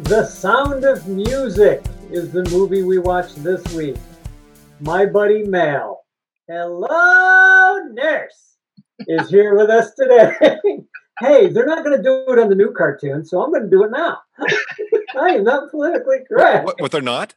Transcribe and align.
The 0.00 0.26
Sound 0.26 0.84
of 0.84 1.06
Music 1.06 1.84
is 2.10 2.30
the 2.32 2.44
movie 2.50 2.82
we 2.82 2.98
watched 2.98 3.42
this 3.42 3.62
week. 3.74 3.96
My 4.80 5.06
buddy 5.06 5.44
Mal, 5.44 6.04
hello, 6.48 7.78
nurse, 7.92 8.56
is 9.06 9.30
here 9.30 9.54
with 9.56 9.70
us 9.70 9.94
today. 9.94 10.34
hey, 11.20 11.48
they're 11.48 11.66
not 11.66 11.84
going 11.84 11.96
to 11.96 12.02
do 12.02 12.24
it 12.28 12.38
on 12.38 12.48
the 12.48 12.54
new 12.56 12.72
cartoon, 12.72 13.24
so 13.24 13.40
I'm 13.42 13.50
going 13.50 13.62
to 13.64 13.70
do 13.70 13.84
it 13.84 13.90
now. 13.92 14.18
I 15.20 15.30
am 15.36 15.44
not 15.44 15.70
politically 15.70 16.18
correct. 16.28 16.66
What, 16.66 16.80
what 16.80 16.90
they're 16.90 17.00
not? 17.00 17.34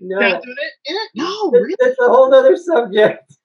No, 0.00 0.18
Not 0.18 0.42
doing 0.42 0.56
it? 0.58 0.90
in 0.90 0.96
it? 0.96 1.10
No, 1.14 1.50
really? 1.52 1.76
it's 1.78 2.00
a 2.00 2.08
whole 2.08 2.34
other 2.34 2.56
subject. 2.56 3.36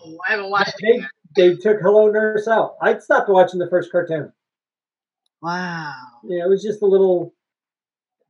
Oh, 0.00 0.16
I 0.28 0.32
haven't 0.32 0.50
watched 0.50 0.74
They, 0.80 0.88
it. 0.98 1.04
they 1.36 1.56
took 1.56 1.80
Hello 1.80 2.10
Nurse 2.10 2.46
out. 2.46 2.76
I 2.82 2.98
stopped 2.98 3.28
watching 3.28 3.58
the 3.58 3.68
first 3.68 3.90
cartoon. 3.90 4.30
Wow. 5.42 5.94
Yeah, 6.24 6.44
it 6.44 6.48
was 6.48 6.62
just 6.62 6.82
a 6.82 6.86
little. 6.86 7.34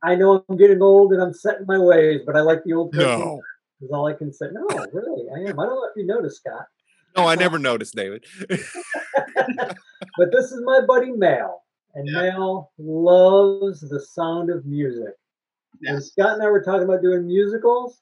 I 0.02 0.14
know 0.14 0.44
I'm 0.48 0.56
getting 0.56 0.80
old 0.82 1.12
and 1.12 1.20
I'm 1.22 1.32
set 1.34 1.58
in 1.60 1.66
my 1.66 1.78
ways, 1.78 2.20
but 2.24 2.36
I 2.36 2.40
like 2.40 2.62
the 2.64 2.72
old 2.74 2.92
cartoon. 2.94 3.18
No. 3.20 3.42
Is 3.80 3.90
all 3.92 4.06
I 4.06 4.12
can 4.12 4.32
say. 4.32 4.46
No, 4.52 4.66
really, 4.92 5.26
I 5.34 5.50
am. 5.50 5.58
I 5.58 5.64
don't 5.66 5.74
know 5.76 5.84
if 5.90 5.96
you 5.96 6.04
noticed, 6.06 6.38
Scott, 6.38 6.66
No, 7.16 7.26
I 7.26 7.34
never 7.36 7.58
noticed, 7.58 7.94
David. 7.94 8.24
but 8.48 10.32
this 10.32 10.50
is 10.52 10.60
my 10.64 10.80
buddy 10.86 11.12
Mal, 11.12 11.62
and 11.94 12.06
Yeah. 12.08 12.30
Mal 12.32 12.72
loves 12.78 13.80
the 13.80 14.00
sound 14.00 14.50
of 14.50 14.64
music. 14.66 15.14
When 15.80 15.94
Yes. 15.94 16.06
Scott 16.12 16.34
and 16.34 16.42
I 16.42 16.46
were 16.50 16.62
talking 16.62 16.82
about 16.84 17.02
doing 17.02 17.26
musicals, 17.26 18.00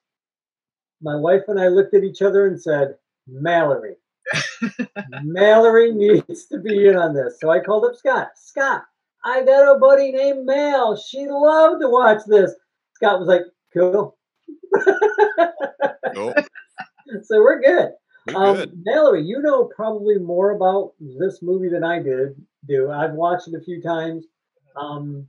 my 1.02 1.14
wife 1.16 1.42
and 1.48 1.60
I 1.60 1.68
looked 1.68 1.94
at 1.94 2.04
each 2.04 2.22
other 2.22 2.46
and 2.46 2.60
said, 2.60 2.96
"Mallory, 3.26 3.96
Mallory 5.22 5.92
needs 5.92 6.46
to 6.46 6.58
be 6.58 6.88
in 6.88 6.96
on 6.96 7.14
this." 7.14 7.38
So 7.40 7.50
I 7.50 7.60
called 7.60 7.84
up 7.84 7.96
Scott. 7.96 8.30
Scott, 8.36 8.84
I 9.24 9.42
got 9.44 9.76
a 9.76 9.78
buddy 9.78 10.12
named 10.12 10.46
Mel. 10.46 10.96
She 10.96 11.26
loved 11.28 11.80
to 11.82 11.88
watch 11.88 12.22
this. 12.26 12.52
Scott 12.94 13.18
was 13.18 13.28
like, 13.28 13.42
"Cool." 13.72 14.16
Oh, 16.18 16.32
so 17.24 17.40
we're 17.42 17.60
good. 17.60 17.90
we're 18.28 18.36
Um, 18.36 18.56
good. 18.56 18.72
Mallory, 18.84 19.22
you 19.22 19.40
know 19.42 19.64
probably 19.76 20.18
more 20.18 20.52
about 20.52 20.92
this 21.00 21.42
movie 21.42 21.68
than 21.68 21.84
I 21.84 22.00
did. 22.02 22.34
Do 22.66 22.90
I've 22.90 23.12
watched 23.12 23.48
it 23.48 23.54
a 23.54 23.60
few 23.60 23.82
times. 23.82 24.26
Um, 24.76 25.28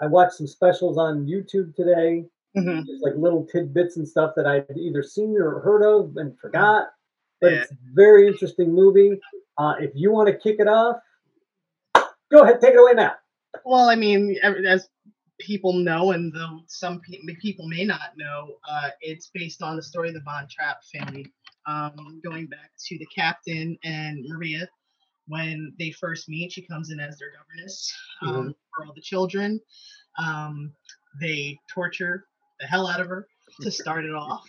I 0.00 0.06
watched 0.06 0.34
some 0.34 0.46
specials 0.46 0.96
on 0.96 1.26
YouTube 1.26 1.74
today, 1.76 2.24
Mhm. 2.56 2.86
just 2.86 3.02
like 3.04 3.14
little 3.16 3.44
tidbits 3.46 3.96
and 3.98 4.08
stuff 4.08 4.34
that 4.36 4.46
I'd 4.46 4.76
either 4.76 5.02
seen 5.02 5.36
or 5.36 5.60
heard 5.60 5.82
of 5.82 6.16
and 6.16 6.38
forgot. 6.38 6.88
But 7.40 7.52
Yeah. 7.52 7.60
it's 7.62 7.72
a 7.72 7.76
very 7.94 8.26
interesting 8.26 8.72
movie. 8.72 9.20
Uh, 9.58 9.74
if 9.80 9.90
you 9.94 10.10
want 10.12 10.28
to 10.28 10.36
kick 10.36 10.56
it 10.60 10.68
off, 10.68 10.96
go 12.30 12.42
ahead, 12.42 12.60
take 12.60 12.74
it 12.74 12.78
away 12.78 12.92
now. 12.94 13.12
Well, 13.64 13.88
I 13.88 13.96
mean, 13.96 14.36
as 14.42 14.88
people 15.38 15.72
know, 15.72 16.12
and 16.12 16.32
though 16.32 16.60
some 16.66 17.00
pe- 17.00 17.18
people 17.40 17.66
may 17.66 17.84
not 17.84 18.16
know, 18.16 18.56
uh, 18.68 18.90
it's 19.00 19.30
based 19.32 19.62
on 19.62 19.76
the 19.76 19.82
story 19.82 20.08
of 20.08 20.14
the 20.14 20.20
Von 20.20 20.46
Trapp 20.48 20.78
family, 20.84 21.26
um, 21.66 22.20
going 22.22 22.46
back 22.46 22.70
to 22.86 22.98
the 22.98 23.06
captain 23.14 23.76
and 23.84 24.24
Maria. 24.28 24.68
When 25.26 25.72
they 25.78 25.92
first 25.92 26.28
meet, 26.28 26.52
she 26.52 26.62
comes 26.62 26.90
in 26.90 26.98
as 26.98 27.18
their 27.18 27.28
governess 27.30 27.92
um, 28.22 28.54
for 28.74 28.84
all 28.84 28.92
the 28.94 29.00
children. 29.00 29.60
Um, 30.18 30.72
they 31.20 31.56
torture 31.72 32.24
the 32.58 32.66
hell 32.66 32.88
out 32.88 33.00
of 33.00 33.06
her 33.06 33.28
to 33.60 33.70
start 33.70 34.04
it 34.04 34.14
off. 34.14 34.46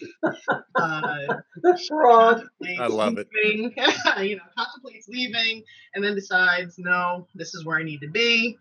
Uh, 0.75 1.35
The 1.61 1.79
frog. 1.87 2.43
I 2.79 2.87
love 2.87 3.17
it. 3.17 3.27
you 3.43 4.35
know, 4.35 4.43
contemplates 4.57 5.07
leaving, 5.07 5.63
and 5.93 6.03
then 6.03 6.15
decides, 6.15 6.79
no, 6.79 7.27
this 7.35 7.53
is 7.53 7.65
where 7.65 7.77
I 7.77 7.83
need 7.83 8.01
to 8.01 8.09
be. 8.09 8.57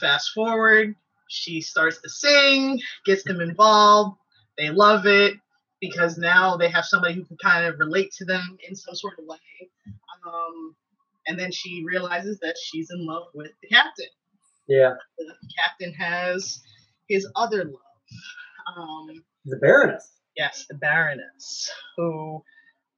Fast 0.00 0.30
forward, 0.34 0.94
she 1.28 1.60
starts 1.60 2.00
to 2.02 2.08
sing, 2.08 2.80
gets 3.06 3.24
them 3.24 3.40
involved. 3.40 4.16
They 4.58 4.70
love 4.70 5.06
it 5.06 5.34
because 5.80 6.18
now 6.18 6.56
they 6.56 6.68
have 6.68 6.84
somebody 6.84 7.14
who 7.14 7.24
can 7.24 7.38
kind 7.38 7.64
of 7.64 7.78
relate 7.78 8.12
to 8.18 8.24
them 8.24 8.58
in 8.68 8.76
some 8.76 8.94
sort 8.94 9.18
of 9.18 9.24
way. 9.26 9.38
Um, 10.26 10.76
and 11.26 11.38
then 11.38 11.50
she 11.50 11.82
realizes 11.86 12.38
that 12.40 12.56
she's 12.62 12.90
in 12.90 13.06
love 13.06 13.24
with 13.34 13.50
the 13.62 13.68
captain. 13.68 14.06
Yeah, 14.68 14.94
The 15.18 15.34
captain 15.58 15.92
has 15.94 16.60
his 17.08 17.26
other 17.34 17.64
love. 17.64 18.76
Um, 18.76 19.24
the 19.44 19.56
Baroness. 19.56 20.08
Yes, 20.36 20.66
the 20.68 20.76
Baroness, 20.76 21.70
who 21.96 22.42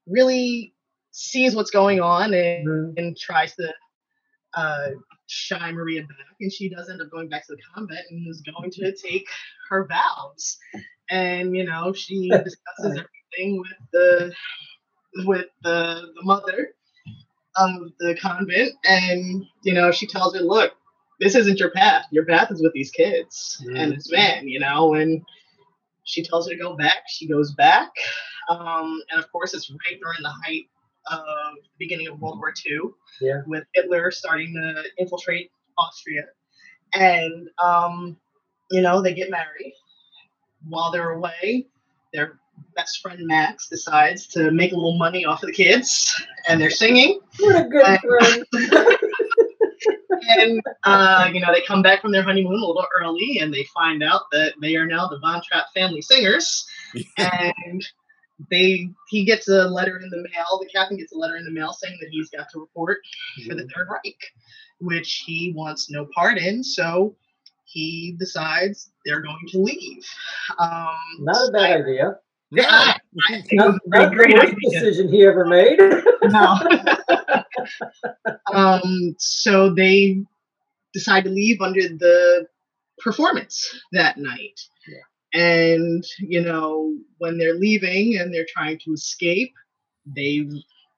really 0.07 0.75
sees 1.13 1.55
what's 1.55 1.71
going 1.71 2.01
on 2.01 2.35
and, 2.35 2.67
Mhm. 2.67 2.95
and 2.99 3.17
tries 3.17 3.55
to 3.57 3.73
uh, 4.55 4.91
shy 5.27 5.73
Maria 5.73 6.03
back, 6.03 6.37
and 6.41 6.53
she 6.53 6.69
does 6.69 6.91
end 6.91 7.01
up 7.01 7.11
going 7.11 7.29
back 7.29 7.47
to 7.47 7.55
the 7.55 7.63
convent 7.75 8.05
and 8.11 8.29
is 8.29 8.43
going 8.43 8.71
to 8.71 8.95
take 8.95 9.27
her 9.71 9.87
vows. 9.87 10.59
And 11.09 11.57
you 11.57 11.65
know, 11.65 11.93
she 11.95 12.29
discusses 12.45 12.99
everything 12.99 13.59
with 13.61 13.73
the 13.93 14.35
with 15.25 15.47
the, 15.63 16.13
the 16.15 16.23
mother 16.23 16.75
of 17.57 17.93
the 17.99 18.15
convent, 18.21 18.75
and 18.85 19.45
you 19.63 19.73
know, 19.73 19.91
she 19.91 20.07
tells 20.07 20.35
her, 20.35 20.43
"Look, 20.43 20.75
this 21.21 21.35
isn't 21.35 21.59
your 21.59 21.71
path. 21.71 22.07
Your 22.11 22.27
path 22.27 22.51
is 22.51 22.63
with 22.63 22.73
these 22.75 22.91
kids 22.91 23.57
and 23.77 23.93
this 23.93 24.11
man." 24.13 24.49
You 24.49 24.61
know, 24.61 24.95
and 24.95 25.23
she 26.05 26.23
tells 26.23 26.49
her 26.49 26.55
to 26.55 26.61
go 26.61 26.77
back. 26.77 27.05
She 27.09 27.27
goes 27.29 27.53
back. 27.55 27.91
Um, 28.49 29.01
and 29.11 29.19
of 29.23 29.31
course, 29.31 29.55
it's 29.55 29.71
right 29.71 29.99
during 30.01 30.23
the 30.23 30.33
height 30.45 30.65
of 31.11 31.19
the 31.21 31.69
beginning 31.79 32.09
of 32.09 32.21
World 32.21 32.39
War 32.39 32.53
II, 32.67 32.79
Yeah. 33.21 33.43
with 33.47 33.65
Hitler 33.75 34.11
starting 34.11 34.53
to 34.55 34.85
infiltrate 34.99 35.51
Austria. 35.79 36.25
And, 36.95 37.49
um, 37.62 38.17
you 38.71 38.81
know, 38.83 39.01
they 39.03 39.15
get 39.15 39.31
married. 39.31 39.75
While 40.69 40.93
they're 40.93 41.11
away, 41.12 41.67
their 42.12 42.39
best 42.77 43.01
friend 43.01 43.21
Max 43.27 43.69
decides 43.69 44.27
to 44.29 44.51
make 44.51 44.73
a 44.73 44.77
little 44.77 44.97
money 44.99 45.25
off 45.25 45.43
of 45.43 45.49
the 45.49 45.53
kids, 45.53 46.15
and 46.49 46.61
they're 46.61 46.71
singing. 46.71 47.21
What 47.41 47.57
a 47.57 47.69
good 47.69 47.99
friend. 48.01 48.47
and 50.28 50.62
uh, 50.84 51.28
you 51.33 51.41
know 51.41 51.53
they 51.53 51.62
come 51.62 51.83
back 51.83 52.00
from 52.03 52.12
their 52.12 52.22
honeymoon 52.22 52.53
a 52.55 52.66
little 52.66 52.87
early 53.00 53.38
and 53.41 53.53
they 53.53 53.65
find 53.75 54.03
out 54.03 54.22
that 54.33 54.55
they 54.60 54.77
are 54.77 54.87
now 54.87 55.06
the 55.09 55.19
von 55.21 55.41
trapp 55.47 55.66
family 55.75 56.00
singers 56.03 56.66
and 57.19 57.84
they 58.50 58.88
he 59.09 59.25
gets 59.25 59.49
a 59.49 59.69
letter 59.69 59.99
in 59.99 60.11
the 60.11 60.16
mail 60.16 60.59
the 60.61 60.69
captain 60.75 60.97
gets 60.97 61.12
a 61.12 61.19
letter 61.19 61.37
in 61.37 61.44
the 61.44 61.50
mail 61.50 61.72
saying 61.72 61.97
that 62.00 62.09
he's 62.11 62.31
got 62.31 62.47
to 62.53 62.59
report 62.61 62.99
for 63.47 63.55
the 63.55 63.66
third 63.75 63.88
reich 63.91 64.19
which 64.81 65.22
he 65.27 65.53
wants 65.55 65.91
no 65.91 66.06
part 66.15 66.38
in 66.38 66.62
so 66.65 67.15
he 67.65 68.16
decides 68.19 68.91
they're 69.06 69.22
going 69.22 69.47
to 69.49 69.59
leave 69.59 70.05
um 70.59 70.88
Not 71.21 71.49
a 71.49 71.53
bad 71.53 71.81
idea. 71.82 72.16
No. 72.50 72.65
I, 72.69 72.99
I 73.31 73.43
Not, 73.53 73.66
was 73.69 73.77
a 73.77 73.88
pretty 73.88 74.05
not 74.05 74.11
the 74.11 74.16
great 74.16 74.34
worst 74.34 74.56
decision 74.75 75.09
he 75.09 75.25
ever 75.25 75.47
made. 75.47 75.78
no. 76.25 76.59
um, 78.53 79.15
so 79.19 79.75
they 79.75 80.23
decide 80.93 81.25
to 81.25 81.31
leave 81.31 81.61
under 81.61 81.83
the 81.83 82.47
performance 82.99 83.75
that 83.93 84.19
night. 84.19 84.61
And 85.34 86.05
you 86.19 86.43
know, 86.43 86.95
when 87.19 87.39
they're 87.39 87.55
leaving 87.55 88.19
and 88.19 88.33
they're 88.34 88.47
trying 88.53 88.78
to 88.81 88.93
escape, 88.93 89.53
they 90.05 90.47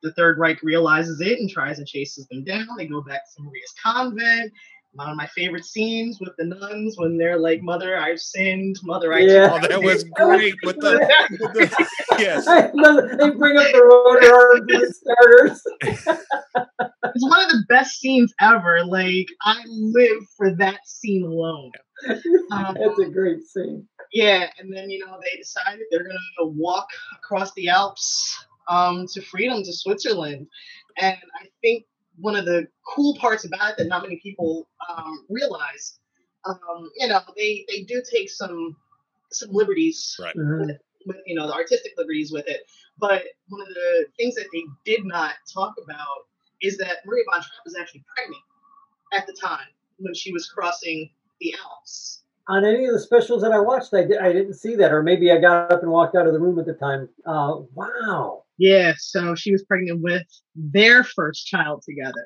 the 0.03 0.13
Third 0.13 0.39
Reich 0.39 0.63
realizes 0.63 1.21
it 1.21 1.39
and 1.39 1.49
tries 1.49 1.79
and 1.79 1.87
chases 1.87 2.27
them 2.27 2.45
down. 2.45 2.67
They 2.77 2.87
go 2.87 3.01
back 3.01 3.23
to 3.37 3.43
Maria's 3.43 3.75
convent. 3.83 4.53
One 4.95 5.11
of 5.11 5.17
my 5.17 5.27
favorite 5.27 5.65
scenes 5.65 6.19
with 6.21 6.31
the 6.39 6.45
nuns 6.45 6.97
when 6.97 7.19
they're 7.19 7.39
like, 7.39 7.63
"Mother, 7.63 7.97
I've 7.97 8.21
sinned. 8.21 8.77
Mother, 8.85 9.13
I." 9.13 9.21
Yeah. 9.21 9.51
Oh, 9.53 9.67
that 9.67 9.83
was 9.83 10.05
great 10.05 10.55
with 10.63 10.77
the, 10.77 10.93
with 11.31 11.71
the 11.71 11.89
yes. 12.19 12.47
I 12.47 12.71
love 12.75 13.05
it. 13.05 13.19
They 13.19 13.31
bring 13.31 13.57
up 13.57 13.73
the 13.73 13.83
rotor 13.83 14.33
arms 14.33 14.67
and 14.69 14.83
the 14.83 14.95
starters. 14.95 15.63
it's 17.15 17.29
one 17.29 17.45
of 17.45 17.51
the 17.51 17.65
best 17.69 17.99
scenes 17.99 18.33
ever. 18.41 18.85
Like 18.85 19.27
I 19.43 19.61
live 19.67 20.23
for 20.37 20.55
that 20.57 20.81
scene 20.87 21.25
alone. 21.25 21.73
Um, 22.51 22.77
That's 22.79 22.99
a 22.99 23.07
great 23.07 23.43
scene. 23.43 23.89
yeah, 24.13 24.49
and 24.59 24.73
then 24.73 24.91
you 24.91 25.05
know 25.05 25.19
they 25.21 25.39
decided 25.39 25.87
they're 25.91 26.05
gonna 26.05 26.51
walk 26.51 26.87
across 27.17 27.53
the 27.55 27.69
Alps 27.69 28.47
um, 28.69 29.07
to 29.13 29.23
freedom 29.23 29.63
to 29.63 29.73
Switzerland, 29.73 30.47
and 30.99 31.17
I 31.41 31.47
think 31.63 31.85
one 32.19 32.37
of 32.37 32.45
the 32.45 32.67
cool 32.95 33.17
parts 33.17 33.45
about 33.45 33.71
it 33.73 33.77
that 33.79 33.89
not 33.89 34.03
many 34.03 34.17
people 34.23 34.69
um, 34.89 35.27
realize, 35.29 35.99
um, 36.47 36.91
you 36.97 37.09
know, 37.09 37.21
they 37.37 37.65
they 37.69 37.83
do 37.83 38.03
take 38.11 38.31
some 38.31 38.77
some 39.33 39.51
liberties 39.53 40.17
Right. 40.21 40.37
Mhm. 40.37 40.67
with 41.07 41.17
you 41.27 41.35
know 41.35 41.47
the 41.47 41.53
artistic 41.55 41.93
liberties 41.97 42.33
with 42.33 42.47
it. 42.49 42.63
But 42.99 43.25
one 43.49 43.61
of 43.61 43.69
the 43.69 44.07
things 44.17 44.35
that 44.37 44.47
they 44.53 44.65
did 44.85 45.05
not 45.05 45.33
talk 45.53 45.75
about 45.83 46.27
is 46.63 46.79
that 46.79 47.05
Maria 47.05 47.25
von 47.31 47.41
Trapp 47.43 47.65
was 47.65 47.77
actually 47.77 48.05
pregnant 48.17 48.43
at 49.13 49.27
the 49.27 49.33
time 49.33 49.67
when 49.99 50.15
she 50.15 50.33
was 50.33 50.49
crossing 50.49 51.11
the 51.41 51.55
Alps. 51.65 52.23
On 52.49 52.65
any 52.65 52.85
of 52.87 52.93
the 52.93 53.01
specials 53.01 53.43
that 53.43 53.53
I 53.53 53.59
watched, 53.59 53.93
I, 53.95 54.05
di- 54.05 54.19
I 54.19 54.33
didn't 54.33 54.55
see 54.55 54.77
that, 54.77 54.93
or 54.93 55.03
maybe 55.03 55.33
I 55.33 55.39
got 55.39 55.73
up 55.73 55.83
and 55.83 55.91
walked 55.91 56.15
out 56.15 56.27
of 56.27 56.33
the 56.35 56.39
room 56.41 56.59
at 56.59 56.67
the 56.67 56.75
time. 56.75 57.09
Uh, 57.27 57.61
wow. 57.75 58.44
Yeah, 58.59 58.95
so 58.99 59.35
she 59.35 59.53
was 59.53 59.65
pregnant 59.65 60.01
with 60.03 60.23
their 60.55 61.03
first 61.05 61.47
child 61.47 61.83
together. 61.89 62.25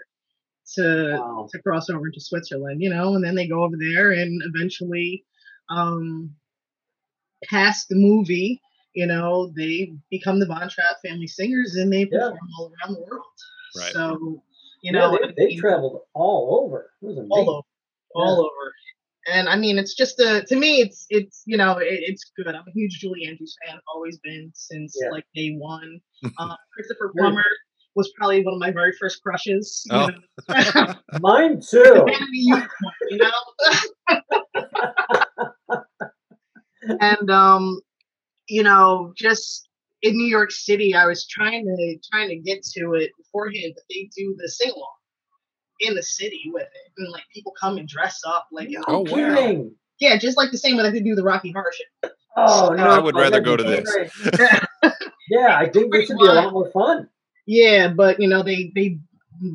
to 0.75 1.17
Wow. 1.19 1.49
to 1.51 1.63
cross 1.63 1.89
over 1.89 2.07
into 2.07 2.21
Switzerland, 2.21 2.83
you 2.83 2.91
know, 2.91 3.15
and 3.15 3.25
then 3.25 3.35
they 3.35 3.49
go 3.49 3.65
over 3.65 3.77
there 3.79 4.11
and 4.13 4.43
eventually 4.55 5.25
um 5.71 6.35
past 7.45 7.89
the 7.89 7.97
movie, 7.97 8.61
you 8.95 9.07
know, 9.07 9.51
they 9.57 9.95
become 10.11 10.41
the 10.41 10.47
Von 10.47 10.69
Trapp 10.69 10.97
family 11.05 11.27
singers 11.27 11.77
and 11.77 11.93
they 11.93 12.01
Yeah. 12.11 12.31
perform 12.31 12.39
all 12.59 12.73
around 12.83 12.95
the 12.97 13.01
world. 13.01 13.25
Right. 13.77 13.93
So, 13.93 14.43
you 14.83 14.93
Yeah, 14.93 14.93
know, 14.93 15.19
they, 15.37 15.49
they 15.49 15.55
traveled 15.57 16.03
all 16.15 16.65
over. 16.67 16.93
It 17.03 17.07
was 17.07 17.17
amazing. 17.19 17.31
all 17.31 17.51
over, 17.51 17.65
all 18.15 18.41
over. 18.41 18.73
And 19.31 19.49
I 19.49 19.57
mean, 19.57 19.79
it's 19.79 19.95
just 19.95 20.19
a 20.21 20.43
to 20.45 20.57
me, 20.57 20.81
it's 20.81 21.07
it's 21.11 21.43
you 21.47 21.57
know, 21.57 21.79
it, 21.79 21.87
it's 21.91 22.31
good. 22.37 22.55
I'm 22.55 22.67
a 22.67 22.73
huge 22.73 22.99
Julie 23.01 23.27
Andrews 23.27 23.57
fan, 23.67 23.79
always 23.95 24.19
been 24.19 24.51
since 24.55 24.97
Yeah. 25.01 25.11
like 25.11 25.27
day 25.35 25.51
one. 25.57 26.01
Uh, 26.39 26.57
Christopher 26.75 27.13
Plummer 27.17 27.45
was 27.95 28.13
probably 28.17 28.45
one 28.45 28.55
of 28.55 28.61
my 28.61 28.73
very 28.73 28.93
first 28.99 29.23
crushes. 29.23 29.87
Oh. 29.91 30.09
Mine 31.21 31.61
too. 31.61 32.05
Man 32.07 32.07
the 32.07 32.39
unicorn, 32.39 32.69
you 33.09 33.19
know. 33.19 33.31
and 37.01 37.31
um, 37.31 37.81
you 38.49 38.63
know, 38.65 39.13
just 39.17 39.69
in 40.03 40.17
New 40.17 40.27
York 40.27 40.51
City, 40.51 40.95
I 40.95 41.07
was 41.07 41.27
trying 41.27 41.65
to 41.67 41.99
trying 42.11 42.29
to 42.31 42.37
get 42.37 42.63
to 42.77 42.95
it 42.95 43.11
beforehand, 43.17 43.73
but 43.75 43.85
they 43.91 44.09
do 44.17 44.35
the 44.39 44.49
sing 44.49 44.71
along 44.71 44.98
in 45.81 45.95
the 45.95 46.03
city 46.03 46.51
with 46.53 46.63
it, 46.65 46.93
and 46.99 47.11
like 47.13 47.25
people 47.35 47.53
come 47.61 47.79
and 47.79 47.89
dress 47.89 48.21
up 48.27 48.47
like 48.53 48.69
No 48.71 48.83
Oh, 48.89 48.99
wow. 49.01 49.05
kidding. 49.35 49.75
yeah, 50.01 50.17
just 50.17 50.37
like 50.37 50.51
the 50.51 50.59
same 50.59 50.77
way 50.77 50.83
that 50.85 50.93
they 50.93 51.01
do 51.01 51.15
the 51.15 51.23
Rocky 51.25 51.51
Horror 51.53 51.73
Show. 51.73 52.11
Oh 52.37 52.71
no! 52.77 52.85
I 52.89 52.99
would 52.99 53.17
rather 53.17 53.41
go 53.41 53.57
to 53.57 53.63
this. 53.65 53.91
great. 53.91 54.11
Yeah, 55.31 55.59
I 55.59 55.69
think 55.69 55.93
this 55.93 56.09
would 56.09 56.19
be 56.19 56.25
a 56.27 56.33
lot 56.33 56.53
more 56.55 56.71
fun. 56.71 57.07
Yeah, 57.47 57.89
but 57.89 58.19
you 58.19 58.29
know 58.29 58.43
they 58.43 58.73
they 58.75 58.99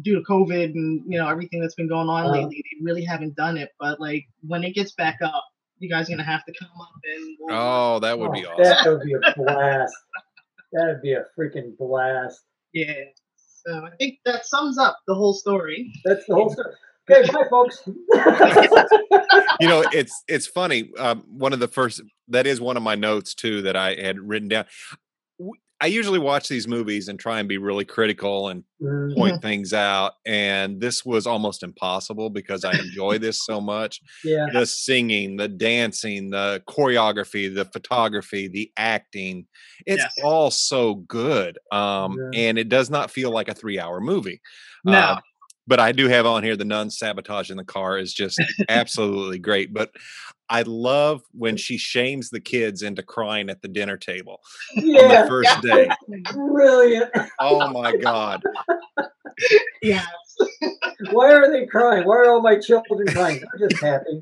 due 0.03 0.15
to 0.15 0.21
COVID 0.21 0.65
and 0.75 1.01
you 1.07 1.17
know 1.17 1.27
everything 1.27 1.61
that's 1.61 1.73
been 1.75 1.87
going 1.89 2.09
on 2.09 2.25
Uh. 2.27 2.31
lately, 2.31 2.63
they 2.63 2.83
really 2.83 3.03
haven't 3.03 3.35
done 3.35 3.57
it. 3.57 3.69
But 3.79 3.99
like 3.99 4.25
when 4.47 4.63
it 4.63 4.75
gets 4.75 4.91
back 4.91 5.17
up, 5.23 5.43
you 5.79 5.89
guys 5.89 6.07
are 6.07 6.11
gonna 6.13 6.23
have 6.23 6.45
to 6.45 6.53
come 6.59 6.69
up 6.79 6.91
and 7.15 7.37
we'll, 7.39 7.55
Oh, 7.57 7.99
that 8.01 8.19
would 8.19 8.31
be 8.33 8.45
Oh, 8.45 8.51
awesome. 8.51 8.63
That 8.63 8.85
would 8.91 9.01
be 9.01 9.13
a 9.13 9.33
blast. 9.35 9.95
That'd 10.73 11.01
be 11.01 11.13
a 11.13 11.25
freaking 11.37 11.75
blast. 11.77 12.41
yeah. 12.73 12.93
So 13.65 13.86
I 13.86 13.95
think 13.98 14.19
that 14.25 14.45
sums 14.45 14.77
up 14.77 15.00
the 15.07 15.15
whole 15.15 15.33
story. 15.33 15.92
That's 16.06 16.25
the 16.25 16.36
whole 16.36 16.50
story. 16.50 16.74
Okay, 17.10 17.30
bye, 17.31 17.44
folks. 17.50 17.83
you 19.60 19.68
know 19.68 19.83
it's 19.92 20.24
it's 20.27 20.48
funny 20.48 20.92
um, 20.98 21.24
one 21.27 21.54
of 21.54 21.60
the 21.60 21.68
first 21.68 22.01
that 22.30 22.48
is 22.48 22.62
one 22.62 22.77
of 22.77 22.83
my 22.83 22.95
notes 22.95 23.33
too 23.33 23.62
that 23.63 23.75
i 23.75 23.94
had 23.95 24.19
written 24.19 24.48
down 24.48 24.65
W- 25.39 25.54
i 25.83 25.88
usually 25.88 26.19
watch 26.19 26.50
these 26.50 26.68
movies 26.68 27.09
and 27.09 27.19
try 27.19 27.39
and 27.39 27.50
be 27.50 27.59
really 27.59 27.85
critical 27.85 28.50
and 28.50 28.63
Mm, 28.81 29.13
point 29.13 29.41
things 29.41 29.74
out 29.74 30.13
and 30.25 30.81
this 30.81 31.06
was 31.06 31.27
almost 31.27 31.63
impossible 31.63 32.31
because 32.31 32.65
i 32.65 32.77
enjoy 32.77 33.19
this 33.19 33.45
so 33.45 33.62
much 33.62 34.01
yeah, 34.24 34.47
the 34.53 34.65
singing 34.65 35.38
the 35.38 35.47
dancing 35.47 36.31
the 36.31 36.63
choreography 36.68 37.53
the 37.53 37.65
photography 37.65 38.47
the 38.47 38.71
acting 38.77 39.45
it's 39.85 40.06
Yes. 40.06 40.13
all 40.18 40.51
so 40.51 40.95
good 40.95 41.59
um 41.71 42.19
Yeah. 42.19 42.33
and 42.33 42.57
it 42.57 42.69
does 42.69 42.89
not 42.89 43.12
feel 43.12 43.31
like 43.31 43.50
a 43.50 43.53
three 43.56 43.80
hour 43.80 44.01
movie 44.01 44.41
No. 44.83 45.18
Uh, 45.18 45.21
but 45.68 45.80
I 45.80 45.92
do 45.92 46.07
have 46.07 46.25
on 46.25 46.44
here 46.44 46.56
the 46.56 46.65
nun 46.65 46.89
sabotage 46.89 47.50
in 47.50 47.57
the 47.57 47.63
car 47.63 47.98
is 47.98 48.13
just 48.13 48.42
absolutely 48.69 49.39
great. 49.39 49.74
But 49.74 49.92
I 50.50 50.63
love 50.63 51.21
when 51.31 51.57
she 51.57 51.77
shames 51.77 52.30
the 52.30 52.42
kids 52.42 52.81
into 52.81 53.01
crying 53.01 53.50
at 53.50 53.62
the 53.62 53.68
dinner 53.68 53.98
table 53.98 54.42
on 54.77 54.83
the 54.83 55.25
first 55.27 55.62
day. 55.62 55.89
brilliant. 56.33 57.12
Oh 57.39 57.69
my 57.71 57.95
God. 57.95 58.44
yeah. 59.81 60.06
Why 61.12 61.31
are 61.31 61.51
they 61.51 61.66
crying? 61.66 62.06
Why 62.07 62.18
are 62.18 62.30
all 62.30 62.42
my 62.42 62.59
children 62.59 63.07
crying? 63.07 63.42
They're 63.57 63.69
just 63.69 63.81
happy. 63.81 64.21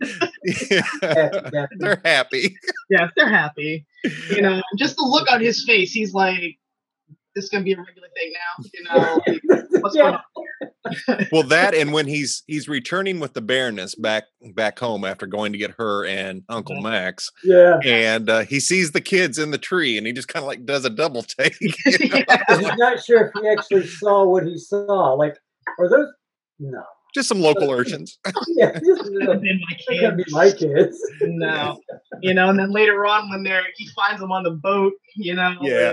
happy, 1.02 1.48
happy. 1.58 1.76
They're 1.78 2.02
happy. 2.04 2.58
Yes, 2.90 3.12
they're 3.16 3.30
happy. 3.30 3.86
You 4.30 4.42
know, 4.42 4.62
just 4.78 4.96
the 4.96 5.04
look 5.04 5.32
on 5.32 5.42
his 5.42 5.64
face, 5.66 5.92
he's 5.92 6.14
like, 6.14 6.58
"This 7.36 7.46
is 7.46 7.50
gonna 7.50 7.64
be 7.64 7.74
a 7.74 7.78
regular 7.78 8.08
thing 8.16 8.32
now." 8.34 8.70
You 8.74 8.84
know, 9.00 9.22
like, 9.28 9.64
what's 9.82 9.96
going 9.96 10.14
yeah, 10.14 10.20
on? 10.36 11.28
Well, 11.32 11.44
that 11.44 11.74
and 11.80 11.94
when 11.94 12.08
he's 12.08 12.44
he's 12.48 12.68
returning 12.68 13.20
with 13.20 13.34
the 13.34 13.42
Baroness 13.42 13.96
back 13.96 14.26
back 14.56 14.80
home 14.80 15.06
after 15.06 15.26
going 15.28 15.52
to 15.54 15.58
get 15.58 15.72
her 15.78 16.06
and 16.06 16.44
Uncle 16.50 16.76
Mhm. 16.76 16.84
Max, 16.84 17.30
yeah. 17.44 17.80
and 17.86 18.30
uh, 18.30 18.40
he 18.42 18.60
sees 18.60 18.92
the 18.92 19.02
kids 19.02 19.38
in 19.38 19.52
the 19.52 19.58
tree, 19.58 19.98
and 19.98 20.06
he 20.08 20.14
just 20.14 20.28
kind 20.28 20.44
of 20.44 20.48
like 20.48 20.66
does 20.66 20.86
a 20.86 20.90
double 20.90 21.24
take. 21.24 21.56
you 21.62 22.10
know? 22.10 22.24
Yeah. 22.28 22.44
He's 22.60 22.78
not 22.78 23.04
sure 23.04 23.26
if 23.28 23.42
he 23.42 23.48
actually 23.50 23.88
saw 23.88 24.26
what 24.26 24.46
he 24.46 24.58
saw. 24.58 25.14
Like, 25.14 25.38
are 25.80 25.90
those? 25.90 26.08
No. 26.60 26.84
Just 27.14 27.28
some 27.28 27.42
local 27.42 27.70
urchins. 27.70 28.18
Yeah, 28.56 28.72
just, 28.80 29.04
Could 29.04 29.14
my 29.14 29.36
they're 29.36 30.02
gonna 30.02 30.16
be 30.16 30.24
my 30.30 30.50
kids. 30.50 30.98
No, 31.20 31.78
you 32.22 32.34
know, 32.34 32.50
and 32.50 32.58
then 32.58 32.72
later 32.72 33.06
on 33.06 33.30
when 33.30 33.44
they're 33.44 33.64
he 33.76 33.90
finds 33.90 34.22
them 34.22 34.32
on 34.32 34.44
the 34.44 34.52
boat, 34.52 34.94
you 35.18 35.34
know, 35.34 35.56
Yeah. 35.62 35.92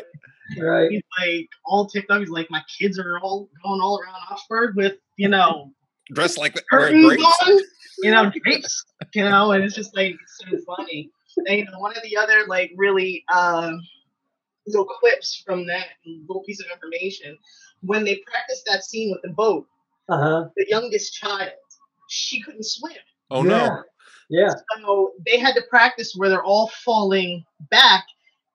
Right. 0.60 0.90
he's 0.90 1.02
like 1.20 1.48
all 1.64 1.86
ticked 1.86 2.10
up. 2.10 2.20
He's 2.20 2.30
like, 2.30 2.50
my 2.50 2.62
kids 2.78 2.98
are 2.98 3.18
all 3.20 3.48
going 3.62 3.80
all 3.80 4.00
around 4.00 4.14
Oxford 4.30 4.74
with 4.76 4.94
you 5.16 5.28
know 5.28 5.72
Dressed 6.12 6.38
like 6.38 6.56
curtains 6.70 7.04
grapes. 7.04 7.24
on, 7.46 7.58
you 8.02 8.10
know, 8.10 8.30
drapes, 8.44 8.84
you 9.14 9.24
know, 9.24 9.52
and 9.52 9.62
it's 9.62 9.74
just 9.74 9.94
like 9.94 10.16
so 10.26 10.46
funny. 10.76 11.10
And, 11.46 11.58
you 11.58 11.64
know, 11.66 11.78
one 11.78 11.94
of 11.96 12.02
the 12.02 12.16
other 12.16 12.46
like 12.48 12.72
really 12.76 13.24
um, 13.32 13.78
little 14.66 14.86
clips 14.86 15.42
from 15.44 15.66
that 15.66 15.86
little 16.26 16.42
piece 16.44 16.60
of 16.60 16.66
information 16.72 17.36
when 17.82 18.04
they 18.04 18.22
practiced 18.26 18.64
that 18.66 18.84
scene 18.84 19.10
with 19.10 19.20
the 19.22 19.28
boat, 19.36 19.66
Uh 20.08 20.16
huh. 20.18 20.48
the 20.56 20.64
youngest 20.68 21.12
child, 21.14 21.50
she 22.08 22.40
couldn't 22.40 22.64
swim. 22.64 22.94
Oh 23.30 23.42
no. 23.42 23.82
Yeah. 24.30 24.50
So 24.82 25.12
they 25.26 25.38
had 25.38 25.54
to 25.56 25.62
practice 25.68 26.14
where 26.16 26.28
they're 26.30 26.42
all 26.44 26.70
falling 26.84 27.44
back, 27.70 28.04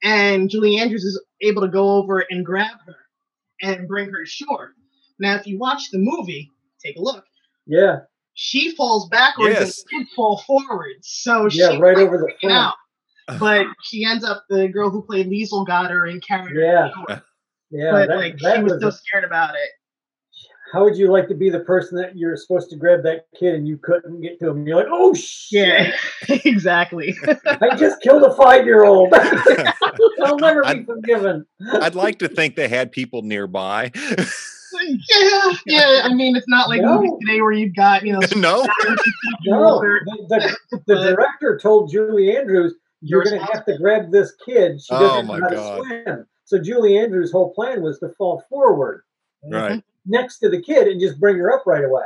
and 0.03 0.50
Julie 0.50 0.77
Andrews 0.79 1.03
is 1.03 1.21
able 1.41 1.61
to 1.61 1.67
go 1.67 1.91
over 1.95 2.19
and 2.29 2.45
grab 2.45 2.77
her 2.85 2.95
and 3.61 3.88
bring 3.88 4.09
her 4.11 4.23
to 4.23 4.29
shore. 4.29 4.73
Now, 5.19 5.35
if 5.35 5.47
you 5.47 5.57
watch 5.57 5.89
the 5.91 6.00
movie, 6.00 6.50
take 6.83 6.97
a 6.97 7.01
look. 7.01 7.23
Yeah. 7.65 8.00
She 8.33 8.75
falls 8.75 9.07
backwards 9.09 9.55
Yes. 9.59 9.61
and 9.61 9.69
the 10.01 10.03
kids 10.05 10.13
fall 10.15 10.38
forwards. 10.45 11.07
So 11.07 11.47
Yeah. 11.51 11.71
she 11.71 11.77
Right 11.77 11.97
over 11.97 12.17
the 12.17 12.25
freaking 12.25 12.50
front. 12.51 12.53
out. 12.55 12.73
But 13.39 13.67
she 13.83 14.03
ends 14.03 14.25
up 14.25 14.44
the 14.50 14.67
girl 14.67 14.89
who 14.89 15.01
played 15.03 15.27
Liesel 15.29 15.65
got 15.65 15.91
her 15.91 16.05
and 16.07 16.21
carried 16.21 16.55
her. 16.55 16.61
Yeah. 16.61 16.89
shore. 16.94 17.23
Yeah. 17.71 17.91
but 17.91 18.07
that, 18.09 18.17
like 18.17 18.38
that 18.39 18.57
she 18.57 18.63
was 18.63 18.73
was 18.73 18.81
so 18.81 18.88
a- 18.89 18.91
scared 18.91 19.23
about 19.23 19.55
it. 19.55 19.69
How 20.74 20.84
would 20.84 20.98
you 20.98 21.12
like 21.12 21.28
to 21.28 21.36
be 21.36 21.50
the 21.52 21.60
person 21.60 21.98
that 22.00 22.18
you're 22.18 22.36
supposed 22.36 22.70
to 22.72 22.75
grab 22.75 23.04
that 23.04 23.27
kid 23.39 23.53
and 23.53 23.68
you 23.68 23.77
couldn't 23.77 24.22
get 24.22 24.39
to 24.39 24.50
him? 24.50 24.65
You're 24.68 24.77
like, 24.77 24.88
oh 24.89 25.13
shit! 25.13 25.94
Yeah, 26.27 26.38
exactly. 26.46 27.15
I 27.46 27.75
just 27.77 28.01
killed 28.01 28.24
a 28.24 28.34
five 28.36 28.65
year 28.65 28.84
old. 28.84 29.13
I'll 30.24 30.39
never 30.39 30.63
be 30.63 30.68
I'd- 30.70 30.86
forgiven. 30.86 31.46
I'd 31.74 31.94
like 31.96 32.18
to 32.20 32.27
think 32.27 32.56
they 32.56 32.68
had 32.68 32.92
people 32.92 33.22
nearby. 33.22 33.92
yeah, 33.96 35.51
yeah. 35.68 36.01
I 36.03 36.13
mean, 36.13 36.36
it's 36.36 36.48
not 36.48 36.68
like 36.70 36.82
No. 36.82 37.01
today 37.22 37.39
where 37.42 37.51
you've 37.51 37.75
got 37.75 38.03
you 38.03 38.13
know. 38.13 38.20
no. 38.36 38.65
No, 39.46 39.80
the, 39.80 40.58
the, 40.72 40.80
the 40.88 40.96
director 40.96 41.60
told 41.62 41.92
Julie 41.92 42.36
Andrews, 42.36 42.74
"You're 43.01 43.24
going 43.24 43.39
to 43.39 43.46
have 43.53 43.65
to 43.65 43.77
grab 43.77 44.12
this 44.12 44.34
kid. 44.44 44.82
She 44.82 44.88
Oh, 44.94 45.00
doesn't 45.00 45.27
my 45.27 45.38
know 45.38 45.46
how 45.63 45.77
to 45.77 45.84
swim." 46.06 46.25
So 46.46 46.60
Julie 46.60 46.98
Andrews' 46.98 47.32
whole 47.32 47.53
plan 47.53 47.82
was 47.84 48.00
to 48.00 48.10
fall 48.18 48.44
forward 48.50 49.03
Right. 49.46 49.84
Next 50.05 50.39
to 50.39 50.50
the 50.50 50.62
kid 50.62 50.88
and 50.88 51.00
just 51.01 51.19
bring 51.19 51.38
her 51.38 51.51
up 51.53 51.63
right 51.65 51.83
away. 51.83 52.05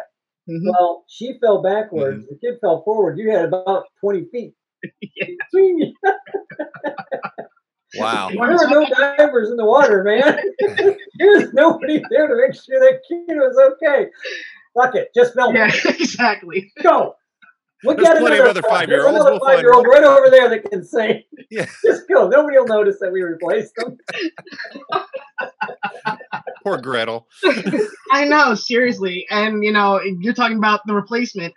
Mhm. 0.50 0.72
Well, 0.72 1.04
she 1.08 1.38
fell 1.39 1.62
backwards. 1.62 2.25
The 2.27 2.38
kid 2.38 2.58
fell 2.62 2.84
forward. 2.84 3.18
You 3.20 3.32
had 3.32 3.46
about 3.46 3.86
twenty 4.00 4.25
feet. 4.32 4.54
Between 5.51 5.80
you. 5.80 5.94
Wow. 7.96 8.30
There 8.34 8.39
were 8.39 8.68
no 8.70 8.86
divers 8.86 9.50
in 9.50 9.56
the 9.58 9.66
water, 9.66 10.04
man. 10.04 10.38
there 11.20 11.38
was 11.38 11.54
nobody 11.54 12.01
there 12.10 12.27
to 12.27 12.36
make 12.36 12.54
sure 12.54 12.80
that 12.80 13.00
kid 13.08 13.36
was 13.38 13.58
okay. 13.82 14.08
Fuck 14.75 14.96
it, 14.96 15.10
just 15.16 15.34
film 15.34 15.56
Yeah, 15.56 15.70
it. 15.74 16.00
exactly. 16.00 16.72
Go. 16.84 17.16
We'll 17.84 17.96
There's 17.96 18.08
get 18.08 18.18
plenty 18.20 18.38
of 18.38 18.46
another 18.46 18.60
other 18.60 18.62
five- 18.64 18.90
there's 18.90 19.04
five-year-olds. 19.06 19.16
another 19.16 19.32
We'll 19.32 19.40
find 19.40 19.56
five-year-old 19.58 19.86
right 19.88 20.04
over 20.04 20.30
there 20.32 20.50
that 20.50 20.70
can 20.70 20.84
sing. 20.84 21.24
Yeah. 21.50 21.66
Just 21.86 22.10
go. 22.10 22.28
Nobody 22.28 22.58
will 22.58 22.68
notice 22.68 22.98
that 23.00 23.10
we 23.12 23.22
replaced 23.22 23.74
them. 23.76 23.98
Poor 26.64 26.78
Gretel. 26.82 27.28
I 28.12 28.26
know, 28.26 28.54
seriously. 28.56 29.26
And 29.30 29.64
you 29.64 29.72
know, 29.72 30.02
you're 30.20 30.34
talking 30.34 30.58
about 30.58 30.82
the 30.88 30.94
replacement. 30.94 31.54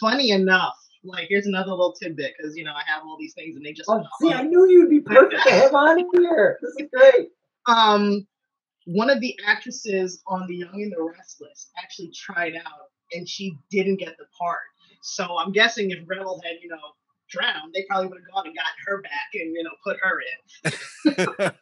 Funny 0.00 0.30
enough, 0.30 0.74
like 1.02 1.26
here's 1.28 1.46
another 1.46 1.70
little 1.70 1.92
tidbit 1.92 2.34
because 2.36 2.56
you 2.56 2.62
know 2.64 2.72
I 2.72 2.82
have 2.86 3.02
all 3.04 3.16
these 3.18 3.34
things 3.34 3.56
and 3.56 3.64
they 3.64 3.72
just 3.72 3.88
Oh, 3.90 4.04
see, 4.20 4.32
I 4.32 4.42
knew 4.42 4.68
you'd 4.68 4.90
be 4.90 5.00
perfect 5.00 5.42
to 5.44 5.50
have 5.52 5.74
on 5.74 5.98
here. 6.14 6.58
This 6.62 6.70
is 6.78 6.88
great. 6.94 7.30
um 7.66 8.26
one 8.86 9.08
of 9.10 9.18
the 9.20 9.34
actresses 9.46 10.22
on 10.26 10.46
The 10.46 10.56
Young 10.56 10.74
and 10.82 10.92
the 10.92 11.02
Restless 11.02 11.70
actually 11.82 12.12
tried 12.14 12.54
out 12.54 12.90
and 13.12 13.26
she 13.28 13.56
didn't 13.70 13.96
get 13.96 14.16
the 14.18 14.26
part. 14.38 14.58
So 15.04 15.36
I'm 15.38 15.52
guessing 15.52 15.90
if 15.90 16.06
Gretel 16.06 16.40
had, 16.42 16.54
you 16.62 16.70
know, 16.70 16.78
drowned, 17.28 17.74
they 17.74 17.84
probably 17.88 18.08
would 18.08 18.18
have 18.18 18.34
gone 18.34 18.46
and 18.46 18.56
gotten 18.56 18.72
her 18.86 19.02
back 19.02 19.28
and 19.34 19.54
you 19.54 19.62
know 19.62 19.70
put 19.84 19.96
her 20.00 20.20
in. 20.20 21.54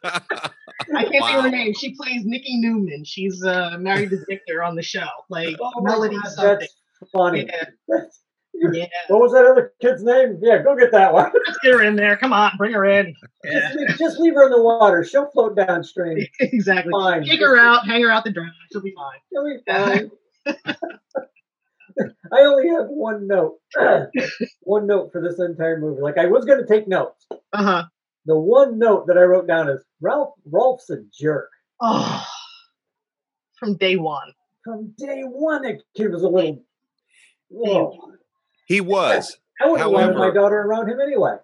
I 0.95 1.03
can't 1.03 1.21
wow. 1.21 1.27
think 1.27 1.37
of 1.37 1.43
her 1.43 1.51
name. 1.51 1.73
She 1.73 1.93
plays 1.95 2.23
Nikki 2.23 2.57
Newman. 2.61 3.03
She's 3.03 3.43
uh, 3.43 3.77
married 3.79 4.11
to 4.11 4.23
Victor 4.29 4.63
on 4.63 4.75
the 4.75 4.81
show. 4.81 5.07
Like 5.29 5.57
oh 5.61 5.81
Melody 5.81 6.15
God, 6.15 6.31
something. 6.31 6.67
That's 6.99 7.11
funny. 7.11 7.49
Yeah. 7.89 8.69
yeah. 8.71 8.85
What 9.07 9.19
was 9.19 9.33
that 9.33 9.45
other 9.45 9.73
kid's 9.81 10.03
name? 10.03 10.39
Yeah, 10.41 10.63
go 10.63 10.77
get 10.77 10.91
that 10.93 11.13
one. 11.13 11.31
Let's 11.45 11.59
get 11.59 11.73
her 11.73 11.83
in 11.83 11.97
there. 11.97 12.15
Come 12.15 12.31
on, 12.31 12.53
bring 12.57 12.71
her 12.71 12.85
in. 12.85 13.13
Yeah. 13.43 13.59
Just, 13.59 13.75
leave, 13.75 13.97
just, 13.97 14.19
leave, 14.19 14.33
her 14.35 14.45
in 14.45 14.51
the 14.51 14.61
water. 14.61 15.03
She'll 15.03 15.29
float 15.31 15.57
downstream. 15.57 16.25
exactly. 16.39 16.91
Fine. 16.91 17.25
Take 17.25 17.41
her 17.41 17.57
out, 17.57 17.85
hang 17.85 18.03
her 18.03 18.09
out 18.09 18.23
the 18.23 18.31
drive. 18.31 18.51
She'll 18.71 18.81
be 18.81 18.93
fine. 18.95 19.19
She'll 19.31 19.43
be 19.43 19.57
fine. 19.67 20.11
I 22.31 22.41
only 22.41 22.69
have 22.69 22.87
one 22.87 23.27
note. 23.27 23.59
one 24.61 24.87
note 24.87 25.11
for 25.11 25.21
this 25.21 25.39
entire 25.39 25.79
movie. 25.79 26.01
Like 26.01 26.17
I 26.17 26.25
was 26.25 26.45
going 26.45 26.59
to 26.59 26.67
take 26.67 26.87
notes. 26.87 27.25
Uh 27.31 27.63
huh. 27.63 27.83
The 28.25 28.39
one 28.39 28.79
note 28.79 29.07
that 29.07 29.17
I 29.17 29.23
wrote 29.23 29.47
down 29.47 29.69
is 29.69 29.83
Rolf. 30.01 30.33
Rolf's 30.45 30.89
a 30.89 30.97
jerk. 31.19 31.49
Oh, 31.81 32.25
from 33.57 33.75
day 33.75 33.97
one. 33.97 34.33
From 34.63 34.93
day 34.97 35.23
one, 35.23 35.63
that 35.63 35.81
kid 35.95 36.11
was 36.11 36.23
a 36.23 36.29
little. 36.29 36.63
Oh. 37.53 38.13
He 38.65 38.79
was. 38.79 39.37
I 39.61 39.67
wouldn't 39.67 39.91
want 39.91 40.17
my 40.17 40.31
daughter 40.31 40.55
around 40.55 40.89
him 40.89 40.99
anyway. 40.99 41.35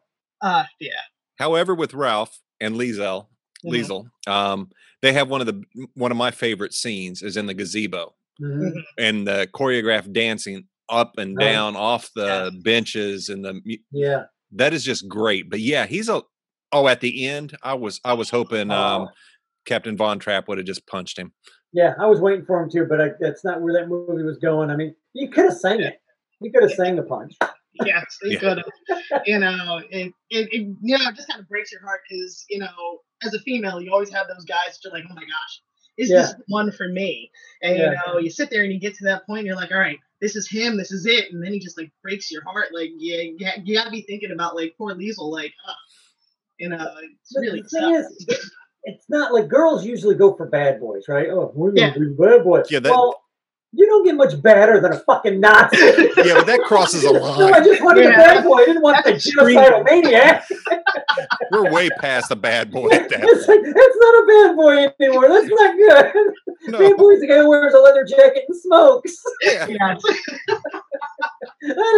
Uh, 0.41 0.63
yeah. 0.79 1.01
However, 1.37 1.75
with 1.75 1.93
Rolf 1.93 2.39
and 2.61 2.75
Liesel, 2.75 3.27
mm-hmm. 3.65 3.69
Liesel, 3.69 4.09
um, 4.27 4.69
they 5.01 5.13
have 5.13 5.29
one 5.29 5.41
of 5.41 5.47
the 5.47 5.63
one 5.93 6.11
of 6.11 6.17
my 6.17 6.31
favorite 6.31 6.73
scenes 6.73 7.21
is 7.21 7.37
in 7.37 7.45
the 7.45 7.53
gazebo 7.53 8.13
mm-hmm. 8.41 8.79
and 8.97 9.27
the 9.27 9.47
choreographed 9.53 10.11
dancing 10.13 10.65
up 10.89 11.17
and 11.17 11.37
down 11.37 11.75
off 11.75 12.09
the 12.15 12.25
yeah. 12.25 12.49
benches 12.63 13.29
and 13.29 13.45
the 13.45 13.79
yeah 13.91 14.23
that 14.51 14.73
is 14.73 14.83
just 14.83 15.07
great 15.07 15.49
but 15.49 15.59
yeah 15.59 15.85
he's 15.85 16.09
a 16.09 16.21
oh 16.71 16.87
at 16.87 17.01
the 17.01 17.27
end 17.27 17.55
i 17.63 17.73
was 17.73 18.01
i 18.03 18.13
was 18.13 18.29
hoping 18.29 18.71
um 18.71 19.03
oh. 19.03 19.09
captain 19.65 19.95
von 19.95 20.17
trapp 20.19 20.47
would 20.47 20.57
have 20.57 20.65
just 20.65 20.85
punched 20.87 21.17
him 21.17 21.31
yeah 21.73 21.93
i 21.99 22.05
was 22.05 22.19
waiting 22.19 22.45
for 22.45 22.61
him 22.61 22.69
too 22.69 22.85
but 22.89 22.99
I, 22.99 23.09
that's 23.19 23.45
not 23.45 23.61
where 23.61 23.73
that 23.73 23.87
movie 23.87 24.23
was 24.23 24.37
going 24.37 24.71
i 24.71 24.75
mean 24.75 24.95
you 25.13 25.29
could 25.29 25.45
have 25.45 25.57
sang 25.57 25.81
it 25.81 26.01
you 26.41 26.51
could 26.51 26.63
have 26.63 26.73
sang 26.73 26.95
the 26.95 27.03
punch 27.03 27.35
yes 27.85 28.17
you 28.23 28.31
yeah. 28.31 28.39
could 28.39 28.57
have 28.57 29.21
you 29.25 29.37
know 29.37 29.81
it, 29.91 30.11
it, 30.29 30.47
it 30.51 30.75
you 30.81 30.97
know 30.97 31.07
it 31.07 31.15
just 31.15 31.29
kind 31.29 31.39
of 31.39 31.47
breaks 31.47 31.71
your 31.71 31.81
heart 31.81 32.01
because 32.09 32.45
you 32.49 32.59
know 32.59 32.99
as 33.23 33.33
a 33.35 33.39
female 33.39 33.79
you 33.79 33.91
always 33.91 34.11
have 34.11 34.27
those 34.27 34.45
guys 34.45 34.79
that 34.83 34.89
are 34.89 34.93
like 34.93 35.03
oh 35.09 35.13
my 35.13 35.21
gosh 35.21 35.61
is 35.99 36.09
yeah. 36.09 36.21
this 36.21 36.35
one 36.47 36.71
for 36.71 36.87
me? 36.87 37.29
And 37.61 37.77
yeah. 37.77 37.91
you 37.91 37.97
know, 38.07 38.17
you 38.19 38.29
sit 38.29 38.49
there 38.49 38.63
and 38.63 38.71
you 38.71 38.79
get 38.79 38.95
to 38.95 39.03
that 39.05 39.25
point, 39.27 39.39
and 39.39 39.47
you're 39.47 39.55
like, 39.55 39.71
all 39.71 39.79
right, 39.79 39.99
this 40.21 40.35
is 40.35 40.49
him, 40.49 40.77
this 40.77 40.91
is 40.91 41.05
it, 41.05 41.31
and 41.31 41.43
then 41.43 41.53
he 41.53 41.59
just 41.59 41.77
like 41.77 41.91
breaks 42.01 42.31
your 42.31 42.43
heart. 42.43 42.69
Like, 42.73 42.89
yeah, 42.97 43.21
you, 43.21 43.35
you 43.63 43.75
got 43.75 43.85
to 43.85 43.91
be 43.91 44.01
thinking 44.01 44.31
about 44.31 44.55
like 44.55 44.75
poor 44.77 44.95
Liesel, 44.95 45.31
like, 45.31 45.53
uh, 45.67 45.73
you 46.57 46.69
know, 46.69 46.87
it's 47.21 47.33
but 47.33 47.41
really 47.41 47.61
tough. 47.61 48.05
Is, 48.05 48.51
it's 48.83 49.05
not 49.09 49.33
like 49.33 49.49
girls 49.49 49.85
usually 49.85 50.15
go 50.15 50.33
for 50.33 50.45
bad 50.45 50.79
boys, 50.79 51.03
right? 51.07 51.27
Oh, 51.29 51.51
we're 51.53 51.71
gonna 51.71 51.93
yeah. 51.97 52.05
bad 52.17 52.43
boys. 52.43 52.71
Yeah, 52.71 52.79
that, 52.79 52.91
well, 52.91 53.21
you 53.71 53.85
don't 53.85 54.03
get 54.03 54.15
much 54.15 54.41
badder 54.41 54.79
than 54.79 54.93
a 54.93 54.99
fucking 54.99 55.39
Nazi. 55.39 55.77
yeah, 56.17 56.33
but 56.33 56.47
that 56.47 56.61
crosses 56.65 57.03
a 57.03 57.11
line. 57.11 57.39
no, 57.39 57.49
I 57.49 57.63
just 57.63 57.83
wanted 57.83 58.05
yeah. 58.05 58.09
a 58.09 58.17
bad 58.17 58.43
boy. 58.43 58.57
I 58.57 58.65
didn't 58.65 58.81
want 58.81 59.05
That's 59.05 59.23
the 59.23 59.31
genocidal 59.31 59.85
maniac. 59.85 60.43
We're 61.51 61.71
way 61.71 61.89
past 61.99 62.29
the 62.29 62.35
bad 62.35 62.71
boy 62.71 62.89
at 62.91 63.09
that 63.09 63.19
it's, 63.23 63.47
like, 63.47 63.59
it's 63.63 63.75
not 63.75 63.75
a 63.75 64.25
bad 64.27 64.55
boy 64.55 64.87
anymore. 64.99 65.29
That's 65.29 65.47
not 65.47 65.77
good. 65.77 66.13
No. 66.67 66.79
Bad 66.79 66.97
boy's 66.97 67.19
the 67.19 67.27
guy 67.27 67.37
who 67.37 67.49
wears 67.49 67.71
a 67.73 67.79
leather 67.79 68.05
jacket 68.05 68.45
and 68.47 68.59
smokes. 68.59 69.15
Yeah. 69.43 69.67
not 69.67 70.01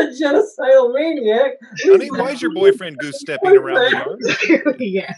a 0.01 0.05
genocidal 0.21 0.93
maniac. 0.93 1.53
Honey, 1.83 2.11
why 2.11 2.31
is 2.31 2.41
your 2.41 2.53
boyfriend 2.53 2.97
goose 2.97 3.17
stepping 3.19 3.55
around 3.55 3.91
the 4.19 4.35
yard? 4.57 4.75
yeah. 4.79 5.13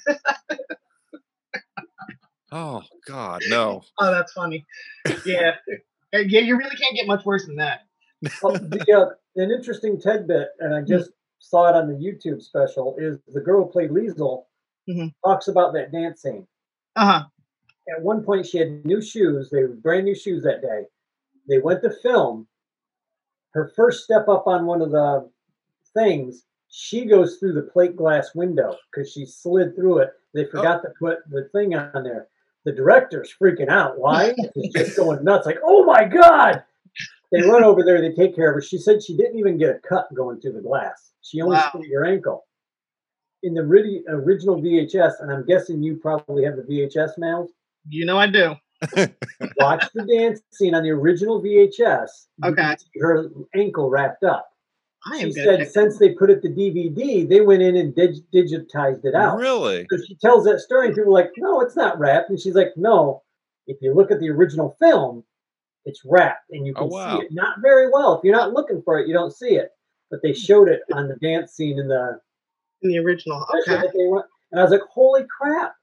Oh 2.51 2.83
God, 3.07 3.41
no! 3.47 3.81
Oh, 3.97 4.11
that's 4.11 4.33
funny. 4.33 4.63
Yeah, 5.25 5.55
yeah, 6.19 6.41
you 6.41 6.57
really 6.57 6.75
can't 6.75 6.95
get 6.95 7.07
much 7.07 7.25
worse 7.25 7.45
than 7.45 7.55
that. 7.57 7.81
well, 8.41 8.53
the, 8.53 8.85
uh, 8.95 9.41
an 9.41 9.51
interesting 9.51 9.99
tidbit, 9.99 10.49
and 10.59 10.73
I 10.73 10.81
just 10.81 11.09
mm-hmm. 11.09 11.39
saw 11.39 11.69
it 11.69 11.75
on 11.75 11.87
the 11.87 11.95
YouTube 11.95 12.41
special, 12.41 12.95
is 12.97 13.19
the 13.27 13.41
girl 13.41 13.65
who 13.65 13.71
played 13.71 13.89
Liesel 13.89 14.43
mm-hmm. 14.89 15.07
talks 15.25 15.47
about 15.47 15.73
that 15.73 15.91
dance 15.91 16.21
scene. 16.21 16.47
Uh 16.95 17.05
huh. 17.05 17.23
At 17.95 18.01
one 18.01 18.23
point, 18.23 18.45
she 18.45 18.59
had 18.59 18.85
new 18.85 19.01
shoes. 19.01 19.49
They 19.49 19.63
were 19.63 19.69
brand 19.69 20.05
new 20.05 20.15
shoes 20.15 20.43
that 20.43 20.61
day. 20.61 20.83
They 21.49 21.57
went 21.57 21.81
to 21.81 21.89
film. 22.01 22.47
Her 23.53 23.71
first 23.75 24.03
step 24.03 24.27
up 24.29 24.47
on 24.47 24.65
one 24.65 24.81
of 24.81 24.91
the 24.91 25.29
things, 25.93 26.43
she 26.69 27.05
goes 27.05 27.37
through 27.37 27.53
the 27.53 27.69
plate 27.73 27.95
glass 27.95 28.33
window 28.33 28.75
because 28.91 29.11
she 29.11 29.25
slid 29.25 29.75
through 29.75 29.99
it. 29.99 30.11
They 30.33 30.45
oh. 30.45 30.49
forgot 30.49 30.79
oh. 30.79 30.87
to 30.87 30.93
put 30.99 31.29
the 31.29 31.49
thing 31.51 31.75
on 31.75 32.03
there 32.03 32.27
the 32.65 32.71
director's 32.71 33.33
freaking 33.41 33.69
out. 33.69 33.99
Why? 33.99 34.33
He's 34.55 34.73
just 34.73 34.95
going 34.97 35.23
nuts. 35.23 35.45
Like, 35.45 35.59
oh 35.63 35.85
my 35.85 36.05
god! 36.05 36.63
They 37.31 37.41
run 37.41 37.63
over 37.63 37.83
there. 37.83 38.01
They 38.01 38.13
take 38.13 38.35
care 38.35 38.49
of 38.49 38.55
her. 38.55 38.61
She 38.61 38.77
said 38.77 39.03
she 39.03 39.17
didn't 39.17 39.39
even 39.39 39.57
get 39.57 39.69
a 39.69 39.79
cut 39.87 40.07
going 40.13 40.39
through 40.39 40.53
the 40.53 40.61
glass. 40.61 41.11
She 41.21 41.41
only 41.41 41.55
wow. 41.55 41.69
sprained 41.69 41.91
her 41.93 42.05
ankle. 42.05 42.45
In 43.41 43.53
the 43.53 43.61
original 43.61 44.61
VHS, 44.61 45.13
and 45.19 45.31
I'm 45.31 45.45
guessing 45.45 45.83
you 45.83 45.97
probably 45.97 46.45
have 46.45 46.55
the 46.55 46.61
VHS 46.61 47.17
mails. 47.17 47.49
You 47.89 48.05
know 48.05 48.17
I 48.17 48.27
do. 48.27 48.55
Watch 49.57 49.85
the 49.93 50.05
dance 50.05 50.41
scene 50.51 50.75
on 50.75 50.83
the 50.83 50.91
original 50.91 51.41
VHS. 51.41 52.09
Okay. 52.45 52.75
Her 53.01 53.29
ankle 53.55 53.89
wrapped 53.89 54.23
up. 54.23 54.52
I 55.05 55.19
she 55.19 55.31
said 55.31 55.69
since 55.69 55.97
they 55.97 56.13
put 56.13 56.29
it 56.29 56.41
to 56.43 56.49
DVD, 56.49 57.27
they 57.27 57.41
went 57.41 57.61
in 57.61 57.75
and 57.75 57.93
dig- 57.93 58.29
digitized 58.33 59.03
it 59.03 59.15
out. 59.15 59.37
Really? 59.37 59.85
So 59.89 59.97
she 60.07 60.15
tells 60.15 60.45
that 60.45 60.59
story, 60.59 60.87
and 60.87 60.95
people 60.95 61.11
are 61.17 61.21
like, 61.21 61.31
"No, 61.37 61.61
it's 61.61 61.75
not 61.75 61.99
wrapped." 61.99 62.29
And 62.29 62.39
she's 62.39 62.55
like, 62.55 62.71
"No, 62.77 63.21
if 63.67 63.77
you 63.81 63.93
look 63.93 64.11
at 64.11 64.19
the 64.19 64.29
original 64.29 64.77
film, 64.79 65.23
it's 65.85 66.01
wrapped, 66.05 66.49
and 66.51 66.65
you 66.65 66.73
oh, 66.77 66.83
can 66.83 66.87
oh, 66.91 66.95
wow. 66.95 67.19
see 67.19 67.25
it 67.25 67.33
not 67.33 67.59
very 67.61 67.89
well. 67.91 68.17
If 68.17 68.23
you're 68.23 68.35
not 68.35 68.53
looking 68.53 68.81
for 68.81 68.99
it, 68.99 69.07
you 69.07 69.13
don't 69.13 69.35
see 69.35 69.55
it. 69.55 69.71
But 70.09 70.21
they 70.21 70.33
showed 70.33 70.69
it 70.69 70.81
on 70.93 71.07
the 71.07 71.15
dance 71.15 71.51
scene 71.51 71.79
in 71.79 71.87
the 71.87 72.19
in 72.81 72.89
the 72.89 72.99
original. 72.99 73.45
Okay. 73.61 73.81
And 74.51 74.59
I 74.59 74.63
was 74.63 74.71
like, 74.71 74.81
"Holy 74.89 75.25
crap!" 75.25 75.75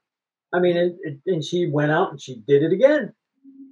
I 0.53 0.59
mean, 0.59 0.77
and, 0.77 1.21
and 1.25 1.43
she 1.43 1.67
went 1.67 1.91
out 1.91 2.11
and 2.11 2.21
she 2.21 2.41
did 2.47 2.63
it 2.63 2.71
again 2.71 3.13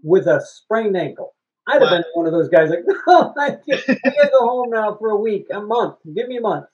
with 0.03 0.27
a 0.27 0.41
sprained 0.45 0.95
ankle. 0.95 1.33
I'd 1.69 1.81
have 1.81 1.91
been 1.91 2.03
one 2.13 2.25
of 2.25 2.31
those 2.31 2.49
guys 2.49 2.69
like, 2.69 2.79
no, 3.07 3.33
I, 3.38 3.45
I 3.47 3.55
gotta 3.65 4.31
go 4.31 4.47
home 4.47 4.69
now 4.71 4.95
for 4.95 5.09
a 5.09 5.15
week, 5.15 5.47
a 5.51 5.61
month. 5.61 5.95
Give 6.15 6.27
me 6.27 6.38
a 6.38 6.41
month. 6.41 6.65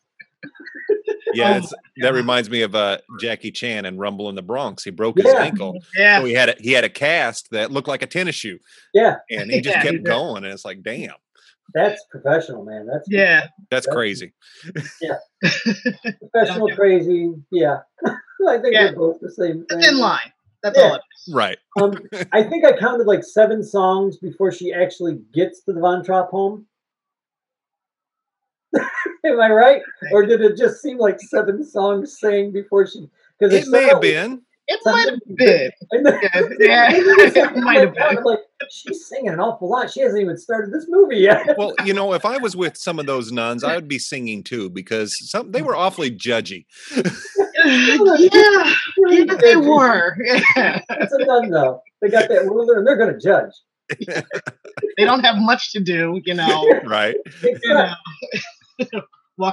yeah, 1.34 1.60
oh 1.64 1.68
that 1.98 2.14
reminds 2.14 2.50
me 2.50 2.62
of 2.62 2.76
uh, 2.76 3.00
Jackie 3.20 3.52
Chan 3.52 3.86
and 3.86 4.00
Rumble 4.00 4.30
in 4.30 4.36
the 4.36 4.42
Bronx. 4.42 4.84
He 4.84 4.92
broke 4.92 5.18
his 5.18 5.26
yeah. 5.26 5.42
ankle. 5.42 5.80
Yeah. 5.98 6.20
So 6.20 6.26
he 6.26 6.34
had 6.34 6.50
a, 6.50 6.56
he 6.60 6.72
had 6.72 6.84
a 6.84 6.90
cast 6.90 7.50
that 7.52 7.72
looked 7.72 7.88
like 7.88 8.02
a 8.02 8.08
tennis 8.08 8.36
shoe. 8.36 8.60
Yeah. 8.94 9.18
And 9.30 9.52
he 9.52 9.62
just 9.62 9.78
yeah, 9.78 9.84
kept 9.84 10.04
going, 10.04 10.44
and 10.44 10.54
it's 10.54 10.66
like, 10.66 10.84
damn. 10.84 11.16
That's 11.74 12.04
professional, 12.10 12.64
man. 12.64 12.86
That's 12.86 13.08
yeah. 13.10 13.42
That's, 13.42 13.86
that's 13.86 13.88
crazy. 13.88 14.34
Yeah. 15.02 15.18
professional, 16.32 16.70
crazy. 16.76 17.34
Yeah. 17.52 17.80
I 18.06 18.60
think 18.60 18.74
yeah. 18.74 18.84
they're 18.84 18.96
both 18.96 19.20
the 19.20 19.32
same 19.32 19.66
thing. 19.66 19.80
It's 19.80 19.88
in 19.88 19.98
line. 19.98 20.32
That's 20.66 20.80
yeah. 20.80 20.86
all 20.86 20.96
it 20.96 21.02
is. 21.28 21.34
Right. 21.34 21.58
um, 21.80 21.94
I 22.32 22.42
think 22.42 22.66
I 22.66 22.76
counted 22.76 23.06
like 23.06 23.24
seven 23.24 23.64
songs 23.64 24.18
before 24.18 24.52
she 24.52 24.74
actually 24.74 25.20
gets 25.32 25.62
to 25.66 25.74
the 25.74 25.80
Von 25.80 26.04
Trapp 26.04 26.30
home. 26.30 26.66
Am 28.76 29.40
I 29.40 29.50
right? 29.50 29.84
Or 30.12 30.26
did 30.26 30.42
it 30.42 30.58
just 30.58 30.82
seem 30.82 30.98
like 30.98 31.20
seven 31.20 31.64
songs 31.64 32.20
sang 32.20 32.52
before 32.52 32.88
she? 32.88 33.08
Because 33.40 33.54
it 33.54 33.68
may 33.68 33.84
have 33.84 34.02
been. 34.02 34.42
It 34.68 34.80
might 34.84 35.08
have 35.08 35.20
been. 35.38 35.72
yeah, 36.60 36.88
it 36.92 37.58
might 37.58 37.82
have 37.82 37.94
been. 37.94 38.24
Like, 38.24 38.40
she's 38.72 39.08
singing 39.08 39.30
an 39.30 39.40
awful 39.40 39.70
lot. 39.70 39.92
She 39.92 40.02
hasn't 40.02 40.20
even 40.20 40.36
started 40.36 40.74
this 40.74 40.88
movie 40.90 41.18
yet. 41.18 41.46
well, 41.60 41.76
you 41.86 41.94
know, 41.94 42.14
if 42.14 42.26
I 42.26 42.38
was 42.38 42.56
with 42.56 42.76
some 42.76 42.98
of 42.98 43.06
those 43.06 43.32
nuns, 43.32 43.64
I 43.64 43.76
would 43.76 43.88
be 43.88 44.00
singing 44.00 44.42
too 44.42 44.72
because 44.72 45.16
some 45.30 45.52
they 45.52 45.62
were 45.62 45.76
awfully 45.76 46.10
judgy. 46.10 46.66
Yeah, 47.66 48.74
yeah, 49.10 49.36
they 49.36 49.56
were. 49.56 50.18
Yeah. 50.24 50.82
It's 50.90 51.14
a 51.14 51.26
nun 51.26 51.50
though. 51.50 51.82
They 52.02 52.10
got 52.10 52.30
that 52.30 52.46
ruler 52.46 52.78
and 52.78 52.88
they're 52.88 52.98
going 52.98 53.14
to 53.14 53.20
judge. 53.20 53.52
they 54.98 55.06
don't 55.06 55.24
have 55.24 55.38
much 55.38 55.72
to 55.74 55.80
do, 55.80 56.22
you 56.26 56.34
know. 56.34 56.68
Right. 56.86 57.16
You 57.44 57.60
know. 57.64 57.94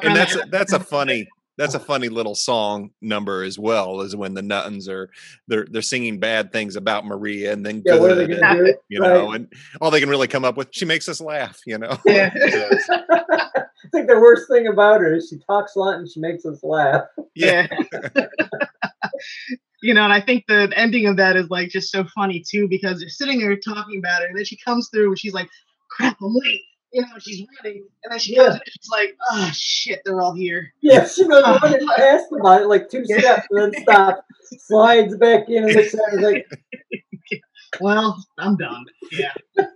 and 0.02 0.16
that's 0.16 0.34
a, 0.34 0.44
that's 0.50 0.72
a 0.72 0.80
funny 0.80 1.28
that's 1.58 1.74
a 1.74 1.80
oh. 1.80 1.82
funny 1.82 2.08
little 2.08 2.34
song 2.34 2.90
number 3.00 3.42
as 3.42 3.58
well 3.58 4.00
is 4.00 4.16
when 4.16 4.34
the 4.34 4.42
nuns 4.42 4.88
are 4.88 5.10
they're 5.48 5.66
they're 5.70 5.82
singing 5.82 6.18
bad 6.18 6.52
things 6.52 6.76
about 6.76 7.04
maria 7.06 7.52
and 7.52 7.64
then 7.64 7.82
yeah, 7.84 7.98
good 7.98 8.30
and, 8.30 8.74
you 8.88 9.00
know 9.00 9.32
and 9.32 9.52
all 9.80 9.90
they 9.90 10.00
can 10.00 10.08
really 10.08 10.28
come 10.28 10.44
up 10.44 10.56
with 10.56 10.68
she 10.70 10.84
makes 10.84 11.08
us 11.08 11.20
laugh 11.20 11.60
you 11.66 11.78
know? 11.78 11.96
Yeah. 12.06 12.30
i 12.40 13.88
think 13.90 14.08
the 14.08 14.18
worst 14.18 14.48
thing 14.48 14.66
about 14.66 15.00
her 15.00 15.14
is 15.14 15.28
she 15.28 15.38
talks 15.46 15.76
a 15.76 15.78
lot 15.78 15.96
and 15.96 16.08
she 16.08 16.20
makes 16.20 16.44
us 16.44 16.62
laugh. 16.62 17.04
Yeah, 17.34 17.66
yeah. 17.92 18.26
you 19.82 19.94
know 19.94 20.04
and 20.04 20.12
i 20.12 20.20
think 20.20 20.44
the 20.46 20.72
ending 20.76 21.06
of 21.06 21.16
that 21.16 21.36
is 21.36 21.48
like 21.50 21.68
just 21.68 21.90
so 21.90 22.04
funny 22.14 22.42
too 22.48 22.68
because 22.68 23.00
they're 23.00 23.08
sitting 23.08 23.40
there 23.40 23.56
talking 23.56 23.98
about 23.98 24.22
it 24.22 24.28
and 24.28 24.38
then 24.38 24.44
she 24.44 24.56
comes 24.56 24.88
through 24.88 25.08
and 25.08 25.18
she's 25.18 25.34
like 25.34 25.48
crap 25.90 26.16
i'm 26.20 26.34
late 26.34 26.62
you 26.92 27.00
know, 27.02 27.08
she's 27.18 27.46
running, 27.62 27.84
and 28.04 28.12
then 28.12 28.18
she 28.18 28.34
comes 28.36 28.48
in 28.48 28.52
and 28.54 28.62
she's 28.66 28.90
like, 28.90 29.16
oh 29.30 29.50
shit, 29.54 30.02
they're 30.04 30.20
all 30.20 30.34
here. 30.34 30.72
Yeah, 30.82 31.06
she 31.06 31.26
goes 31.26 31.42
running 31.62 31.86
past 31.96 32.30
them 32.30 32.42
on 32.42 32.68
like 32.68 32.88
two 32.90 33.04
steps 33.04 33.46
and 33.50 33.72
then 33.72 33.82
stops, 33.82 34.22
slides 34.58 35.16
back 35.16 35.48
in 35.48 35.64
and 35.64 35.74
looks 35.74 35.94
at 35.94 36.00
her 36.10 36.20
like, 36.20 36.46
well, 37.80 38.22
I'm 38.38 38.56
done. 38.56 38.84
Yeah. 39.10 39.32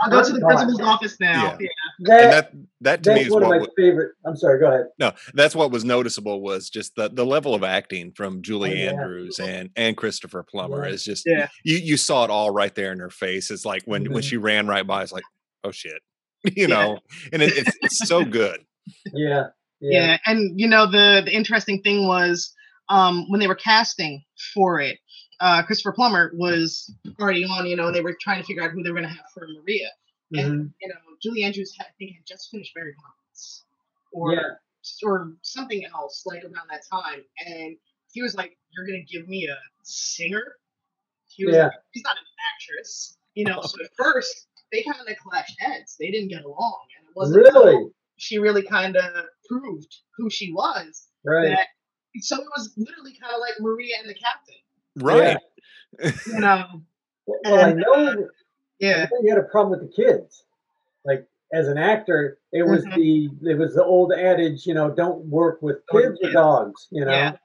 I'll 0.00 0.10
go 0.10 0.24
to 0.24 0.32
the 0.32 0.40
principal's 0.40 0.80
office 0.80 1.18
now. 1.20 1.56
Yeah. 1.60 1.68
That, 2.00 2.22
and 2.22 2.32
that 2.32 2.52
that 2.80 3.02
to 3.04 3.10
me 3.10 3.14
that's 3.16 3.26
is 3.26 3.32
one 3.32 3.42
of 3.42 3.48
what 3.48 3.54
my 3.56 3.58
was, 3.60 3.68
favorite. 3.76 4.12
I'm 4.26 4.36
sorry, 4.36 4.58
go 4.58 4.66
ahead. 4.72 4.86
no, 4.98 5.12
that's 5.34 5.54
what 5.54 5.70
was 5.70 5.84
noticeable 5.84 6.40
was 6.40 6.68
just 6.70 6.96
the 6.96 7.08
the 7.10 7.24
level 7.26 7.54
of 7.54 7.62
acting 7.62 8.12
from 8.12 8.42
Julie 8.42 8.72
Oh, 8.72 8.74
yeah. 8.74 8.90
Andrews 8.90 9.38
and 9.38 9.70
and 9.76 9.96
Christopher 9.96 10.42
Plummer 10.42 10.86
Yeah. 10.86 10.92
is 10.94 11.04
just 11.04 11.24
Yeah. 11.26 11.48
you 11.64 11.76
you 11.76 11.96
saw 11.96 12.24
it 12.24 12.30
all 12.30 12.50
right 12.50 12.74
there 12.74 12.92
in 12.92 12.98
her 12.98 13.10
face. 13.10 13.50
It's 13.50 13.64
like 13.66 13.82
when 13.84 14.10
when 14.12 14.22
Mhm. 14.22 14.28
she 14.28 14.36
ran 14.38 14.66
right 14.66 14.86
by, 14.86 15.02
it's 15.02 15.12
like, 15.12 15.24
oh 15.62 15.70
shit, 15.70 16.00
you 16.56 16.66
Yeah. 16.66 16.66
know, 16.66 16.98
and 17.32 17.42
it, 17.42 17.52
it's 17.56 17.76
it's 17.82 18.08
so 18.08 18.24
good. 18.24 18.64
Yeah. 19.12 19.48
Yeah. 19.80 19.90
Yeah. 20.06 20.18
And 20.26 20.58
you 20.60 20.68
know, 20.68 20.86
the 20.90 21.22
the 21.24 21.34
interesting 21.34 21.82
thing 21.82 22.06
was 22.06 22.54
um 22.88 23.26
when 23.30 23.40
they 23.40 23.46
were 23.48 23.54
casting 23.54 24.22
for 24.54 24.80
it, 24.80 24.98
uh 25.40 25.62
Christopher 25.62 25.92
Plummer 25.92 26.32
was 26.34 26.92
already 27.20 27.44
on, 27.44 27.66
you 27.66 27.76
know, 27.76 27.86
and 27.86 27.94
they 27.94 28.00
were 28.02 28.16
trying 28.20 28.40
to 28.40 28.46
figure 28.46 28.62
out 28.62 28.70
who 28.72 28.82
they 28.82 28.90
were 28.90 28.96
gonna 28.96 29.08
have 29.08 29.26
for 29.34 29.46
Maria. 29.60 29.88
Mhm. 30.34 30.44
And 30.44 30.74
you 30.80 30.88
know, 30.88 30.94
Julie 31.22 31.44
Andrews 31.44 31.74
had, 31.78 31.86
I 31.86 31.90
think 31.98 32.16
had 32.16 32.26
just 32.26 32.50
finished 32.50 32.72
Mary 32.76 32.94
Poppins. 32.94 33.64
Or 34.12 34.34
Yeah. 34.34 34.40
or 35.04 35.32
something 35.42 35.84
else 35.94 36.24
like 36.26 36.42
around 36.44 36.68
that 36.70 36.82
time. 36.90 37.22
And 37.46 37.76
he 38.12 38.22
was 38.22 38.34
like, 38.34 38.56
You're 38.72 38.86
gonna 38.86 39.04
give 39.04 39.28
me 39.28 39.46
a 39.46 39.56
singer? 39.84 40.56
He 41.28 41.44
was 41.46 41.54
Yeah. 41.56 41.64
like, 41.64 41.72
She's 41.94 42.02
not 42.04 42.16
an 42.16 42.24
actress. 42.54 43.16
You 43.34 43.44
know, 43.46 43.62
so 43.62 43.82
at 43.82 43.90
first 43.96 44.46
they 44.72 44.82
kind 44.82 44.96
of 45.08 45.16
clashed 45.18 45.56
heads. 45.60 45.96
They 46.00 46.10
didn't 46.10 46.28
get 46.28 46.44
along. 46.44 46.78
And 46.98 47.08
it 47.08 47.14
wasn't 47.14 47.44
Really? 47.44 47.90
she 48.16 48.38
really 48.38 48.62
kind 48.62 48.96
of 48.96 49.04
proved 49.48 49.94
who 50.16 50.30
she 50.30 50.52
was. 50.52 51.08
Right. 51.24 51.48
That 51.50 51.66
so 52.20 52.36
it 52.36 52.46
was 52.56 52.72
literally 52.76 53.16
kind 53.20 53.34
of 53.34 53.40
like 53.40 53.54
Maria 53.60 53.94
and 54.00 54.08
the 54.08 54.14
Captain. 54.14 54.54
Right. 54.96 55.36
You 56.26 56.40
know, 56.40 56.82
Well, 57.26 57.64
I 57.64 57.72
know. 57.72 57.92
uh, 57.94 58.10
I 58.10 58.16
yeah, 58.80 59.04
know 59.12 59.18
you 59.22 59.28
had 59.30 59.38
a 59.38 59.44
problem 59.48 59.78
with 59.78 59.88
the 59.88 59.94
kids. 60.02 60.44
Like 61.04 61.26
as 61.52 61.68
an 61.68 61.78
actor, 61.78 62.38
it 62.52 62.62
was 62.64 62.84
Mhm. 62.84 62.94
the 63.42 63.50
it 63.50 63.58
was 63.58 63.74
the 63.74 63.84
old 63.84 64.12
adage, 64.12 64.66
you 64.66 64.74
know, 64.74 64.90
don't 64.90 65.24
work 65.26 65.60
with 65.62 65.78
kids 65.92 66.18
or 66.22 66.32
dogs, 66.32 66.88
you 66.90 67.04
know. 67.04 67.12
Yeah. 67.12 67.36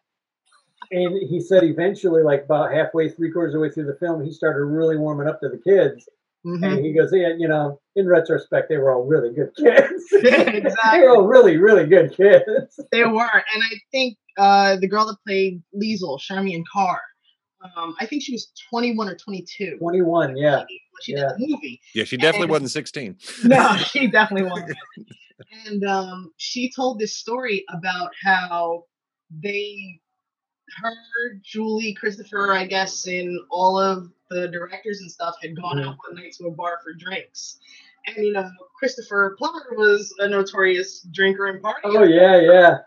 And 0.91 1.17
he 1.29 1.41
said 1.41 1.63
eventually, 1.65 2.23
like 2.23 2.45
about 2.45 2.71
halfway, 2.71 3.09
three 3.09 3.31
quarters 3.31 3.53
of 3.53 3.59
the 3.59 3.61
way 3.67 3.69
through 3.69 3.85
the 3.87 3.95
film, 3.99 4.23
he 4.23 4.31
started 4.31 4.63
really 4.63 4.95
warming 4.97 5.27
up 5.27 5.39
to 5.41 5.49
the 5.49 5.57
kids. 5.57 6.07
Mhm. 6.47 6.63
And 6.77 6.85
he 6.85 6.93
goes, 6.93 7.09
Yeah, 7.13 7.33
you 7.37 7.47
know, 7.47 7.79
in 7.95 8.07
retrospect, 8.07 8.69
they 8.69 8.77
were 8.77 8.91
all 8.93 9.03
really 9.03 9.33
good 9.33 9.51
kids. 9.57 10.05
they 10.11 10.99
were 11.01 11.09
all 11.17 11.27
really, 11.27 11.57
really 11.57 11.85
good 11.85 12.15
kids. 12.15 12.79
They 12.91 13.03
were, 13.03 13.21
and 13.53 13.63
I 13.63 13.75
think 13.91 14.17
uh, 14.37 14.77
the 14.77 14.87
girl 14.87 15.05
that 15.07 15.17
played 15.25 15.61
Liesel, 15.75 16.19
Charmian 16.19 16.63
Carr, 16.71 17.01
um, 17.75 17.95
I 17.99 18.05
think 18.05 18.21
she 18.23 18.31
was 18.33 18.51
21 18.69 19.09
or 19.09 19.15
22 19.15 19.77
Twenty 19.79 20.01
one, 20.03 20.37
yeah. 20.37 20.63
she 21.01 21.13
Yeah. 21.13 21.29
did 21.29 21.29
the 21.39 21.47
movie. 21.47 21.81
Yeah, 21.95 22.03
she 22.03 22.15
definitely 22.17 22.43
And- 22.43 22.51
wasn't 22.51 22.71
16. 22.71 23.17
No, 23.45 23.75
she 23.77 24.07
definitely 24.07 24.49
wasn't. 24.49 24.77
and 25.65 25.83
um, 25.83 26.31
she 26.37 26.71
told 26.71 26.99
this 26.99 27.15
story 27.15 27.65
about 27.69 28.11
how 28.23 28.83
they, 29.43 29.99
her, 30.81 30.93
Julie, 31.43 31.93
Christopher, 31.95 32.53
I 32.53 32.65
guess, 32.67 33.07
and 33.07 33.39
all 33.49 33.79
of 33.79 34.09
the 34.29 34.47
directors 34.47 34.99
and 35.01 35.11
stuff 35.11 35.35
had 35.41 35.55
gone 35.55 35.79
out 35.79 35.97
one 36.07 36.15
night 36.15 36.33
to 36.33 36.47
a 36.47 36.51
bar 36.51 36.79
for 36.83 36.93
drinks. 36.93 37.59
And 38.07 38.25
you 38.25 38.33
know, 38.33 38.49
Christopher 38.77 39.35
Plummer 39.37 39.65
was 39.71 40.13
a 40.19 40.27
notorious 40.27 41.01
drinker 41.11 41.47
and 41.47 41.61
partier. 41.61 41.73
Oh 41.83 42.03
yeah, 42.03 42.39
yeah. 42.39 42.77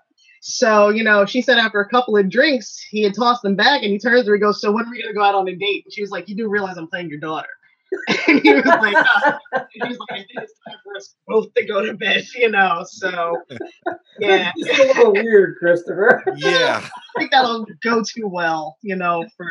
So, 0.42 0.88
you 0.88 1.04
know, 1.04 1.26
she 1.26 1.42
said 1.42 1.58
after 1.58 1.80
a 1.80 1.88
couple 1.88 2.16
of 2.16 2.30
drinks, 2.30 2.80
he 2.90 3.02
had 3.02 3.14
tossed 3.14 3.42
them 3.42 3.56
back 3.56 3.82
and 3.82 3.92
he 3.92 3.98
turns 3.98 4.24
to 4.24 4.28
her 4.28 4.34
and 4.34 4.42
goes, 4.42 4.60
So 4.60 4.72
when 4.72 4.86
are 4.86 4.90
we 4.90 5.02
gonna 5.02 5.14
go 5.14 5.22
out 5.22 5.34
on 5.34 5.46
a 5.48 5.54
date? 5.54 5.84
And 5.84 5.92
she 5.92 6.00
was 6.00 6.10
like, 6.10 6.28
You 6.28 6.36
do 6.36 6.48
realize 6.48 6.78
I'm 6.78 6.88
playing 6.88 7.10
your 7.10 7.20
daughter. 7.20 7.48
and 8.28 8.40
he 8.40 8.54
was 8.54 8.64
like, 8.64 8.94
oh. 8.96 9.38
and 9.52 9.66
he 9.72 9.88
was 9.88 9.98
like, 9.98 10.12
I 10.12 10.16
think 10.16 10.28
it's 10.36 10.54
time 10.66 10.76
for 10.84 10.96
us 10.96 11.14
both 11.26 11.52
to 11.54 11.66
go 11.66 11.84
to 11.84 11.94
bed, 11.94 12.24
you 12.36 12.50
know. 12.50 12.84
So 12.88 13.36
yeah. 14.20 14.52
Just 14.56 14.80
a 14.80 14.86
little 14.86 15.12
weird, 15.12 15.56
Christopher. 15.58 16.22
Yeah. 16.36 16.86
I 17.16 17.18
think 17.18 17.32
that'll 17.32 17.66
go 17.82 18.02
too 18.02 18.28
well, 18.28 18.76
you 18.82 18.96
know, 18.96 19.26
for 19.36 19.48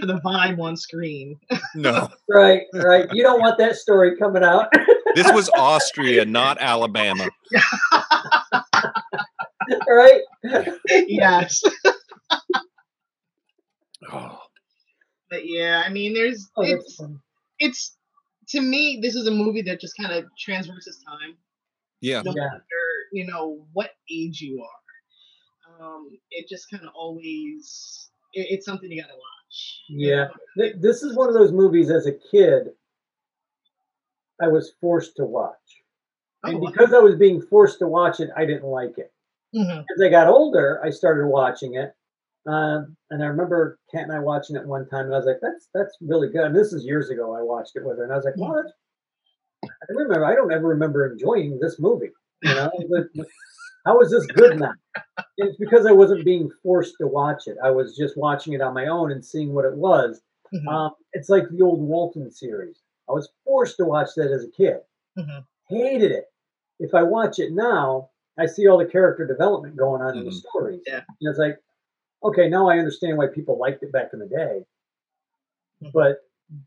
for 0.00 0.06
the 0.06 0.20
vibe 0.20 0.58
on 0.60 0.76
screen. 0.76 1.38
No. 1.74 2.08
Right, 2.28 2.62
right. 2.74 3.08
You 3.12 3.22
don't 3.22 3.40
want 3.40 3.56
that 3.58 3.76
story 3.76 4.16
coming 4.16 4.42
out. 4.42 4.68
This 5.14 5.30
was 5.32 5.48
Austria, 5.56 6.24
not 6.24 6.58
Alabama. 6.60 7.28
right? 9.88 10.20
yes. 11.06 11.62
Oh, 14.12 14.38
But 15.30 15.48
yeah, 15.48 15.82
I 15.84 15.88
mean 15.88 16.14
there's 16.14 16.48
Oh, 16.56 16.62
it's 16.62 17.00
it's 17.58 17.96
to 18.50 18.60
me, 18.60 19.00
this 19.02 19.16
is 19.16 19.26
a 19.26 19.30
movie 19.32 19.62
that 19.62 19.80
just 19.80 19.96
kind 19.96 20.12
of 20.12 20.26
transverses 20.38 21.02
time. 21.08 21.36
yeah. 22.00 22.22
no 22.24 22.32
Yeah. 22.36 22.44
matter 22.44 22.62
you 23.12 23.26
know 23.26 23.64
what 23.72 23.90
age 24.12 24.40
you 24.40 24.62
are. 24.62 25.84
Um, 25.84 26.10
it 26.30 26.48
just 26.48 26.70
kind 26.70 26.84
of 26.84 26.90
always 26.94 28.10
it, 28.34 28.46
it's 28.50 28.66
something 28.66 28.90
you 28.92 29.00
gotta 29.02 29.14
watch. 29.14 29.35
Yeah. 29.88 30.28
This 30.56 31.02
is 31.02 31.16
one 31.16 31.28
of 31.28 31.34
those 31.34 31.52
movies 31.52 31.90
as 31.90 32.06
a 32.06 32.12
kid 32.12 32.68
I 34.40 34.48
was 34.48 34.74
forced 34.80 35.16
to 35.16 35.24
watch. 35.24 35.54
Oh, 36.44 36.50
And 36.50 36.60
wow. 36.60 36.70
because 36.70 36.92
I 36.92 36.98
was 36.98 37.14
being 37.16 37.40
forced 37.40 37.78
to 37.78 37.86
watch 37.86 38.20
it, 38.20 38.30
I 38.36 38.44
didn't 38.44 38.68
like 38.68 38.98
it. 38.98 39.12
Mhm. 39.54 39.80
As 39.94 40.02
I 40.02 40.08
got 40.08 40.28
older, 40.28 40.80
I 40.84 40.90
started 40.90 41.26
watching 41.26 41.74
it. 41.74 41.94
Um, 42.46 42.96
and 43.10 43.22
I 43.22 43.26
remember 43.26 43.78
Kat 43.90 44.02
and 44.04 44.12
I 44.12 44.18
watching 44.20 44.54
it 44.56 44.66
one 44.66 44.86
time, 44.88 45.06
and 45.06 45.14
I 45.14 45.16
was 45.18 45.26
like, 45.26 45.40
"That's 45.40 45.68
that's 45.74 45.96
really 46.00 46.28
good." 46.28 46.44
And 46.44 46.54
this 46.54 46.72
is 46.72 46.84
years 46.84 47.10
ago. 47.10 47.34
I 47.34 47.42
watched 47.42 47.74
it 47.74 47.84
with 47.84 47.98
her, 47.98 48.04
and 48.04 48.12
I 48.12 48.16
was 48.16 48.24
like, 48.24 48.36
"Well, 48.36 48.54
that's." 48.54 48.72
I 49.64 49.68
remember. 49.88 50.24
I 50.24 50.34
don't 50.36 50.52
ever 50.52 50.68
remember 50.68 51.10
enjoying 51.10 51.58
this 51.58 51.80
movie. 51.80 52.10
You 52.42 52.54
know, 52.54 52.70
how 53.86 54.00
is 54.00 54.10
this 54.10 54.26
good 54.26 54.58
now? 54.60 54.72
It's 55.38 55.56
because 55.58 55.86
I 55.86 55.92
wasn't 55.92 56.24
being 56.24 56.50
forced 56.62 56.96
to 57.00 57.06
watch 57.06 57.46
it. 57.46 57.56
I 57.62 57.70
was 57.70 57.96
just 57.96 58.16
watching 58.16 58.52
it 58.52 58.60
on 58.60 58.74
my 58.74 58.86
own 58.88 59.12
and 59.12 59.24
seeing 59.24 59.54
what 59.54 59.64
it 59.64 59.74
was. 59.76 60.20
Mhm. 60.52 60.68
Um, 60.68 60.94
it's 61.12 61.28
like 61.28 61.48
the 61.50 61.62
old 61.62 61.80
Walton 61.80 62.30
series. 62.30 62.82
I 63.08 63.12
was 63.12 63.30
forced 63.44 63.76
to 63.78 63.84
watch 63.84 64.10
that 64.16 64.30
as 64.30 64.44
a 64.44 64.50
kid. 64.50 64.80
Mhm. 65.16 65.44
Hated 65.68 66.12
it. 66.12 66.26
If 66.80 66.94
I 66.94 67.02
watch 67.02 67.38
it 67.38 67.52
now, 67.52 68.10
I 68.38 68.46
see 68.46 68.68
all 68.68 68.78
the 68.78 68.86
character 68.86 69.26
development 69.26 69.76
going 69.76 70.02
on 70.02 70.18
in 70.18 70.24
the 70.24 70.30
Mhm. 70.30 70.34
stories. 70.34 70.82
Yeah. 70.86 71.02
And 71.20 71.30
it's 71.30 71.38
like, 71.38 71.62
okay, 72.24 72.48
now 72.48 72.68
I 72.68 72.78
understand 72.78 73.16
why 73.18 73.28
people 73.28 73.56
liked 73.58 73.82
it 73.82 73.92
back 73.92 74.12
in 74.12 74.18
the 74.18 74.26
day. 74.26 74.66
Mhm. 75.82 75.92
But 75.92 76.22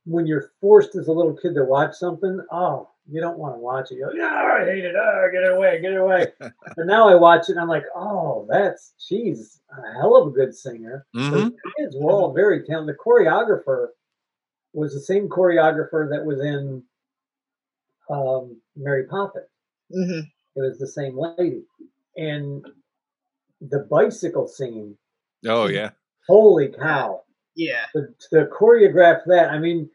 when 0.05 0.25
you're 0.27 0.51
forced 0.61 0.95
as 0.95 1.07
a 1.07 1.13
little 1.13 1.35
kid 1.35 1.55
to 1.55 1.65
watch 1.65 1.95
something, 1.95 2.41
oh, 2.51 2.89
you 3.09 3.19
don't 3.21 3.37
want 3.39 3.55
to 3.55 3.59
watch 3.59 3.91
it. 3.91 3.95
You're 3.95 4.11
like, 4.11 4.21
I 4.21 4.65
hate 4.65 4.85
it. 4.85 4.95
Oh, 4.95 5.29
get 5.31 5.43
it 5.43 5.53
away, 5.53 5.81
get 5.81 5.93
it 5.93 5.97
away. 5.97 6.27
but 6.39 6.85
now 6.85 7.07
I 7.07 7.15
watch 7.15 7.49
it 7.49 7.53
and 7.53 7.59
I'm 7.59 7.67
like, 7.67 7.85
oh, 7.95 8.45
that's, 8.49 8.93
she's 8.97 9.61
a 9.71 9.93
hell 9.99 10.15
of 10.15 10.27
a 10.27 10.31
good 10.31 10.55
singer. 10.55 11.05
hmm 11.13 11.29
Those 11.31 11.51
kids 11.77 11.95
were 11.97 12.11
all 12.11 12.33
very 12.33 12.63
talented. 12.63 12.95
The 12.95 12.99
choreographer 13.03 13.87
was 14.73 14.93
the 14.93 14.99
same 14.99 15.27
choreographer 15.27 16.09
that 16.09 16.23
was 16.23 16.39
in 16.41 16.83
um, 18.09 18.59
Mary 18.75 19.05
Poppins. 19.05 19.45
Mhm. 19.95 20.23
It 20.55 20.61
was 20.61 20.77
the 20.79 20.87
same 20.87 21.17
lady. 21.17 21.63
And 22.17 22.65
the 23.61 23.79
bicycle 23.89 24.47
scene, 24.47 24.97
Oh, 25.47 25.67
yeah. 25.67 25.91
holy 26.27 26.69
cow. 26.69 27.23
Yeah. 27.55 27.85
To, 27.95 28.07
to 28.31 28.45
choreograph 28.47 29.21
that, 29.27 29.49
I 29.51 29.59
mean, 29.59 29.89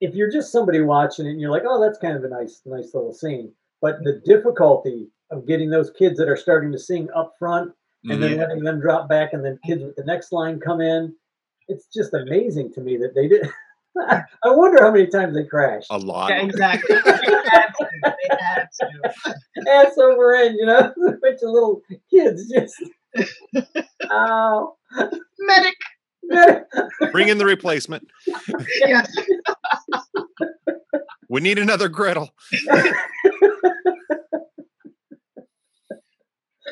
if 0.00 0.14
you're 0.14 0.30
just 0.30 0.50
somebody 0.52 0.80
watching 0.80 1.26
it 1.26 1.30
and 1.30 1.40
you're 1.40 1.50
like, 1.50 1.64
oh, 1.66 1.80
that's 1.80 1.98
kind 1.98 2.16
of 2.16 2.24
a 2.24 2.28
nice, 2.28 2.62
nice 2.64 2.94
little 2.94 3.12
scene. 3.12 3.52
But 3.82 3.98
the 4.02 4.20
difficulty 4.24 5.08
of 5.30 5.46
getting 5.46 5.70
those 5.70 5.90
kids 5.90 6.18
that 6.18 6.28
are 6.28 6.36
starting 6.36 6.72
to 6.72 6.78
sing 6.78 7.08
up 7.14 7.34
front 7.38 7.72
and 8.04 8.18
Mhm. 8.18 8.20
then 8.20 8.36
letting 8.38 8.64
them 8.64 8.80
drop 8.80 9.08
back 9.08 9.32
and 9.32 9.44
then 9.44 9.58
kids 9.64 9.82
with 9.82 9.96
the 9.96 10.04
next 10.04 10.32
line 10.32 10.58
come 10.58 10.80
in. 10.80 11.14
It's 11.68 11.86
just 11.86 12.14
amazing 12.14 12.72
to 12.74 12.80
me 12.80 12.96
that 12.96 13.14
they 13.14 13.28
did. 13.28 13.48
I 13.98 14.24
wonder 14.46 14.82
how 14.82 14.90
many 14.92 15.06
times 15.08 15.34
they 15.34 15.44
crashed. 15.44 15.88
A 15.90 15.98
lot. 15.98 16.30
Yeah, 16.30 16.42
exactly. 16.42 16.94
they 16.96 17.00
had 17.50 17.66
to. 17.78 17.88
They 18.02 18.36
had 18.38 18.68
to. 18.80 19.70
Ass 19.70 19.98
over 19.98 20.34
end, 20.34 20.56
you 20.58 20.66
know, 20.66 20.78
a 21.08 21.12
bunch 21.20 21.42
of 21.42 21.50
little 21.50 21.82
kids 22.10 22.48
just. 22.50 22.74
Oh, 24.12 24.74
Medic. 25.38 25.76
Bring 27.12 27.28
in 27.28 27.38
the 27.38 27.44
replacement. 27.44 28.06
Yes. 28.80 29.12
We 31.28 31.40
need 31.40 31.58
another 31.58 31.88
Gretel. 31.88 32.30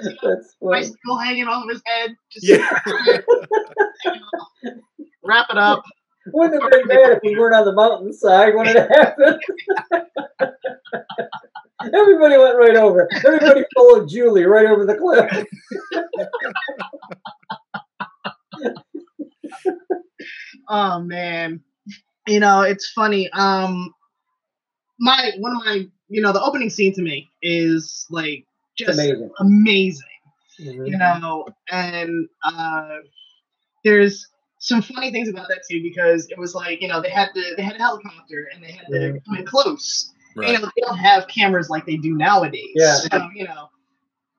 That's 0.02 0.54
funny. 0.60 0.80
Bicycle 0.82 1.18
hanging 1.18 1.48
off 1.48 1.68
his 1.68 1.82
head. 1.84 2.16
Just 2.30 2.46
Yeah. 2.46 2.68
wrap 5.24 5.46
it 5.50 5.58
up. 5.58 5.82
Wouldn't 6.32 6.62
have 6.62 6.70
been 6.70 6.86
bad 6.88 7.12
if 7.12 7.18
we 7.22 7.38
weren't 7.38 7.54
on 7.54 7.64
the 7.64 7.72
mountainside 7.72 8.54
when 8.54 8.66
it 8.68 8.76
happened. 8.76 9.40
Everybody 11.94 12.36
went 12.36 12.58
right 12.58 12.76
over. 12.76 13.08
Everybody 13.24 13.64
followed 13.74 14.08
Julie 14.08 14.44
right 14.44 14.66
over 14.66 14.84
the 14.84 14.96
cliff. 14.96 15.46
oh 20.68 21.00
man, 21.00 21.60
you 22.28 22.40
know 22.40 22.62
it's 22.62 22.90
funny. 22.92 23.30
Um, 23.32 23.92
my 24.98 25.32
one 25.38 25.56
of 25.56 25.64
my 25.64 25.86
you 26.08 26.20
know 26.20 26.32
the 26.32 26.42
opening 26.42 26.70
scene 26.70 26.94
to 26.94 27.02
me 27.02 27.30
is 27.42 28.06
like 28.10 28.44
just 28.76 28.98
amazing. 28.98 29.30
amazing. 29.38 30.02
Mhm. 30.60 30.88
You 30.88 30.98
know, 30.98 31.46
and 31.70 32.28
uh, 32.42 32.96
there's 33.84 34.26
some 34.58 34.82
funny 34.82 35.12
things 35.12 35.28
about 35.28 35.46
that 35.48 35.60
too 35.70 35.80
because 35.82 36.26
it 36.30 36.38
was 36.38 36.54
like 36.54 36.80
you 36.82 36.88
know 36.88 37.00
they 37.00 37.10
had 37.10 37.28
the 37.34 37.54
they 37.56 37.62
had 37.62 37.76
a 37.76 37.78
helicopter 37.78 38.48
and 38.52 38.62
they 38.62 38.72
had 38.72 38.86
to 38.88 38.98
Mhm. 38.98 39.24
come 39.24 39.36
in 39.38 39.46
close. 39.46 40.12
Right. 40.34 40.48
You 40.52 40.58
know 40.58 40.70
they 40.74 40.82
don't 40.82 40.98
have 40.98 41.28
cameras 41.28 41.68
like 41.70 41.86
they 41.86 41.96
do 41.96 42.14
nowadays. 42.14 42.70
Yeah. 42.74 42.94
So, 42.94 43.28
you 43.34 43.44
know, 43.44 43.70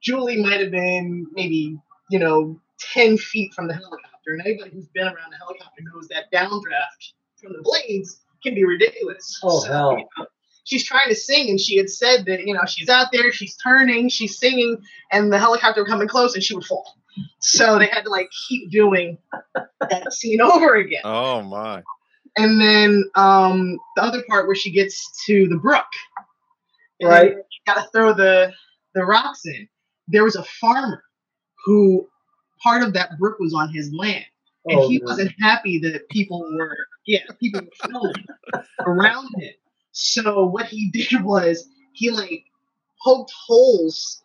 Julie 0.02 0.42
might 0.42 0.60
have 0.60 0.72
been 0.72 1.28
maybe 1.32 1.78
you 2.10 2.20
know 2.20 2.60
ten 2.94 3.18
feet 3.18 3.54
from 3.54 3.68
the 3.68 3.74
helicopter, 3.76 4.32
and 4.34 4.42
anybody 4.46 4.72
who's 4.72 4.88
been 4.90 5.08
around 5.08 5.32
the 5.32 5.38
helicopter 5.38 5.82
knows 5.84 6.08
that 6.10 6.32
downdraft 6.34 7.14
from 7.42 7.54
the 7.54 7.62
blades 7.64 8.22
can 8.44 8.56
be 8.56 8.66
ridiculous. 8.66 9.40
Oh, 9.44 9.60
So, 9.62 9.68
hell. 9.68 9.92
you 9.98 10.06
know, 10.18 10.26
she's 10.64 10.86
trying 10.86 11.10
to 11.10 11.16
sing, 11.16 11.50
and 11.50 11.60
she 11.60 11.78
had 11.78 11.90
said 11.90 12.26
that 12.26 12.46
you 12.46 12.54
know 12.54 12.62
she's 12.68 12.90
out 12.90 13.08
there, 13.12 13.32
she's 13.32 13.56
turning, 13.58 14.10
she's 14.10 14.38
singing, 14.40 14.78
and 15.12 15.32
the 15.32 15.40
helicopter 15.40 15.82
would 15.82 15.90
come 15.90 16.02
in 16.02 16.08
close, 16.08 16.34
and 16.36 16.44
she 16.44 16.56
would 16.56 16.66
fall. 16.66 16.96
So 17.40 17.80
they 17.80 17.88
had 17.88 18.04
to 18.04 18.10
like 18.10 18.30
keep 18.48 18.72
doing 18.72 19.18
that 19.90 20.14
scene 20.14 20.42
over 20.42 20.76
again. 20.76 21.02
Oh 21.04 21.42
my. 21.42 21.84
And 22.38 22.62
then 22.62 23.04
um, 23.16 23.78
the 23.96 24.04
other 24.04 24.24
part 24.30 24.46
where 24.46 24.56
she 24.56 24.72
gets 24.72 25.24
to 25.26 25.48
the 25.50 25.58
brook, 25.58 25.86
and 27.00 27.10
Right. 27.10 27.36
Got 27.66 27.84
to 27.84 27.90
throw 27.92 28.14
the 28.14 28.54
the 28.96 29.04
rocks 29.04 29.42
in. 29.46 29.68
There 30.08 30.24
was 30.24 30.36
a 30.36 30.44
farmer 30.44 31.04
who 31.66 32.08
part 32.64 32.84
of 32.84 32.94
that 32.94 33.18
brook 33.20 33.38
was 33.40 33.54
on 33.54 33.72
his 33.74 33.92
land, 33.94 34.26
and 34.66 34.80
Oh, 34.80 34.88
he 34.88 35.00
no. 35.00 35.06
wasn't 35.06 35.32
happy 35.40 35.80
that 35.80 36.08
people 36.10 36.44
were 36.58 36.78
yeah 37.10 37.20
people 37.40 37.62
were 37.62 37.90
filming 37.90 38.26
around 38.86 39.30
him. 39.38 39.54
So 39.92 40.46
what 40.46 40.68
he 40.68 40.90
did 40.94 41.24
was 41.24 41.68
he 41.94 42.12
like 42.12 42.44
poked 43.04 43.32
holes 43.48 44.22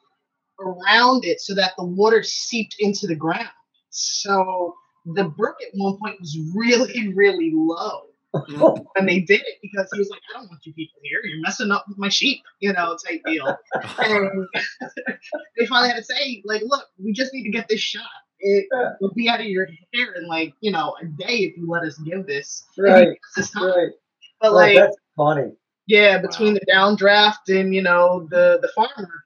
around 0.60 1.24
it 1.24 1.40
so 1.40 1.54
that 1.54 1.72
the 1.76 1.84
water 1.84 2.22
seeped 2.22 2.76
into 2.78 3.06
the 3.06 3.16
ground. 3.16 3.48
So 3.90 4.74
the 5.06 5.24
brook 5.24 5.56
at 5.62 5.68
one 5.74 5.96
point 5.98 6.20
was 6.20 6.38
really 6.54 7.12
really 7.14 7.52
low 7.54 8.04
and 8.96 9.08
they 9.08 9.20
did 9.20 9.40
it 9.40 9.58
because 9.62 9.88
he 9.92 10.00
was 10.00 10.10
like, 10.10 10.20
I 10.34 10.38
don't 10.38 10.50
want 10.50 10.66
you 10.66 10.72
people 10.74 11.00
here. 11.02 11.20
You're 11.24 11.40
messing 11.40 11.70
up 11.70 11.84
with 11.88 11.98
my 11.98 12.08
sheep, 12.08 12.42
you 12.60 12.72
know, 12.72 12.96
type 13.06 13.22
deal. 13.24 13.56
and 13.98 14.48
they 15.56 15.66
finally 15.66 15.90
had 15.90 15.98
to 15.98 16.04
say, 16.04 16.42
like, 16.44 16.62
look, 16.64 16.84
we 16.98 17.12
just 17.12 17.32
need 17.32 17.44
to 17.44 17.50
get 17.50 17.68
this 17.68 17.80
shot. 17.80 18.02
It 18.46 18.66
will 19.00 19.12
be 19.14 19.28
out 19.28 19.40
of 19.40 19.46
your 19.46 19.66
hair 19.94 20.12
in 20.14 20.26
like, 20.28 20.52
you 20.60 20.70
know, 20.70 20.94
a 21.00 21.06
day 21.06 21.38
if 21.38 21.56
you 21.56 21.66
let 21.68 21.82
us 21.82 21.96
give 21.98 22.26
this. 22.26 22.64
Right. 22.76 23.18
this. 23.36 23.54
Right. 23.56 23.88
But 24.40 24.50
Oh, 24.50 24.54
like, 24.54 24.76
that's 24.76 24.96
funny. 25.16 25.52
yeah, 25.86 26.18
between 26.18 26.52
the 26.52 26.60
downdraft 26.70 27.48
and 27.48 27.74
you 27.74 27.80
know 27.82 28.28
the 28.30 28.58
the 28.60 28.68
farmer, 28.74 29.24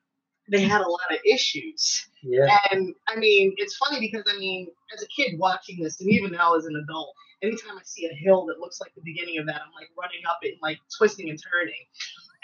they 0.51 0.63
had 0.63 0.81
a 0.81 0.89
lot 0.89 1.11
of 1.11 1.19
issues. 1.27 2.07
Yeah. 2.23 2.59
And 2.71 2.95
I 3.09 3.17
mean, 3.17 3.55
it's 3.57 3.77
funny 3.77 3.99
because 4.01 4.25
I 4.33 4.39
mean, 4.39 4.69
as 4.95 5.03
a 5.03 5.07
kid 5.09 5.39
watching 5.39 5.83
this, 5.83 6.01
and 6.01 6.09
even 6.11 6.31
now 6.31 6.55
as 6.55 6.67
an 6.67 6.77
adult, 6.77 7.13
anytime 7.43 7.77
I 7.77 7.83
see 7.85 8.07
a 8.07 8.15
hill 8.15 8.47
that 8.47 8.61
looks 8.61 8.81
like 8.81 8.95
the 8.95 9.03
beginning 9.05 9.39
of 9.39 9.47
that, 9.47 9.57
I'm 9.57 9.73
like 9.75 9.91
running 10.01 10.21
up 10.29 10.39
it, 10.43 10.59
like 10.63 10.79
twisting 10.97 11.29
and 11.31 11.41
turning. 11.43 11.85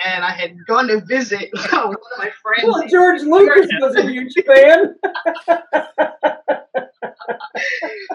And 0.04 0.24
I 0.24 0.30
had 0.30 0.56
gone 0.66 0.88
to 0.88 1.00
visit 1.00 1.50
one 1.70 1.94
of 1.94 1.96
my 2.18 2.30
friends. 2.42 2.64
Well, 2.64 2.86
George 2.88 3.22
Lucas 3.22 3.70
was 3.80 3.96
a 3.96 4.02
huge 4.02 4.34
fan. 4.46 4.94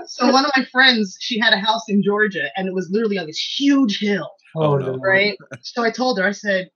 So 0.06 0.32
one 0.32 0.44
of 0.44 0.52
my 0.56 0.66
friends, 0.66 1.18
she 1.20 1.40
had 1.40 1.54
a 1.54 1.58
house 1.58 1.84
in 1.88 2.04
Georgia, 2.04 2.50
and 2.58 2.68
it 2.68 2.74
was 2.74 2.90
literally 2.92 3.18
on 3.18 3.28
this 3.28 3.40
huge 3.40 4.00
hill, 4.00 4.30
oh, 4.56 4.74
oh, 4.74 4.78
no. 4.78 4.98
right? 4.98 5.38
So 5.62 5.84
I 5.84 5.92
told 5.92 6.20
her, 6.20 6.26
I 6.26 6.32
said, 6.32 6.70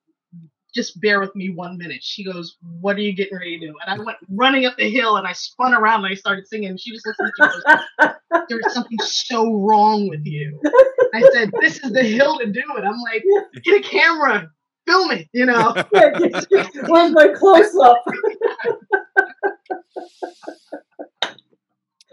just 0.73 0.99
bear 1.01 1.19
with 1.19 1.35
me 1.35 1.49
one 1.49 1.77
minute. 1.77 2.01
She 2.01 2.23
goes, 2.23 2.57
What 2.79 2.95
are 2.95 3.01
you 3.01 3.13
getting 3.13 3.37
ready 3.37 3.59
to 3.59 3.67
do? 3.67 3.75
And 3.85 4.01
I 4.01 4.03
went 4.03 4.17
running 4.29 4.65
up 4.65 4.75
the 4.77 4.89
hill 4.89 5.17
and 5.17 5.27
I 5.27 5.33
spun 5.33 5.73
around 5.73 6.03
and 6.03 6.11
I 6.11 6.15
started 6.15 6.47
singing. 6.47 6.77
She 6.77 6.91
just 6.91 7.05
looked 7.05 7.19
at 7.19 7.25
me 7.25 8.13
goes, 8.39 8.45
There's 8.49 8.73
something 8.73 8.97
so 8.99 9.53
wrong 9.53 10.09
with 10.09 10.25
you. 10.25 10.59
I 11.13 11.21
said, 11.33 11.51
This 11.61 11.79
is 11.83 11.91
the 11.91 12.03
hill 12.03 12.39
to 12.39 12.45
do 12.47 12.63
it. 12.77 12.83
I'm 12.83 12.99
like, 13.01 13.23
Get 13.63 13.85
a 13.85 13.87
camera, 13.87 14.49
film 14.85 15.11
it, 15.11 15.27
you 15.33 15.45
know? 15.45 15.73
Yeah, 15.93 16.11
Where's 16.87 17.11
my 17.11 17.29
close 17.35 17.75
up? 17.77 18.03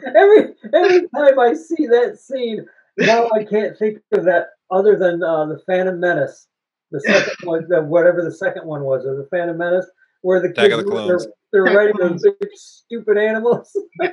every 0.06 0.54
every 0.72 1.08
time 1.14 1.38
I 1.38 1.54
see 1.54 1.86
that 1.86 2.18
scene, 2.18 2.66
now 2.98 3.28
I 3.34 3.44
can't 3.44 3.76
think 3.78 3.98
of 4.12 4.24
that 4.24 4.48
other 4.70 4.96
than 4.96 5.22
uh, 5.22 5.46
the 5.46 5.60
Phantom 5.66 5.98
Menace, 5.98 6.46
the 6.90 7.00
second 7.00 7.34
one, 7.44 7.66
the, 7.68 7.82
whatever 7.82 8.22
the 8.22 8.32
second 8.32 8.66
one 8.66 8.82
was, 8.82 9.04
or 9.04 9.16
the 9.16 9.28
Phantom 9.30 9.56
Menace, 9.56 9.86
where 10.22 10.40
the 10.40 10.48
Attack 10.50 10.70
kids 10.70 10.74
of 10.74 10.84
the 10.84 10.90
were- 10.90 10.92
Clones. 10.92 11.26
they're, 11.52 11.64
they're 11.64 11.74
riding 11.76 11.96
those 11.98 12.22
big 12.40 12.48
stupid 12.54 13.16
animals, 13.18 13.70
Oh, 14.02 14.08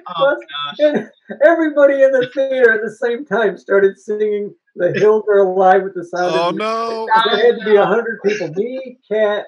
gosh. 0.68 0.76
and 0.80 1.10
everybody 1.46 2.02
in 2.04 2.12
the 2.12 2.30
theater 2.34 2.74
at 2.74 2.82
the 2.84 2.92
same 2.92 3.26
time 3.26 3.58
started 3.58 3.98
singing 4.00 4.54
"The 4.76 4.92
Hills 4.94 5.24
Are 5.30 5.40
Alive" 5.40 5.84
with 5.84 5.94
the 5.96 6.04
sound. 6.06 6.34
Oh 6.36 6.50
of 6.50 6.56
no. 6.56 7.08
there 7.32 7.46
had 7.54 7.60
to 7.60 7.66
be 7.66 7.76
a 7.76 7.86
hundred 7.86 8.20
people. 8.26 8.50
Me, 8.56 8.98
Cat, 9.10 9.46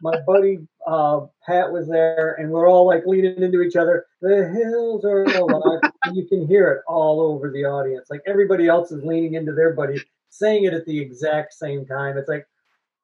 my 0.00 0.18
buddy 0.26 0.58
uh, 0.86 1.20
Pat 1.46 1.70
was 1.70 1.86
there, 1.88 2.34
and 2.38 2.50
we're 2.50 2.68
all 2.68 2.86
like 2.86 3.04
leaning 3.06 3.40
into 3.42 3.60
each 3.62 3.76
other. 3.76 4.06
The 4.20 4.48
hills 4.52 5.04
are 5.04 5.22
alive, 5.24 5.80
and 6.04 6.16
you 6.16 6.26
can 6.26 6.46
hear 6.48 6.70
it 6.72 6.82
all 6.88 7.20
over 7.20 7.50
the 7.52 7.64
audience. 7.64 8.08
Like 8.10 8.22
everybody 8.26 8.66
else 8.66 8.90
is 8.90 9.04
leaning 9.04 9.34
into 9.34 9.52
their 9.52 9.74
buddy, 9.74 10.00
saying 10.30 10.64
it 10.64 10.72
at 10.74 10.86
the 10.86 10.98
exact 10.98 11.52
same 11.54 11.84
time. 11.86 12.16
It's 12.18 12.28
like, 12.28 12.46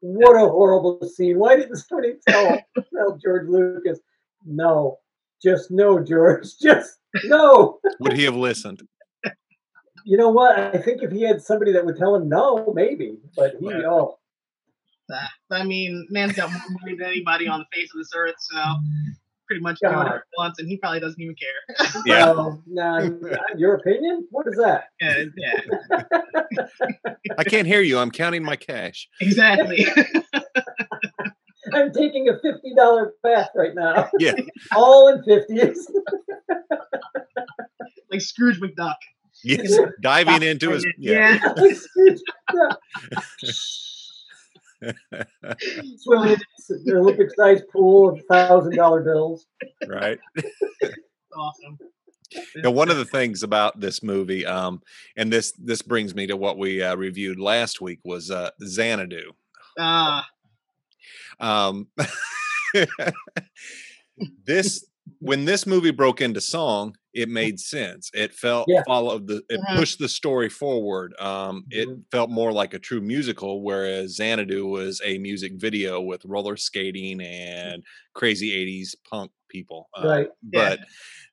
what 0.06 0.36
a 0.36 0.40
horrible 0.48 1.00
scene. 1.08 1.38
Why 1.38 1.56
didn't 1.56 1.76
somebody 1.76 2.14
tell, 2.28 2.58
tell 2.76 3.18
George 3.24 3.48
Lucas? 3.48 3.98
No, 4.44 4.98
just 5.42 5.70
no, 5.70 5.98
George, 6.04 6.46
just 6.62 6.98
no. 7.24 7.78
Would 8.00 8.12
he 8.12 8.24
have 8.24 8.36
listened? 8.36 8.82
You 10.04 10.18
know 10.18 10.28
what? 10.28 10.58
I 10.58 10.76
think 10.76 11.02
if 11.02 11.10
he 11.10 11.22
had 11.22 11.40
somebody 11.40 11.72
that 11.72 11.86
would 11.86 11.96
tell 11.96 12.14
him 12.14 12.28
no, 12.28 12.70
maybe. 12.74 13.16
But 13.34 13.54
he, 13.58 13.66
Right. 13.72 13.84
oh, 13.86 14.18
that. 15.08 15.30
I 15.50 15.64
mean, 15.64 16.06
man's 16.10 16.34
got 16.34 16.50
more 16.52 16.60
money 16.82 16.96
than 16.98 17.08
anybody 17.08 17.48
on 17.48 17.60
the 17.60 17.66
face 17.72 17.88
of 17.94 17.98
this 18.00 18.10
earth, 18.14 18.34
so 18.38 18.58
pretty 19.46 19.62
much 19.62 19.78
do 19.80 19.88
whatever 19.88 20.04
God. 20.04 20.20
he 20.30 20.42
wants, 20.42 20.58
and 20.58 20.68
he 20.68 20.76
probably 20.76 21.00
doesn't 21.00 21.20
even 21.20 21.34
care. 21.34 21.92
Yeah. 22.06 22.30
Oh, 22.30 22.60
no, 22.66 22.98
no, 22.98 23.30
uh, 23.30 23.36
your 23.56 23.74
opinion? 23.74 24.26
What 24.30 24.46
is 24.46 24.56
that? 24.56 24.88
yeah, 25.00 25.24
yeah, 25.36 25.60
I 27.38 27.44
can't 27.44 27.66
hear 27.66 27.80
you. 27.80 27.98
I'm 27.98 28.10
counting 28.10 28.42
my 28.42 28.56
cash. 28.56 29.08
exactly. 29.20 29.86
I'm 31.72 31.92
taking 31.92 32.28
a 32.28 32.38
fifty 32.40 32.74
dollar 32.74 33.14
bath 33.22 33.50
right 33.54 33.74
now. 33.74 34.10
Yeah. 34.18 34.34
All 34.74 35.08
in 35.08 35.22
fifties. 35.22 35.90
like 38.10 38.20
Scrooge 38.20 38.60
McDuck. 38.60 38.96
Yes. 39.42 39.78
Diving 40.00 40.42
into 40.42 40.70
his 40.70 40.86
yeah. 40.98 41.38
Swimming 45.98 46.32
in 46.32 46.84
the 46.84 46.96
Olympic 46.96 47.28
sized 47.36 47.64
pool 47.68 48.10
of 48.10 48.20
thousand 48.30 48.76
dollar 48.76 49.02
bills. 49.02 49.46
Right. 49.86 50.18
awesome. 51.36 51.78
Now, 52.56 52.70
one 52.70 52.90
of 52.90 52.96
the 52.96 53.04
things 53.04 53.42
about 53.42 53.78
this 53.80 54.02
movie, 54.02 54.44
um, 54.44 54.82
and 55.16 55.32
this 55.32 55.52
this 55.52 55.82
brings 55.82 56.14
me 56.14 56.26
to 56.26 56.36
what 56.36 56.58
we 56.58 56.82
uh, 56.82 56.96
reviewed 56.96 57.38
last 57.38 57.80
week, 57.80 58.00
was 58.04 58.30
uh, 58.30 58.50
Xanadu. 58.62 59.32
Ah, 59.78 60.26
Um, 61.40 61.88
this 64.44 64.84
when 65.20 65.44
this 65.44 65.66
movie 65.66 65.90
broke 65.90 66.20
into 66.20 66.40
song, 66.40 66.96
it 67.12 67.28
made 67.28 67.60
sense. 67.60 68.10
It 68.14 68.34
felt 68.34 68.68
Yeah. 68.68 68.82
followed 68.86 69.26
the 69.26 69.42
it 69.48 69.68
Mhm. 69.70 69.70
pushed 69.70 69.98
the 69.98 70.08
story 70.08 70.48
forward. 70.48 71.14
Um, 71.20 71.66
it 71.70 71.88
Mhm. 71.88 72.04
felt 72.10 72.30
more 72.30 72.52
like 72.52 72.74
a 72.74 72.78
true 72.78 73.00
musical, 73.00 73.62
whereas 73.62 74.16
Xanadu 74.16 74.66
was 74.66 75.00
a 75.04 75.18
music 75.18 75.52
video 75.56 76.00
with 76.00 76.24
roller 76.24 76.56
skating 76.56 77.20
and 77.20 77.82
crazy 78.14 78.52
'80s 78.52 78.94
punk 79.08 79.32
people. 79.48 79.88
Uh, 79.94 80.08
Right. 80.08 80.30
But 80.42 80.80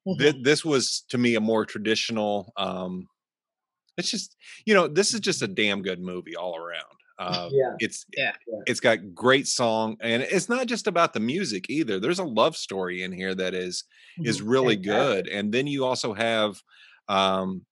Mhm. 0.05 0.33
thi- 0.33 0.41
this 0.43 0.65
was 0.65 1.01
to 1.09 1.17
me 1.17 1.35
a 1.35 1.41
more 1.41 1.65
traditional. 1.65 2.53
Um, 2.57 3.07
it's 3.97 4.11
just 4.11 4.37
you 4.65 4.73
know 4.75 4.87
this 4.87 5.13
is 5.13 5.21
just 5.21 5.41
a 5.43 5.47
damn 5.47 5.81
good 5.83 6.01
movie 6.01 6.35
all 6.37 6.57
around. 6.57 6.97
Uh, 7.19 7.49
Yeah. 7.51 7.75
it's 7.79 8.05
Yeah. 8.17 8.33
Yeah. 8.47 8.59
it's 8.65 8.79
got 8.79 9.13
great 9.13 9.47
song 9.47 9.97
and 10.01 10.23
it's 10.23 10.49
not 10.49 10.67
just 10.67 10.87
about 10.87 11.13
the 11.13 11.19
music 11.19 11.69
either 11.69 11.99
there's 11.99 12.19
a 12.19 12.23
love 12.23 12.55
story 12.57 13.03
in 13.03 13.11
here 13.11 13.35
that 13.35 13.53
is 13.53 13.83
is 14.23 14.41
really 14.41 14.75
good 14.75 15.27
and 15.27 15.53
then 15.53 15.67
you 15.67 15.85
also 15.85 16.13
have 16.13 16.61
um 17.09 17.65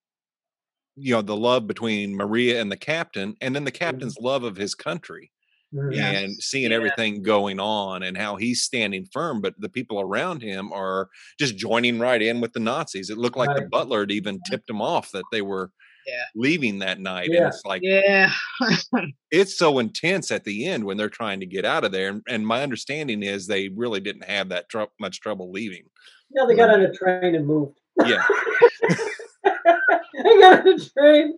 you 0.96 1.14
know 1.14 1.22
the 1.22 1.36
love 1.36 1.68
between 1.68 2.16
maria 2.16 2.60
and 2.62 2.72
the 2.72 2.78
captain 2.78 3.36
and 3.42 3.56
then 3.56 3.64
the 3.64 3.72
captain's 3.72 4.18
love 4.20 4.44
of 4.44 4.58
his 4.58 4.76
country 4.76 5.32
Mhm. 5.74 5.96
Yeah. 5.96 6.12
and 6.12 6.36
seeing 6.44 6.72
Yeah. 6.72 6.78
everything 6.78 7.22
going 7.22 7.60
on 7.60 8.02
and 8.02 8.18
how 8.18 8.38
he's 8.38 8.64
standing 8.64 9.06
firm, 9.14 9.40
but 9.40 9.54
the 9.60 9.70
people 9.70 10.00
around 10.02 10.42
him 10.42 10.74
are 10.74 11.10
just 11.40 11.58
joining 11.58 12.00
right 12.00 12.22
in 12.24 12.42
with 12.42 12.54
the 12.54 12.60
Nazis. 12.60 13.12
It 13.12 13.20
looked 13.20 13.38
like 13.38 13.56
the 13.56 13.68
butler 13.70 14.00
had 14.00 14.10
even 14.12 14.40
tipped 14.50 14.68
him 14.68 14.82
off 14.82 15.12
that 15.12 15.26
they 15.32 15.44
were 15.44 15.70
Yeah. 16.08 16.24
leaving 16.36 16.80
that 16.80 17.00
night. 17.00 17.30
Yeah. 17.32 17.38
And 17.40 17.48
it's 17.48 17.62
like 17.66 17.82
Yeah. 17.84 18.32
it's 19.32 19.58
so 19.58 19.80
intense 19.80 20.32
at 20.32 20.44
the 20.44 20.66
end 20.66 20.84
when 20.84 20.98
they're 20.98 21.10
trying 21.10 21.40
to 21.42 21.46
get 21.46 21.66
out 21.66 21.84
of 21.84 21.92
there. 21.92 22.10
And, 22.10 22.22
and 22.28 22.48
my 22.48 22.64
understanding 22.64 23.22
is 23.24 23.46
they 23.48 23.70
really 23.70 24.00
didn't 24.00 24.26
have 24.26 24.50
that 24.50 24.70
trou 24.70 24.88
much 25.00 25.20
trouble 25.22 25.52
leaving. 25.52 25.84
No, 26.32 26.48
they 26.48 26.56
got 26.56 26.70
on 26.70 26.82
a 26.82 26.94
train 26.94 27.36
and 27.36 27.46
moved. 27.46 27.80
Yeah. 28.06 28.26
they 29.44 30.40
got 30.40 30.66
on 30.66 30.68
a 30.68 30.80
train. 30.80 31.38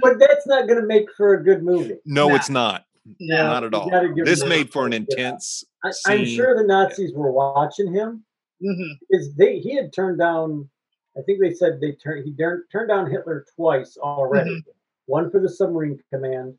but 0.00 0.18
that's 0.18 0.46
not 0.46 0.66
going 0.68 0.80
to 0.80 0.86
make 0.86 1.06
for 1.16 1.34
a 1.34 1.44
good 1.44 1.62
movie. 1.62 1.96
No, 2.06 2.34
it's 2.34 2.50
not. 2.50 2.84
no. 3.20 3.36
Not 3.36 3.64
at 3.64 3.74
all. 3.74 3.90
This 4.24 4.44
made 4.44 4.70
for 4.72 4.86
an 4.86 4.92
yeah. 4.92 4.98
intense 4.98 5.64
I, 5.84 5.90
I'm 6.06 6.24
sure 6.24 6.56
the 6.56 6.64
Nazis 6.66 7.12
were 7.14 7.30
watching 7.30 7.92
him 7.92 8.24
Mhm. 8.62 8.98
because 9.10 9.34
they 9.36 9.58
he 9.58 9.74
had 9.76 9.92
turned 9.92 10.18
down. 10.18 10.70
I 11.16 11.22
think 11.22 11.40
they 11.40 11.52
said 11.54 11.80
they 11.80 11.92
turned 11.92 12.24
he 12.24 12.32
turned 12.32 12.64
turned 12.72 12.88
down 12.88 13.10
Hitler 13.10 13.44
twice 13.54 13.96
already. 13.96 14.64
One 15.06 15.30
for 15.30 15.38
the 15.40 15.48
submarine 15.48 16.00
command. 16.12 16.54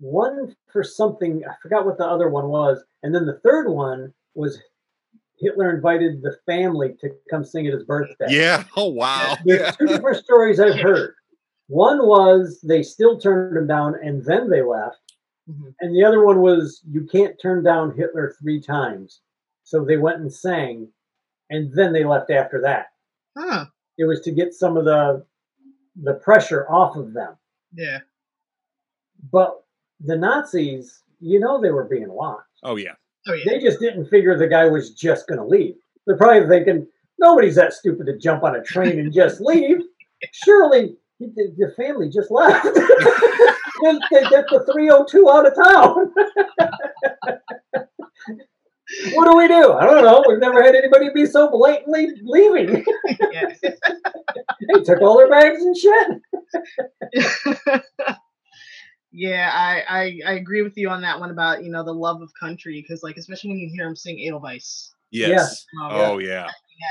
One 0.00 0.54
for 0.72 0.82
something 0.82 1.42
I 1.48 1.54
forgot 1.62 1.86
what 1.86 1.98
the 1.98 2.06
other 2.06 2.28
one 2.28 2.48
was, 2.48 2.82
and 3.02 3.14
then 3.14 3.24
the 3.26 3.38
third 3.40 3.68
one 3.68 4.12
was 4.34 4.60
Hitler 5.40 5.74
invited 5.74 6.22
the 6.22 6.36
family 6.46 6.94
to 7.00 7.10
come 7.30 7.44
sing 7.44 7.66
at 7.66 7.72
his 7.72 7.84
birthday. 7.84 8.26
Yeah. 8.28 8.64
Oh 8.76 8.88
wow. 8.88 9.36
There's 9.44 9.60
Yeah. 9.60 9.70
two 9.72 9.86
different 9.86 10.18
stories 10.24 10.60
I've 10.60 10.78
heard. 10.80 11.14
One 11.68 12.06
was 12.06 12.60
they 12.62 12.82
still 12.82 13.18
turned 13.18 13.56
him 13.56 13.66
down 13.66 13.94
and 14.02 14.24
then 14.24 14.50
they 14.50 14.62
left. 14.62 15.14
Mhm. 15.48 15.74
And 15.80 15.94
the 15.96 16.04
other 16.04 16.24
one 16.24 16.40
was 16.42 16.82
you 16.88 17.04
can't 17.06 17.38
turn 17.40 17.62
down 17.64 17.96
Hitler 17.96 18.34
three 18.40 18.60
times. 18.60 19.20
So 19.64 19.84
they 19.84 19.96
went 19.96 20.20
and 20.20 20.32
sang 20.32 20.88
and 21.52 21.72
then 21.74 21.92
they 21.92 22.04
left 22.04 22.30
after 22.30 22.60
that. 22.62 22.86
Huh. 23.36 23.66
It 23.98 24.04
was 24.04 24.20
to 24.22 24.32
get 24.32 24.54
some 24.54 24.76
of 24.76 24.84
the 24.84 25.24
the 26.02 26.14
pressure 26.14 26.66
off 26.70 26.96
of 26.96 27.12
them. 27.12 27.36
Yeah. 27.74 27.98
But 29.30 29.62
the 30.00 30.16
Nazis, 30.16 31.02
you 31.20 31.38
know 31.38 31.60
they 31.60 31.70
were 31.70 31.84
being 31.84 32.10
watched. 32.10 32.48
Oh 32.64 32.76
yeah. 32.76 32.94
Oh 33.28 33.34
yeah. 33.34 33.44
They 33.46 33.58
just 33.58 33.78
didn't 33.78 34.06
figure 34.06 34.36
the 34.36 34.48
guy 34.48 34.66
was 34.66 34.94
just 34.94 35.28
gonna 35.28 35.46
leave. 35.46 35.74
They're 36.06 36.16
probably 36.16 36.48
thinking, 36.48 36.88
nobody's 37.18 37.56
that 37.56 37.74
stupid 37.74 38.06
to 38.06 38.18
jump 38.18 38.42
on 38.42 38.56
a 38.56 38.62
train 38.62 38.98
and 38.98 39.12
just 39.12 39.40
leave. 39.40 39.78
Surely 40.32 40.96
the, 41.20 41.54
the 41.56 41.72
family 41.76 42.08
just 42.08 42.30
left. 42.30 42.64
they, 42.74 43.98
they 44.10 44.22
get 44.30 44.46
the 44.48 44.64
302 44.72 45.30
out 45.30 45.46
of 45.46 45.54
town. 45.54 46.14
what 49.14 49.30
do 49.30 49.36
we 49.36 49.48
do? 49.48 49.72
I 49.72 49.86
don't 49.86 50.04
know. 50.04 50.24
We've 50.28 50.38
never 50.38 50.62
had 50.62 50.74
anybody 50.74 51.10
be 51.14 51.26
so 51.26 51.50
blatantly 51.50 52.08
leaving. 52.22 52.84
yeah. 53.32 53.46
they 53.62 54.82
took 54.84 55.00
all 55.00 55.16
their 55.16 55.30
bags 55.30 55.62
and 55.62 55.76
shit. 55.76 56.08
yeah, 59.12 59.50
I, 59.52 59.82
I 59.88 60.20
I 60.26 60.32
agree 60.34 60.62
with 60.62 60.76
you 60.76 60.88
on 60.88 61.02
that 61.02 61.18
one 61.20 61.30
about 61.30 61.62
you 61.64 61.70
know 61.70 61.84
the 61.84 61.92
love 61.92 62.22
of 62.22 62.30
country 62.38 62.80
because 62.80 63.02
like 63.02 63.16
especially 63.16 63.50
when 63.50 63.58
you 63.58 63.70
hear 63.72 63.86
him 63.86 63.96
sing 63.96 64.18
Edelweiss 64.20 64.92
Yes. 65.10 65.66
um, 65.82 65.90
Oh 65.92 66.18
yeah. 66.18 66.48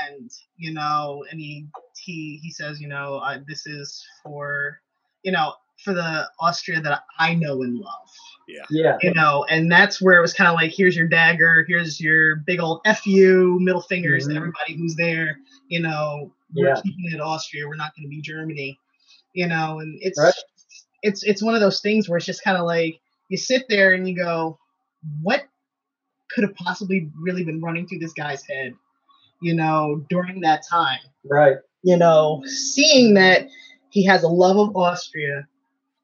and 0.08 0.30
you 0.56 0.72
know 0.72 1.24
and 1.30 1.40
he 1.40 1.66
he 1.98 2.38
he 2.42 2.50
says 2.50 2.80
you 2.80 2.88
know 2.88 3.16
uh, 3.16 3.38
this 3.48 3.66
is 3.66 4.04
for 4.22 4.80
you 5.22 5.32
know 5.32 5.54
for 5.84 5.92
the 5.94 6.28
Austria 6.40 6.80
that 6.80 7.02
I 7.18 7.34
know 7.34 7.62
and 7.62 7.76
love 7.76 8.08
Yeah. 8.48 8.98
you 9.02 9.12
know 9.14 9.44
and 9.48 9.70
that's 9.70 10.00
where 10.02 10.18
it 10.18 10.20
was 10.20 10.34
kind 10.34 10.48
of 10.48 10.54
like 10.54 10.72
here's 10.72 10.96
your 10.96 11.06
dagger 11.08 11.64
here's 11.68 12.00
your 12.00 12.36
big 12.36 12.60
old 12.60 12.80
fu 13.02 13.58
middle 13.60 13.80
fingers 13.82 14.26
Mhm. 14.26 14.30
to 14.30 14.36
everybody 14.36 14.74
who's 14.74 14.94
there 14.96 15.38
you 15.68 15.80
know 15.80 16.32
we're 16.54 16.68
Yeah. 16.68 16.80
keeping 16.82 17.10
it 17.12 17.20
austria 17.20 17.66
we're 17.66 17.76
not 17.76 17.94
going 17.96 18.04
to 18.04 18.08
be 18.10 18.20
germany 18.20 18.78
you 19.32 19.46
know 19.46 19.80
and 19.80 19.98
it's 20.02 20.18
Right. 20.20 20.34
it's 21.02 21.22
it's 21.22 21.42
one 21.42 21.54
of 21.54 21.60
those 21.60 21.80
things 21.80 22.08
where 22.08 22.16
it's 22.16 22.26
just 22.26 22.44
kind 22.44 22.56
of 22.58 22.66
like 22.66 23.00
you 23.28 23.36
sit 23.38 23.64
there 23.68 23.92
and 23.94 24.08
you 24.08 24.14
go 24.16 24.58
what 25.22 25.44
could 26.30 26.44
have 26.44 26.54
possibly 26.56 27.10
really 27.20 27.44
been 27.44 27.60
running 27.60 27.86
through 27.86 27.98
this 28.00 28.12
guy's 28.12 28.42
head 28.46 28.74
you 29.40 29.54
know 29.54 30.04
during 30.08 30.40
that 30.40 30.62
time 30.68 30.98
Right. 31.24 31.56
you 31.84 31.96
know, 31.96 32.42
seeing 32.46 33.14
that 33.14 33.48
he 33.90 34.04
has 34.06 34.22
a 34.24 34.28
love 34.28 34.56
of 34.56 34.74
Austria, 34.76 35.46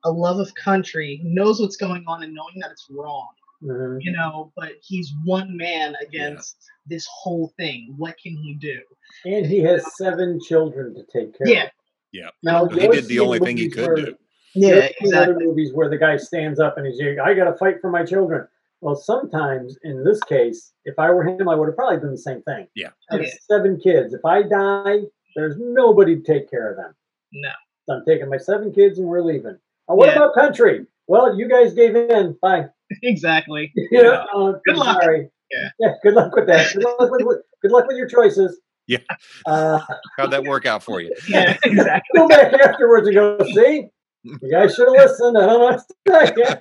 a 0.09 0.11
love 0.11 0.39
of 0.41 0.55
country, 0.55 1.21
knows 1.23 1.61
what's 1.61 1.77
going 1.77 2.05
on 2.07 2.23
and 2.23 2.35
knowing 2.35 2.59
that 2.61 2.71
it's 2.71 2.87
wrong, 2.91 3.29
Mhm. 3.63 3.99
you 4.01 4.13
know, 4.13 4.53
but 4.57 4.73
he's 4.83 5.13
one 5.25 5.57
man 5.57 5.95
against 6.01 6.57
this 6.87 7.07
whole 7.13 7.53
thing. 7.59 7.95
What 7.99 8.17
can 8.23 8.35
he 8.37 8.55
do? 8.55 8.81
And 9.27 9.45
he 9.47 9.61
has 9.61 9.85
seven 9.97 10.41
children 10.41 10.95
to 10.95 11.03
take 11.13 11.37
care 11.37 11.49
Yeah. 11.49 11.65
of. 11.65 11.71
Yeah. 12.13 12.31
Now, 12.43 12.67
He 12.67 12.89
did 12.89 13.05
the 13.07 13.21
only 13.21 13.39
thing 13.39 13.57
he 13.59 13.69
could 13.69 13.87
where- 13.87 13.97
do. 13.97 14.17
Yeah, 14.55 14.69
ever 14.69 14.81
see 14.81 15.13
Other 15.13 15.33
exactly. 15.33 15.47
movies 15.47 15.75
where 15.75 15.91
the 15.91 15.99
guy 15.99 16.17
stands 16.17 16.59
up 16.59 16.79
and 16.79 16.87
he's 16.87 16.99
like, 17.01 17.19
I 17.19 17.35
got 17.35 17.45
to 17.45 17.55
fight 17.57 17.81
for 17.83 17.91
my 17.91 18.03
children. 18.05 18.49
Well, 18.81 18.97
sometimes 18.97 19.77
in 19.83 20.05
this 20.05 20.23
case, 20.23 20.73
if 20.85 20.99
I 20.99 21.11
were 21.11 21.23
him, 21.25 21.49
I 21.49 21.55
would 21.55 21.67
have 21.67 21.77
probably 21.77 21.99
done 22.01 22.13
the 22.13 22.17
same 22.19 22.43
thing. 22.43 22.67
Yeah. 22.75 22.91
I 23.11 23.17
have 23.17 23.21
Okay. 23.23 23.33
seven 23.43 23.79
kids. 23.79 24.15
If 24.15 24.25
I 24.25 24.43
die, 24.43 25.01
there's 25.37 25.57
nobody 25.59 26.17
to 26.17 26.23
take 26.23 26.49
care 26.51 26.71
of 26.71 26.77
them. 26.77 26.95
No. 27.33 27.51
So 27.87 27.95
I'm 27.97 28.05
taking 28.07 28.29
my 28.31 28.39
seven 28.39 28.73
kids 28.73 28.99
and 28.99 29.07
we're 29.07 29.21
leaving. 29.23 29.59
What 29.89 30.09
Yeah. 30.09 30.17
about 30.17 30.35
country? 30.35 30.87
Well, 31.07 31.39
you 31.39 31.49
guys 31.49 31.73
gave 31.75 31.97
in. 31.97 32.37
Bye. 32.41 32.67
Exactly. 33.03 33.71
You 33.91 34.03
know, 34.03 34.13
uh, 34.35 34.53
Good 34.65 34.75
I'm 34.75 34.77
luck. 34.79 35.03
Sorry. 35.03 35.31
Yeah. 35.51 35.69
Yeah. 35.81 35.93
Good 36.03 36.13
luck 36.15 36.35
with 36.37 36.47
that. 36.49 36.75
Good 36.75 36.85
luck 36.85 37.11
with, 37.11 37.23
with- 37.25 37.39
good 37.63 37.71
luck 37.71 37.87
with 37.89 37.97
your 37.97 38.07
choices. 38.09 38.61
Yeah. 38.87 38.99
Uh, 39.47 39.81
How'd 40.19 40.31
that 40.33 40.45
work 40.45 40.65
out 40.67 40.83
for 40.83 41.01
you? 41.01 41.15
Yeah, 41.29 41.57
exactly. 41.65 42.19
go 42.19 42.29
back 42.29 42.53
afterwards 42.55 43.07
and 43.07 43.15
go, 43.15 43.39
see, 43.55 43.89
you 44.25 44.51
guys 44.51 44.75
should 44.75 44.89
have 44.89 44.97
listened. 44.97 45.37
I 45.39 45.47
don't 45.47 45.59
know 45.59 45.59
what 45.59 45.83
to. 46.07 46.61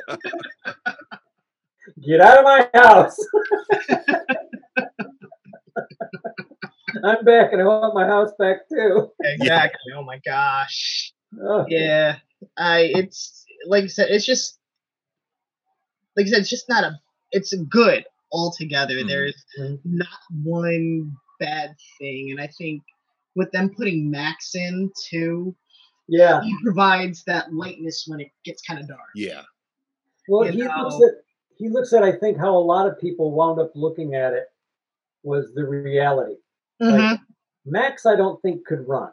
Get 2.05 2.19
out 2.21 2.37
of 2.39 2.43
my 2.45 2.69
house. 2.73 3.17
I'm 7.03 7.23
back 7.25 7.53
and 7.53 7.61
I 7.61 7.65
want 7.65 7.93
my 7.93 8.05
house 8.05 8.31
back 8.39 8.67
too. 8.69 9.11
Exactly. 9.23 9.93
Oh 9.95 10.03
my 10.03 10.19
gosh. 10.25 11.13
Oh, 11.41 11.65
Yeah. 11.69 12.17
I 12.57 12.91
it's 12.95 13.45
like 13.67 13.83
I 13.83 13.87
said, 13.87 14.09
it's 14.09 14.25
just 14.25 14.59
like 16.15 16.25
I 16.25 16.29
said, 16.29 16.39
it's 16.39 16.49
just 16.49 16.69
not 16.69 16.83
a 16.83 16.99
it's 17.31 17.53
good 17.69 18.05
altogether. 18.31 18.95
Mhm. 18.95 19.07
There's 19.07 19.45
not 19.85 20.07
one 20.43 21.11
bad 21.39 21.75
thing. 21.99 22.31
And 22.31 22.41
I 22.41 22.47
think 22.47 22.81
with 23.35 23.51
them 23.51 23.69
putting 23.69 24.09
Max 24.09 24.55
in 24.55 24.91
too, 25.09 25.55
Yeah. 26.07 26.41
he 26.41 26.55
provides 26.63 27.23
that 27.25 27.53
lightness 27.53 28.05
when 28.07 28.19
it 28.19 28.31
gets 28.43 28.61
kind 28.63 28.79
of 28.79 28.87
dark. 28.87 29.09
Yeah. 29.15 29.43
Well, 30.27 30.45
You 30.45 30.51
he 30.51 30.57
know. 30.63 30.75
looks 30.83 30.95
at 31.07 31.23
he 31.57 31.69
looks 31.69 31.93
at 31.93 32.03
I 32.03 32.11
think 32.11 32.37
how 32.37 32.55
a 32.55 32.59
lot 32.59 32.87
of 32.87 32.99
people 32.99 33.31
wound 33.31 33.59
up 33.59 33.71
looking 33.75 34.13
at 34.15 34.33
it 34.33 34.45
was 35.23 35.53
the 35.55 35.65
reality. 35.65 36.37
Mhm. 36.81 37.19
Max, 37.65 38.05
I 38.05 38.15
don't 38.15 38.41
think 38.41 38.65
could 38.65 38.87
run. 38.87 39.11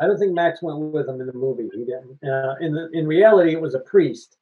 No. 0.00 0.04
I 0.04 0.08
don't 0.08 0.18
think 0.18 0.32
Max 0.32 0.62
went 0.62 0.78
with 0.78 1.06
them 1.06 1.20
in 1.20 1.26
the 1.26 1.32
movie. 1.32 1.68
He 1.74 1.84
didn't. 1.84 2.18
Uh, 2.28 2.54
in 2.60 2.72
the 2.74 2.88
in 2.92 3.06
reality, 3.06 3.52
it 3.52 3.60
was 3.60 3.74
a 3.74 3.80
priest 3.80 4.36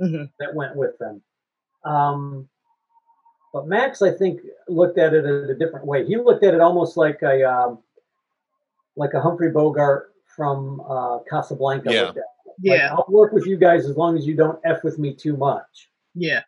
Mhm. 0.00 0.30
that 0.40 0.54
went 0.54 0.74
with 0.76 0.96
them. 0.98 1.22
Um, 1.84 2.48
but 3.52 3.66
Max, 3.66 4.00
I 4.02 4.10
think, 4.10 4.40
looked 4.68 4.98
at 4.98 5.12
it 5.12 5.24
in 5.24 5.50
a 5.50 5.54
different 5.54 5.86
way. 5.86 6.06
He 6.06 6.16
looked 6.16 6.42
at 6.44 6.54
it 6.54 6.60
almost 6.60 6.96
like 6.96 7.20
a 7.22 7.42
um, 7.44 7.78
like 8.96 9.14
a 9.14 9.20
Humphrey 9.20 9.50
Bogart 9.50 10.14
from 10.36 10.80
uh, 10.88 11.18
Casablanca. 11.28 11.92
Yeah. 11.92 12.02
looked. 12.02 12.16
Like, 12.18 12.24
Yeah. 12.78 12.92
I'll 12.94 13.06
work 13.08 13.32
with 13.32 13.46
you 13.46 13.56
guys 13.56 13.86
as 13.88 13.96
long 13.96 14.16
as 14.16 14.26
you 14.26 14.34
don't 14.34 14.58
f 14.64 14.82
with 14.84 14.98
me 14.98 15.14
too 15.14 15.36
much. 15.36 15.90
Yeah. 16.14 16.42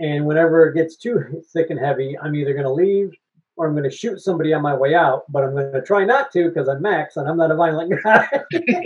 And 0.00 0.26
whenever 0.26 0.66
it 0.68 0.74
gets 0.74 0.96
too 0.96 1.42
thick 1.52 1.70
and 1.70 1.78
heavy, 1.78 2.16
I'm 2.18 2.34
either 2.36 2.52
going 2.52 2.64
to 2.64 2.70
leave 2.72 3.12
or 3.58 3.66
I'm 3.66 3.72
going 3.74 3.88
to 3.88 3.94
shoot 3.94 4.20
somebody 4.20 4.54
on 4.54 4.62
my 4.62 4.74
way 4.74 4.94
out. 4.94 5.24
But 5.30 5.44
I'm 5.44 5.52
going 5.52 5.72
to 5.72 5.82
try 5.82 6.04
not 6.04 6.30
to 6.32 6.48
because 6.48 6.68
I'm 6.68 6.80
Max 6.80 7.16
and 7.16 7.28
I'm 7.28 7.36
not 7.36 7.50
a 7.50 7.54
violent 7.56 7.92
guy. 8.04 8.28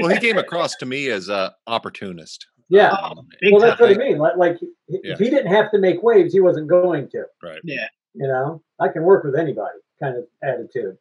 Well, 0.00 0.08
he 0.08 0.18
came 0.18 0.38
across 0.38 0.74
to 0.76 0.86
me 0.86 1.08
as 1.08 1.28
a 1.28 1.54
opportunist. 1.66 2.46
yeah. 2.68 2.90
Um, 2.90 3.28
well, 3.50 3.60
that's 3.60 3.80
what 3.80 3.90
I 3.90 3.94
mean. 3.94 4.18
Like, 4.18 4.36
like 4.36 4.58
Yeah. 4.88 5.12
if 5.12 5.18
he 5.18 5.30
didn't 5.30 5.52
have 5.52 5.70
to 5.72 5.78
make 5.78 6.02
waves, 6.02 6.32
he 6.32 6.40
wasn't 6.40 6.66
going 6.68 7.08
to. 7.10 7.24
right. 7.42 7.60
Yeah. 7.62 7.86
You 8.14 8.26
know, 8.26 8.62
I 8.80 8.88
can 8.88 9.04
work 9.04 9.24
with 9.24 9.36
anybody 9.36 9.78
kind 10.02 10.16
of 10.16 10.24
attitude. 10.42 10.98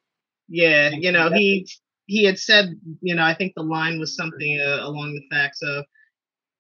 Yeah, 0.48 0.90
you 0.92 1.12
know, 1.12 1.30
he 1.30 1.68
he 2.06 2.24
had 2.26 2.38
said, 2.40 2.80
you 3.02 3.16
know, 3.16 3.24
I 3.24 3.34
think 3.34 3.54
the 3.56 3.64
line 3.64 4.00
was 4.00 4.16
something 4.16 4.60
uh, 4.62 4.80
along 4.88 5.14
the 5.14 5.24
facts 5.36 5.62
of 5.62 5.86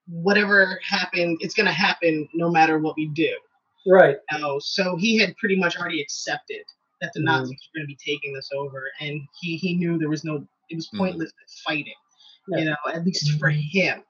whatever 0.08 0.80
happened, 0.84 1.38
it's 1.42 1.54
going 1.54 1.68
to 1.68 1.72
happen 1.74 2.28
no 2.34 2.50
matter 2.50 2.80
what 2.80 2.96
we 2.98 3.08
do. 3.08 3.34
Right. 3.88 4.18
You 4.32 4.40
know? 4.40 4.60
So 4.60 4.96
he 4.98 5.18
had 5.18 5.36
pretty 5.38 5.56
much 5.58 5.78
already 5.78 6.02
accepted 6.02 6.64
that 7.02 7.12
the 7.14 7.20
Mhm. 7.20 7.26
Nazis 7.26 7.70
were 7.74 7.80
going 7.80 7.84
to 7.84 7.88
be 7.88 7.96
taking 7.96 8.34
this 8.34 8.50
over, 8.54 8.84
and 9.02 9.22
he 9.42 9.58
he 9.58 9.76
knew 9.76 9.98
there 9.98 10.10
was 10.10 10.24
no, 10.24 10.48
it 10.70 10.76
was 10.76 10.88
Mhm. 10.90 10.98
pointless 11.00 11.32
fighting. 11.66 11.94
Yeah. 12.48 12.58
You 12.60 12.66
know, 12.66 12.76
at 12.94 13.04
least 13.06 13.40
for 13.40 13.50
him. 13.50 14.04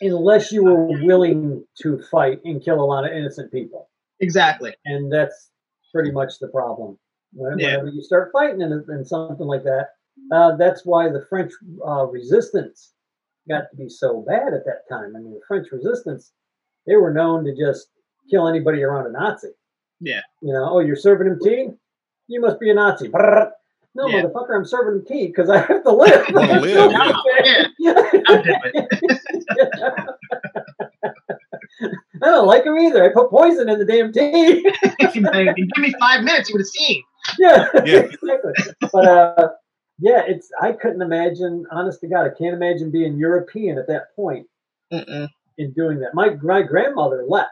unless 0.00 0.50
you 0.50 0.64
were 0.64 0.86
willing 1.04 1.64
to 1.80 1.98
fight 2.10 2.40
and 2.44 2.60
kill 2.64 2.82
a 2.82 2.84
lot 2.84 3.04
of 3.04 3.12
innocent 3.12 3.52
people. 3.52 3.88
Exactly. 4.20 4.74
And 4.86 5.12
that's 5.12 5.50
pretty 5.92 6.10
much 6.10 6.38
the 6.40 6.48
problem. 6.48 6.98
When- 7.34 7.58
Yeah. 7.58 7.84
You 7.84 8.02
start 8.02 8.32
fighting 8.32 8.62
in, 8.62 8.72
in 8.90 9.04
something 9.04 9.46
like 9.46 9.62
that, 9.64 9.90
uh, 10.32 10.56
that's 10.56 10.84
why 10.84 11.08
the 11.08 11.24
French 11.26 11.52
uh, 11.86 12.06
resistance 12.06 12.94
got 13.48 13.70
to 13.70 13.76
be 13.76 13.88
so 13.88 14.22
bad 14.22 14.54
at 14.54 14.64
that 14.64 14.88
time. 14.88 15.14
I 15.14 15.20
mean, 15.20 15.34
the 15.34 15.40
French 15.46 15.70
resistance, 15.70 16.32
they 16.86 16.96
were 16.96 17.12
known 17.12 17.44
to 17.44 17.54
just 17.54 17.88
kill 18.28 18.48
anybody 18.48 18.82
around 18.82 19.06
a 19.06 19.10
Nazi. 19.12 19.52
Yeah. 20.00 20.22
You 20.40 20.52
know, 20.54 20.68
oh, 20.70 20.78
you're 20.80 20.96
serving 20.96 21.28
him 21.28 21.38
tea? 21.38 21.68
You 22.28 22.40
must 22.40 22.58
be 22.60 22.70
a 22.70 22.74
Nazi. 22.74 23.08
Brrr. 23.08 23.50
No, 23.94 24.08
Yeah. 24.08 24.22
motherfucker, 24.22 24.56
I'm 24.56 24.64
serving 24.64 25.00
him 25.00 25.04
tea 25.06 25.26
because 25.26 25.50
I 25.50 25.58
have 25.58 25.82
to 25.84 25.90
live. 25.92 26.24
Wanna 26.32 26.60
live, 26.60 26.92
yeah. 27.78 28.10
I'll 28.26 28.42
do 28.42 28.54
it. 28.64 28.82
I 32.22 32.26
don't 32.26 32.46
like 32.46 32.64
him 32.64 32.78
either. 32.78 33.04
I 33.04 33.12
put 33.12 33.30
poison 33.30 33.68
in 33.68 33.78
the 33.78 33.84
damn 33.84 34.12
tea. 34.12 34.62
Give 35.12 35.82
me 35.82 35.94
five 35.98 36.22
minutes, 36.24 36.48
you 36.48 36.54
would 36.54 36.60
have 36.60 36.66
seen. 36.68 37.02
yeah, 37.38 37.68
Yeah. 37.84 37.98
exactly. 38.00 38.52
But 38.92 39.04
uh, 39.06 39.48
yeah, 39.98 40.22
it's 40.26 40.48
I 40.60 40.72
couldn't 40.72 41.02
imagine. 41.02 41.64
Honest 41.70 42.00
to 42.00 42.08
God, 42.08 42.24
I 42.26 42.30
can't 42.30 42.54
imagine 42.54 42.90
being 42.90 43.16
European 43.18 43.78
at 43.78 43.88
that 43.88 44.14
point 44.16 44.46
Mm-mm. 44.92 45.28
in 45.58 45.72
doing 45.72 45.98
that. 46.00 46.14
My 46.14 46.30
my 46.42 46.62
grandmother 46.62 47.24
left 47.28 47.50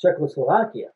Czechoslovakia 0.00 0.88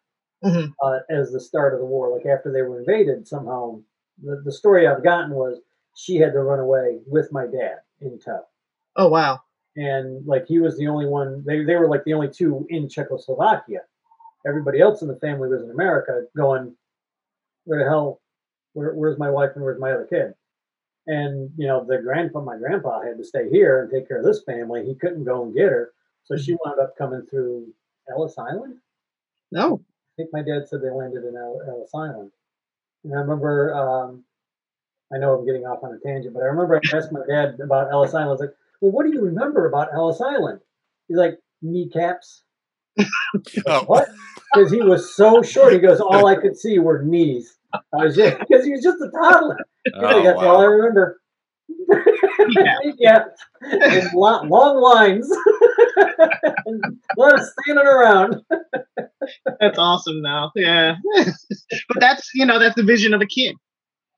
Mhm. 0.44 0.72
uh, 0.82 1.00
as 1.10 1.32
the 1.32 1.40
start 1.40 1.74
of 1.74 1.80
the 1.80 1.86
war. 1.86 2.14
Like 2.14 2.26
after 2.26 2.52
they 2.52 2.62
were 2.62 2.80
invaded, 2.80 3.26
somehow 3.28 3.80
the, 4.22 4.42
the 4.44 4.52
story 4.52 4.86
I've 4.86 5.04
gotten 5.04 5.30
was 5.34 5.60
she 5.94 6.16
had 6.16 6.32
to 6.32 6.40
run 6.42 6.60
away 6.60 7.00
with 7.06 7.32
my 7.32 7.46
dad 7.46 7.80
in 8.00 8.18
tow. 8.18 8.42
Oh 8.96 9.08
wow. 9.08 9.40
and 9.76 10.26
like 10.26 10.46
he 10.46 10.58
was 10.58 10.76
the 10.76 10.86
only 10.88 11.06
one 11.06 11.42
they, 11.46 11.64
they 11.64 11.76
were 11.76 11.88
like 11.88 12.04
the 12.04 12.12
only 12.12 12.28
two 12.28 12.66
in 12.68 12.88
czechoslovakia 12.88 13.80
everybody 14.46 14.80
else 14.80 15.02
in 15.02 15.08
the 15.08 15.16
family 15.20 15.48
was 15.48 15.62
in 15.62 15.70
america 15.70 16.24
going 16.36 16.74
where 17.64 17.78
the 17.84 17.88
hell 17.90 18.20
where, 18.74 18.92
where's 18.94 19.18
my 19.18 19.30
wife 19.30 19.50
and 19.54 19.64
where's 19.64 19.80
my 19.80 19.92
other 19.92 20.06
kid 20.06 20.34
and 21.06 21.50
you 21.56 21.66
know 21.66 21.84
the 21.84 21.98
grandpa 21.98 22.40
my 22.40 22.56
grandpa 22.58 23.00
had 23.02 23.18
to 23.18 23.24
stay 23.24 23.48
here 23.50 23.82
and 23.82 23.90
take 23.90 24.08
care 24.08 24.18
of 24.18 24.24
this 24.24 24.42
family 24.44 24.84
he 24.86 24.94
couldn't 24.94 25.24
go 25.24 25.42
and 25.44 25.54
get 25.54 25.70
her 25.70 25.92
so 26.24 26.36
she 26.36 26.56
wound 26.64 26.80
up 26.80 26.96
coming 26.98 27.22
through 27.30 27.66
ellis 28.10 28.38
island 28.38 28.76
No. 29.52 29.82
I 30.12 30.22
think 30.22 30.30
my 30.32 30.42
dad 30.42 30.68
said 30.68 30.80
they 30.82 30.90
landed 30.90 31.24
in 31.24 31.36
Ellis 31.36 31.90
Island. 31.94 32.30
And 33.04 33.14
I 33.14 33.18
remember, 33.20 33.74
um, 33.74 34.24
I 35.12 35.18
know 35.18 35.38
I'm 35.38 35.46
getting 35.46 35.64
off 35.64 35.82
on 35.82 35.94
a 35.94 35.98
tangent, 36.06 36.34
but 36.34 36.42
I 36.42 36.46
remember 36.46 36.76
I 36.76 36.96
asked 36.96 37.12
my 37.12 37.20
dad 37.28 37.58
about 37.62 37.90
Ellis 37.90 38.14
Island. 38.14 38.28
I 38.28 38.32
was 38.32 38.40
like, 38.40 38.54
well, 38.80 38.92
what 38.92 39.06
do 39.06 39.12
you 39.12 39.22
remember 39.22 39.66
about 39.66 39.88
Ellis 39.94 40.20
Island? 40.20 40.60
He's 41.08 41.16
like, 41.16 41.38
kneecaps. 41.62 42.42
Oh, 43.66 43.84
What? 43.86 44.08
Because 44.54 44.70
he 44.70 44.82
was 44.82 45.14
so 45.16 45.40
short. 45.42 45.72
He 45.72 45.78
goes, 45.78 45.98
all 46.00 46.26
I 46.26 46.36
could 46.36 46.56
see 46.58 46.78
were 46.78 47.02
knees. 47.02 47.56
I 47.72 48.04
was 48.04 48.14
just, 48.14 48.38
because 48.48 48.64
he 48.66 48.72
was 48.72 48.82
just 48.82 48.98
a 49.00 49.10
toddler. 49.10 49.56
Oh, 49.94 50.22
That's 50.22 50.38
all 50.38 50.60
I 50.60 50.64
remember. 50.64 51.20
Yeah. 52.58 52.76
yeah. 52.98 53.24
And 53.62 54.10
lo- 54.14 54.42
long 54.44 54.76
lines. 54.80 55.30
and 56.66 56.82
a 56.84 57.20
lot 57.20 57.34
of 57.34 57.40
standing 57.64 57.86
around. 57.86 58.36
That's 59.60 59.78
awesome 59.78 60.22
though. 60.22 60.50
Yeah. 60.54 60.96
but 61.14 62.00
that's 62.00 62.28
you 62.34 62.44
know, 62.44 62.58
that's 62.58 62.74
the 62.74 62.82
vision 62.82 63.14
of 63.14 63.20
a 63.20 63.26
kid. 63.26 63.56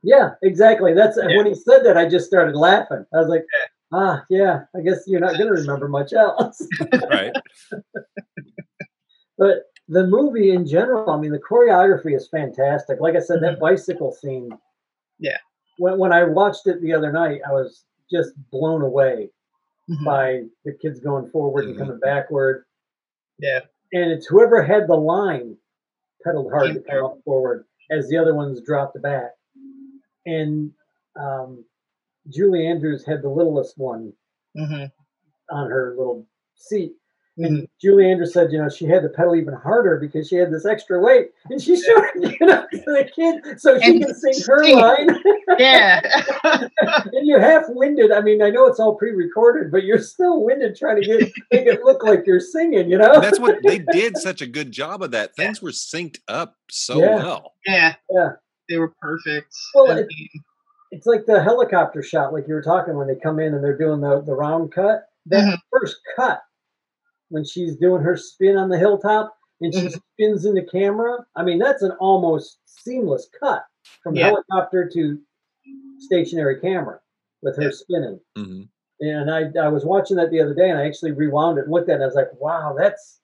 Yeah, 0.02 0.30
exactly. 0.42 0.94
That's 0.94 1.16
Yeah. 1.16 1.36
when 1.36 1.46
he 1.46 1.54
said 1.54 1.84
that. 1.84 1.96
I 1.96 2.08
just 2.08 2.26
started 2.26 2.56
laughing. 2.56 3.04
I 3.12 3.18
was 3.18 3.28
like, 3.28 3.44
ah, 3.92 4.22
yeah. 4.28 4.62
I 4.76 4.80
guess 4.80 5.02
you're 5.06 5.20
not 5.20 5.36
going 5.38 5.46
to 5.46 5.60
remember 5.60 5.88
much 5.88 6.12
else. 6.12 6.66
Right. 7.10 7.32
but 9.38 9.64
the 9.88 10.06
movie 10.06 10.50
in 10.52 10.66
general, 10.66 11.10
I 11.10 11.18
mean, 11.18 11.32
the 11.32 11.38
choreography 11.38 12.14
is 12.16 12.28
fantastic. 12.28 13.00
Like 13.00 13.16
I 13.16 13.20
said, 13.20 13.42
that 13.42 13.60
bicycle 13.60 14.12
scene. 14.12 14.44
Mm-hmm. 14.50 14.56
Yeah. 15.18 15.38
When 15.78 15.98
when 15.98 16.12
I 16.12 16.24
watched 16.24 16.66
it 16.66 16.80
the 16.80 16.92
other 16.92 17.12
night, 17.12 17.40
I 17.48 17.52
was 17.52 17.84
just 18.10 18.32
blown 18.50 18.82
away 18.82 19.30
Mhm. 19.90 20.04
by 20.04 20.42
the 20.64 20.72
kids 20.74 21.00
going 21.00 21.30
forward 21.30 21.64
and 21.66 21.74
Mhm. 21.74 21.78
coming 21.78 21.98
backward. 22.00 22.64
Yeah. 23.38 23.60
And 23.92 24.10
it's 24.12 24.26
whoever 24.26 24.62
had 24.62 24.88
the 24.88 24.96
line 24.96 25.58
pedaled 26.24 26.50
hard 26.52 26.66
Came 26.68 26.74
to 26.76 26.82
come 26.82 27.04
up 27.04 27.22
forward 27.24 27.66
as 27.90 28.08
the 28.08 28.18
other 28.18 28.34
ones 28.34 28.60
dropped 28.62 29.00
back. 29.02 29.32
And 30.26 30.72
um, 31.16 31.64
Julie 32.28 32.66
Andrews 32.66 33.04
had 33.06 33.22
the 33.22 33.28
littlest 33.28 33.78
one 33.78 34.12
Mhm. 34.56 34.90
on 35.50 35.70
her 35.70 35.94
little 35.96 36.26
seat. 36.56 36.96
Mhm. 37.38 37.66
Julie 37.80 38.08
Andrews 38.10 38.32
said, 38.32 38.52
you 38.52 38.58
know, 38.58 38.68
she 38.68 38.84
had 38.84 39.02
to 39.02 39.08
pedal 39.08 39.34
even 39.34 39.54
harder 39.54 39.98
because 39.98 40.28
she 40.28 40.36
had 40.36 40.52
this 40.52 40.64
extra 40.64 41.00
weight, 41.00 41.30
and 41.50 41.60
she 41.60 41.74
showed 41.76 42.04
it, 42.14 42.36
you 42.40 42.46
know, 42.46 42.64
to 42.70 42.78
the 42.86 43.10
kid 43.12 43.60
so 43.60 43.76
she 43.80 43.90
And 43.96 44.04
can 44.04 44.14
sing 44.14 44.34
her 44.46 44.64
sing 44.64 44.78
it. 44.78 44.80
line. 44.80 45.08
Yeah. 45.58 46.00
and 46.82 47.26
you're 47.26 47.40
half 47.40 47.64
winded. 47.68 48.10
I 48.12 48.20
mean, 48.20 48.42
I 48.42 48.50
know 48.50 48.66
it's 48.66 48.80
all 48.80 48.94
pre-recorded, 48.96 49.70
but 49.70 49.84
you're 49.84 49.98
still 49.98 50.42
winded 50.44 50.74
trying 50.76 51.00
to 51.00 51.06
get 51.06 51.18
make 51.52 51.66
it 51.66 51.82
look 51.84 52.02
like 52.02 52.24
you're 52.26 52.40
singing. 52.40 52.90
You 52.90 52.98
know? 52.98 53.20
That's 53.20 53.38
what 53.38 53.58
they 53.62 53.78
did 53.78 54.16
such 54.16 54.40
a 54.42 54.46
good 54.46 54.72
job 54.72 55.02
of 55.02 55.10
that. 55.12 55.36
Things 55.36 55.60
were 55.62 55.70
synced 55.70 56.18
up 56.28 56.56
so 56.70 56.98
Yeah. 56.98 57.16
well. 57.16 57.52
yeah. 57.66 57.94
Yeah. 58.10 58.30
They 58.68 58.78
were 58.78 58.92
perfect. 59.00 59.54
Well, 59.74 59.90
I 59.92 59.98
it- 60.00 60.08
it's 60.90 61.06
like 61.06 61.26
the 61.26 61.42
helicopter 61.42 62.02
shot, 62.02 62.32
like 62.32 62.46
you 62.48 62.54
were 62.54 62.62
talking 62.62 62.96
when 62.96 63.06
they 63.08 63.16
come 63.16 63.38
in 63.40 63.54
and 63.54 63.62
they're 63.62 63.76
doing 63.78 64.00
the, 64.00 64.20
the 64.22 64.34
round 64.34 64.72
cut. 64.72 65.06
That 65.26 65.44
Mhm. 65.44 65.58
first 65.72 65.96
cut, 66.16 66.40
when 67.30 67.44
she's 67.44 67.76
doing 67.76 68.02
her 68.02 68.16
spin 68.16 68.56
on 68.56 68.68
the 68.68 68.78
hilltop 68.78 69.36
and 69.60 69.72
she 69.72 69.80
Mhm. 69.86 70.00
spins 70.14 70.44
in 70.44 70.54
the 70.54 70.62
camera, 70.62 71.24
I 71.36 71.42
mean, 71.42 71.58
that's 71.58 71.82
an 71.82 71.92
almost 71.92 72.58
seamless 72.66 73.28
cut 73.40 73.64
from 74.02 74.14
Yeah. 74.16 74.26
helicopter 74.26 74.88
to 74.90 75.20
stationary 75.98 76.60
camera 76.60 77.00
with 77.42 77.56
her 77.56 77.64
Yeah. 77.64 77.70
spinning. 77.72 78.20
hmm 78.36 78.62
And 79.00 79.30
I, 79.30 79.50
I 79.60 79.68
was 79.68 79.84
watching 79.84 80.16
that 80.18 80.30
the 80.30 80.40
other 80.40 80.54
day 80.54 80.70
and 80.70 80.78
I 80.78 80.86
actually 80.86 81.12
rewound 81.12 81.58
it 81.58 81.62
and 81.64 81.72
looked 81.72 81.88
at 81.88 81.92
it. 81.92 81.94
And 81.96 82.02
I 82.04 82.06
was 82.06 82.14
like, 82.14 82.32
wow, 82.40 82.74
that's 82.78 83.20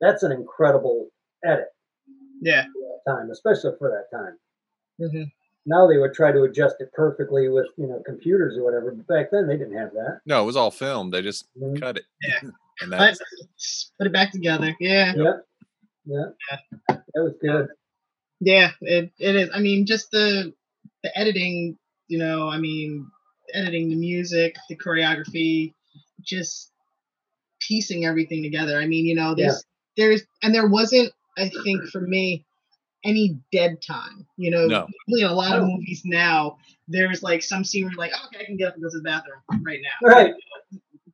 that's 0.00 0.22
an 0.22 0.30
incredible 0.30 1.08
edit 1.42 1.68
yeah. 2.42 2.66
time, 3.06 3.30
especially 3.30 3.72
for 3.78 3.88
that 3.88 4.10
time. 4.14 4.38
Mhm. 5.00 5.32
Now 5.64 5.86
they 5.88 5.96
would 5.98 6.12
try 6.12 6.32
to 6.32 6.42
adjust 6.42 6.76
it 6.80 6.92
perfectly 6.92 7.48
with 7.48 7.66
you 7.78 7.86
know 7.86 8.02
computers 8.04 8.56
or 8.58 8.62
whatever. 8.64 8.90
But 8.92 9.06
back 9.06 9.30
then 9.30 9.46
they 9.46 9.56
didn't 9.56 9.76
have 9.76 9.92
that. 9.94 10.20
No, 10.26 10.42
it 10.42 10.46
was 10.46 10.56
all 10.56 10.70
filmed. 10.70 11.12
They 11.14 11.22
just 11.22 11.48
Mhm. 11.58 11.80
cut 11.80 11.96
it. 11.96 12.04
Yeah. 12.22 12.40
and 12.80 12.90
But 12.90 12.98
that's 12.98 13.92
put 13.98 14.06
it 14.06 14.12
back 14.12 14.32
together. 14.32 14.74
Yeah. 14.80 15.14
Yep. 15.16 15.46
Yeah. 16.04 16.24
That 16.88 17.02
was 17.16 17.34
good. 17.40 17.68
Yeah, 18.40 18.70
it, 18.82 19.10
it 19.18 19.36
is. 19.36 19.50
I 19.52 19.60
mean, 19.60 19.86
just 19.86 20.10
the 20.10 20.52
the 21.02 21.18
editing, 21.18 21.78
you 22.08 22.18
know, 22.18 22.48
I 22.48 22.58
mean, 22.58 23.10
editing 23.54 23.88
the 23.88 23.96
music, 23.96 24.56
the 24.68 24.76
choreography, 24.76 25.72
just 26.22 26.70
piecing 27.60 28.04
everything 28.04 28.42
together. 28.42 28.78
I 28.78 28.86
mean, 28.86 29.06
you 29.06 29.14
know, 29.14 29.34
there's 29.34 29.64
there's 29.96 30.22
and 30.42 30.54
there 30.54 30.68
wasn't, 30.68 31.12
I 31.38 31.50
think, 31.64 31.84
for 31.88 32.00
me, 32.00 32.44
any 33.04 33.38
dead 33.52 33.80
time. 33.80 34.26
You 34.36 34.50
know, 34.50 34.66
No. 34.66 34.86
usually 35.06 35.24
in 35.24 35.30
a 35.30 35.34
lot 35.34 35.56
of 35.56 35.64
oh. 35.64 35.66
movies 35.66 36.02
now, 36.04 36.58
there's 36.88 37.22
like 37.22 37.42
some 37.42 37.64
scene 37.64 37.84
where 37.84 37.92
you're 37.92 37.98
like, 37.98 38.12
okay, 38.26 38.42
I 38.42 38.44
can 38.44 38.56
get 38.56 38.68
up 38.68 38.74
and 38.74 38.82
go 38.82 38.90
to 38.90 38.98
the 38.98 39.02
bathroom 39.02 39.64
right 39.64 39.80
now. 39.82 40.08
Right. 40.08 40.34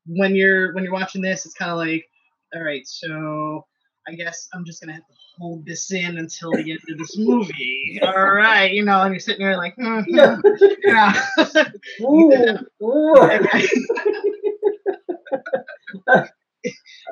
When 0.07 0.35
you're 0.35 0.75
when 0.75 0.85
you're 0.85 0.93
watching 0.93 1.23
this, 1.23 1.47
it's 1.47 1.55
kind 1.55 1.71
of 1.71 1.79
like, 1.79 2.09
all 2.55 2.63
right, 2.63 2.87
so 2.87 3.67
I 4.07 4.15
guess 4.15 4.49
I'm 4.53 4.65
just 4.65 4.81
gonna 4.81 4.95
have 4.95 5.07
to 5.07 5.15
hold 5.39 5.65
this 5.65 5.93
in 5.93 6.19
until 6.19 6.51
the 6.53 6.73
end 6.73 6.81
of 6.91 6.99
this 6.99 7.17
movie. 7.17 8.01
All 8.03 8.31
right, 8.33 8.73
you 8.73 8.85
know, 8.85 9.01
and 9.03 9.13
you're 9.13 9.21
sitting 9.21 9.45
there 9.45 9.57
like, 9.57 9.77
mm, 9.77 10.05
Yeah. 10.09 10.39
yeah. 10.85 11.23
Ooh, 12.03 12.33
ooh. 12.83 13.15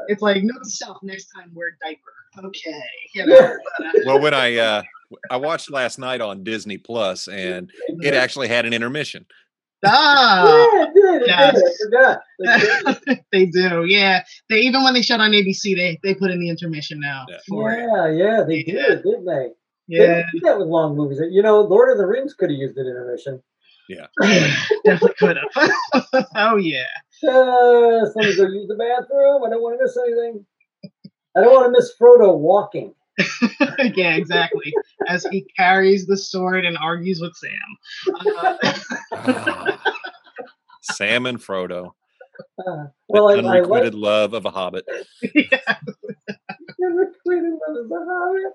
it's 0.09 0.23
like 0.23 0.43
note 0.43 0.63
to 0.63 0.71
self 0.71 0.99
next 1.03 1.29
time 1.35 1.51
wear 1.55 1.77
diaper. 1.83 2.47
Okay, 2.47 2.83
you 3.15 3.27
know. 3.27 3.57
but, 3.79 3.87
uh, 3.87 3.93
well 4.07 4.21
when 4.21 4.35
I 4.35 4.57
uh 4.57 4.83
I 5.31 5.37
watched 5.37 5.71
last 5.71 5.99
night 5.99 6.21
on 6.21 6.45
Disney 6.45 6.79
Plus 6.79 7.29
and 7.29 7.71
it 7.89 8.15
actually 8.15 8.49
had 8.49 8.67
an 8.67 8.73
intermission. 8.73 9.27
Ah, 9.85 10.69
Yeah, 10.73 10.85
it 10.85 10.95
did. 10.95 11.23
Yes. 11.27 12.19
did. 13.07 13.21
They 13.33 13.47
do, 13.47 13.85
yeah. 13.87 14.23
They 14.49 14.61
even 14.61 14.83
when 14.83 14.95
they 14.95 15.03
shut 15.03 15.21
on 15.21 15.31
ABC, 15.33 15.75
they 15.77 15.99
they 16.03 16.15
put 16.15 16.31
in 16.31 16.41
the 16.41 16.49
intermission 16.49 17.01
now 17.01 17.27
Yeah. 17.29 17.37
for 17.49 17.73
it. 17.73 17.79
Yeah, 17.81 18.09
yeah, 18.11 18.45
they 18.47 18.65
Yeah. 18.67 18.89
did, 18.89 19.03
didn't 19.03 19.25
they? 19.27 19.49
They 19.89 19.97
Yeah, 19.97 20.23
didn't 20.33 20.43
that 20.45 20.59
with 20.59 20.69
long 20.69 20.97
movies. 20.97 21.21
You 21.31 21.43
know, 21.43 21.61
Lord 21.61 21.91
of 21.91 21.99
the 21.99 22.07
Rings 22.07 22.35
could 22.35 22.51
have 22.51 22.59
used 22.59 22.77
an 22.77 22.87
intermission. 22.87 23.43
Yeah. 23.89 24.07
Definitely 24.85 25.15
could 25.19 25.37
have. 25.37 26.27
oh 26.37 26.57
yeah. 26.57 26.85
Uh, 27.29 28.07
somebody 28.07 28.37
go 28.37 28.45
use 28.47 28.69
the 28.69 28.77
bathroom. 28.79 29.43
I 29.45 29.51
don't 29.51 29.63
want 29.63 29.79
to 29.79 29.85
miss 29.85 29.97
anything. 29.97 30.47
I 31.37 31.41
don't 31.43 31.53
want 31.53 31.67
to 31.67 31.71
miss 31.73 31.93
Frodo 32.01 32.37
walking. 32.39 32.95
yeah, 33.97 34.17
exactly. 34.17 34.73
As 35.09 35.25
he 35.31 35.47
carries 35.57 36.07
the 36.07 36.17
sword 36.17 36.65
and 36.65 36.77
argues 36.79 37.21
with 37.21 37.35
Sam. 37.37 38.57
Uh, 39.13 39.77
Sam 40.83 41.27
and 41.27 41.39
Frodo. 41.39 41.93
Uh, 42.59 42.87
Well, 43.09 43.29
the 43.29 43.35
I, 43.35 43.39
I 43.39 43.41
like 43.41 43.47
unrequited 43.57 43.95
love 43.95 44.35
of 44.35 44.47
a 44.47 44.51
hobbit. 44.51 44.85
yeah. 45.35 45.77
unrequited 46.83 47.53
love 47.69 47.77
is 47.77 47.91
a 47.91 48.05
hobbit. 48.09 48.53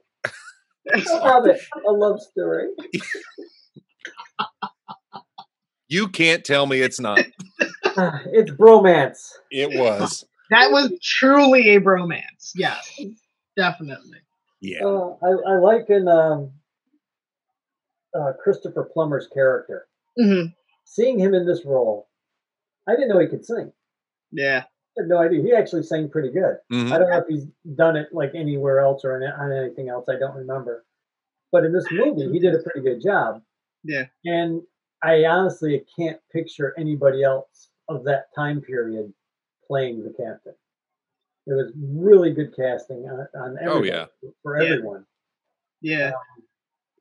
A 0.93 1.20
hobbit, 1.20 1.59
a 1.88 1.91
love 1.91 2.22
story. 2.22 2.68
You 5.88 6.07
can't 6.07 6.43
tell 6.43 6.66
me 6.66 6.82
it's 6.82 6.99
not. 6.99 7.20
it's 7.59 8.51
bromance. 8.51 9.20
It 9.51 9.80
was. 9.80 10.26
That 10.49 10.72
was 10.72 10.91
truly 11.01 11.76
a 11.76 11.80
bromance. 11.80 12.51
Yes, 12.55 12.99
definitely. 13.55 14.20
Yeah. 14.66 14.86
Uh, 14.86 15.16
I, 15.24 15.53
I 15.53 15.57
like 15.57 15.89
in 15.89 16.07
um, 16.07 16.51
uh, 18.18 18.34
Christopher 18.41 18.89
Plummer's 18.91 19.28
character. 19.28 19.88
hmm 20.18 20.45
Seeing 20.88 21.20
him 21.20 21.34
in 21.34 21.45
this 21.47 21.66
role, 21.66 22.07
I 22.88 22.91
didn't 22.93 23.09
know 23.09 23.20
he 23.20 23.28
could 23.28 23.45
sing. 23.45 23.72
Yeah. 24.32 24.63
I 24.97 25.01
had 25.01 25.09
no 25.09 25.18
idea. 25.18 25.41
He 25.41 25.53
actually 25.53 25.84
sang 25.84 26.09
pretty 26.09 26.30
good. 26.30 26.57
Mhm. 26.72 26.91
I 26.91 26.99
don't 26.99 27.09
know 27.09 27.18
if 27.18 27.28
he's 27.28 27.47
done 27.76 27.95
it 27.97 28.09
like 28.13 28.32
anywhere 28.36 28.80
else 28.80 29.03
or 29.03 29.16
on, 29.16 29.24
on 29.24 29.51
anything 29.51 29.89
else. 29.89 30.05
I 30.07 30.18
don't 30.18 30.36
remember. 30.36 30.86
But 31.51 31.66
in 31.66 31.74
this 31.74 31.86
movie, 31.91 32.32
he 32.32 32.39
did 32.39 32.53
a 32.53 32.59
pretty 32.63 32.82
good 32.82 33.01
job. 33.01 33.41
Yeah. 33.84 34.05
And 34.26 34.61
I 35.01 35.26
honestly 35.26 35.84
can't 35.97 36.20
picture 36.32 36.74
anybody 36.78 37.24
else 37.24 37.70
of 37.89 38.03
that 38.05 38.34
time 38.36 38.61
period 38.61 39.13
playing 39.68 40.03
the 40.03 40.11
captain. 40.11 40.55
It 41.48 41.54
was 41.54 41.72
really 41.78 42.34
good 42.34 42.56
casting 42.56 43.06
on, 43.08 43.28
on 43.39 43.58
Oh, 43.68 43.84
yeah. 43.84 44.06
for 44.41 44.62
Yeah. 44.62 44.70
everyone. 44.74 45.06
Yeah. 45.82 46.12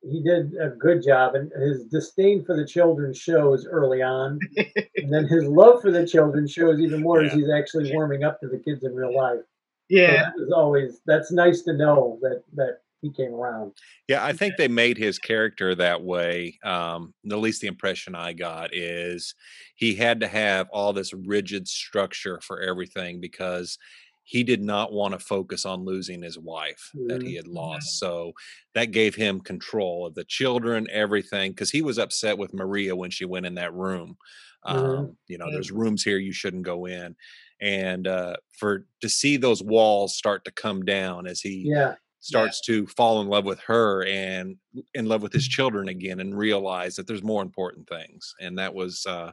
He 0.03 0.23
did 0.23 0.53
a 0.57 0.69
good 0.69 1.03
job, 1.03 1.35
and 1.35 1.51
his 1.63 1.87
disdain 1.87 2.45
for 2.45 2.55
the 2.55 2.67
children 2.67 3.15
shows 3.15 3.67
early 3.67 4.03
on, 4.03 4.39
and 4.97 5.11
then 5.13 5.27
his 5.27 5.45
love 5.45 5.81
for 5.81 5.91
the 5.91 6.07
children 6.07 6.47
shows 6.47 6.79
even 6.79 7.01
more 7.01 7.23
as 7.23 7.33
he's 7.33 7.49
actually 7.49 7.91
warming 7.95 8.23
up 8.23 8.39
to 8.41 8.49
the 8.49 8.59
kids 8.59 8.85
in 8.85 8.95
real 8.95 9.17
life. 9.17 9.41
So 9.41 9.47
Yeah. 9.89 10.13
that 10.25 10.35
was 10.37 10.53
always 10.55 11.01
that's 11.07 11.33
nice 11.33 11.63
to 11.63 11.73
know 11.73 12.19
that 12.21 12.43
that 12.53 12.81
he 13.01 13.13
came 13.13 13.33
around. 13.35 13.73
Yeah, 14.09 14.25
I 14.25 14.33
think 14.35 14.57
they 14.57 14.69
made 14.69 14.97
his 14.99 15.19
character 15.19 15.75
that 15.75 16.03
way. 16.03 16.59
Um, 16.65 17.15
at 17.31 17.39
least 17.39 17.61
the 17.63 17.67
impression 17.69 18.15
I 18.15 18.33
got 18.35 18.75
is 18.75 19.35
he 19.77 19.95
had 19.95 20.21
to 20.21 20.27
have 20.29 20.69
all 20.71 20.93
this 20.93 21.13
rigid 21.15 21.67
structure 21.69 22.41
for 22.43 22.61
everything 22.61 23.21
because 23.21 23.79
he 24.25 24.43
did 24.43 24.63
not 24.63 24.93
want 24.93 25.13
to 25.13 25.19
focus 25.19 25.65
on 25.67 25.85
losing 25.85 26.23
his 26.23 26.39
wife 26.39 26.95
that 27.09 27.23
he 27.23 27.35
had 27.35 27.47
lost. 27.47 27.99
So 27.99 28.33
that 28.75 28.87
gave 28.93 29.15
him 29.15 29.41
control 29.41 30.07
of 30.07 30.15
the 30.15 30.25
children, 30.25 30.89
everything, 30.91 31.53
because 31.53 31.71
he 31.71 31.83
was 31.83 31.99
upset 31.99 32.39
with 32.39 32.55
Maria 32.55 32.97
when 32.97 33.11
she 33.11 33.25
went 33.27 33.47
in 33.47 33.55
that 33.57 33.75
room. 33.75 34.17
Um, 34.65 35.05
Mhm. 35.05 35.17
You 35.29 35.39
know, 35.39 35.47
Yeah. 35.47 35.53
there's 35.53 35.71
rooms 35.71 36.03
here 36.03 36.19
you 36.19 36.33
shouldn't 36.33 36.65
go 36.65 36.87
in, 36.87 37.17
and 37.61 38.07
uh, 38.07 38.37
for 38.59 38.87
to 39.01 39.09
see 39.09 39.37
those 39.37 39.63
walls 39.63 40.17
start 40.17 40.45
to 40.47 40.51
come 40.53 40.85
down 40.85 41.27
as 41.27 41.41
he 41.41 41.71
Yeah, 41.71 41.97
starts 42.21 42.61
to 42.63 42.87
fall 42.87 43.21
in 43.21 43.29
love 43.29 43.45
with 43.45 43.61
her 43.61 44.05
and 44.07 44.57
in 44.95 45.07
love 45.07 45.21
with 45.23 45.33
his 45.33 45.47
children 45.47 45.89
again 45.89 46.21
and 46.21 46.39
realize 46.39 46.97
that 46.97 47.07
there's 47.07 47.23
more 47.23 47.43
important 47.43 47.87
things 47.87 48.35
and 48.41 48.59
that 48.59 48.73
was 48.75 49.05
uh 49.05 49.31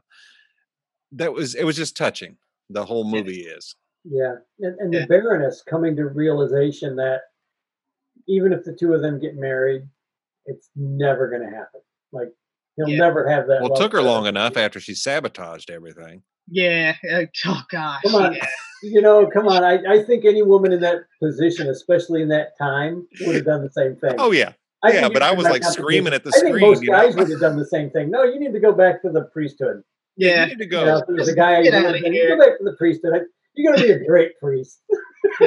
that 1.12 1.34
was 1.34 1.56
it 1.56 1.64
was 1.64 1.76
just 1.76 1.98
touching 1.98 2.38
the 2.70 2.86
whole 2.86 3.04
Yeah. 3.12 3.22
movie 3.22 3.42
is 3.42 3.76
yeah, 4.04 4.36
and, 4.60 4.76
and 4.80 4.94
Yeah. 4.94 5.02
the 5.02 5.08
Baroness 5.08 5.64
coming 5.70 5.96
to 5.98 6.06
realization 6.06 6.96
that 6.98 7.22
even 8.28 8.54
if 8.54 8.64
the 8.64 8.76
two 8.80 8.94
of 8.94 9.02
them 9.02 9.20
get 9.20 9.36
married, 9.36 9.84
it's 10.46 10.70
never 10.76 11.30
going 11.30 11.42
to 11.42 11.56
happen. 11.56 11.82
Like 12.12 12.30
he'll 12.76 12.90
Yeah. 12.90 12.98
never 13.00 13.28
have 13.28 13.48
that. 13.48 13.62
well 13.62 13.74
it 13.74 13.78
took 13.80 13.92
her 13.94 14.02
long 14.02 14.26
enough 14.26 14.58
after 14.58 14.80
she 14.80 14.94
sabotaged 14.96 15.70
everything 15.70 16.24
Yeah. 16.50 16.96
uh, 17.12 17.24
Oh 17.46 17.62
gosh. 17.70 18.02
Come 18.04 18.16
on. 18.16 18.34
Yeah. 18.36 18.46
You 18.84 19.02
know, 19.02 19.28
come 19.32 19.48
on. 19.48 19.64
I, 19.64 19.78
I 19.88 20.04
think 20.04 20.26
any 20.26 20.42
woman 20.42 20.72
in 20.74 20.80
that 20.82 21.02
position, 21.22 21.68
especially 21.70 22.24
in 22.24 22.30
that 22.30 22.58
time, 22.58 23.08
would 23.22 23.36
have 23.36 23.46
done 23.46 23.62
the 23.64 23.72
same 23.72 23.96
thing. 23.98 24.16
oh 24.18 24.32
yeah 24.32 24.54
I 24.84 24.94
yeah, 24.94 25.10
but 25.10 25.22
I 25.22 25.30
was 25.32 25.44
was 25.46 25.52
like 25.52 25.64
screaming 25.64 26.14
at 26.14 26.24
the 26.24 26.32
I 26.36 26.40
think 26.40 26.56
screen, 26.56 26.68
most 26.72 26.82
you 26.82 26.90
know? 26.90 26.98
guys 26.98 27.16
would 27.16 27.30
have 27.30 27.40
done 27.40 27.58
the 27.58 27.66
same 27.68 27.92
thing. 27.92 28.10
No, 28.10 28.24
you 28.24 28.40
need 28.40 28.54
to 28.54 28.60
go 28.60 28.72
back 28.74 29.04
to 29.04 29.10
the 29.12 29.26
priesthood. 29.26 29.84
yeah, 30.18 30.30
Yeah. 30.30 30.42
you 30.46 30.50
need 30.50 30.58
to 30.58 30.64
You 30.66 30.70
go 30.72 30.86
know, 30.86 30.98
if 30.98 31.06
there 31.06 31.16
was 31.18 31.28
a 31.30 31.36
guy, 31.36 31.62
get 31.62 31.74
you 31.74 31.88
outta 31.88 32.00
know, 32.02 32.10
here. 32.12 32.36
go 32.36 32.44
back 32.44 32.58
to 32.58 32.64
the 32.64 32.74
priesthood. 32.74 33.14
I- 33.14 33.26
You're 33.56 33.74
going 33.74 33.82
to 33.88 33.98
be 33.98 34.04
a 34.04 34.08
great 34.08 34.32
priest. 34.40 34.82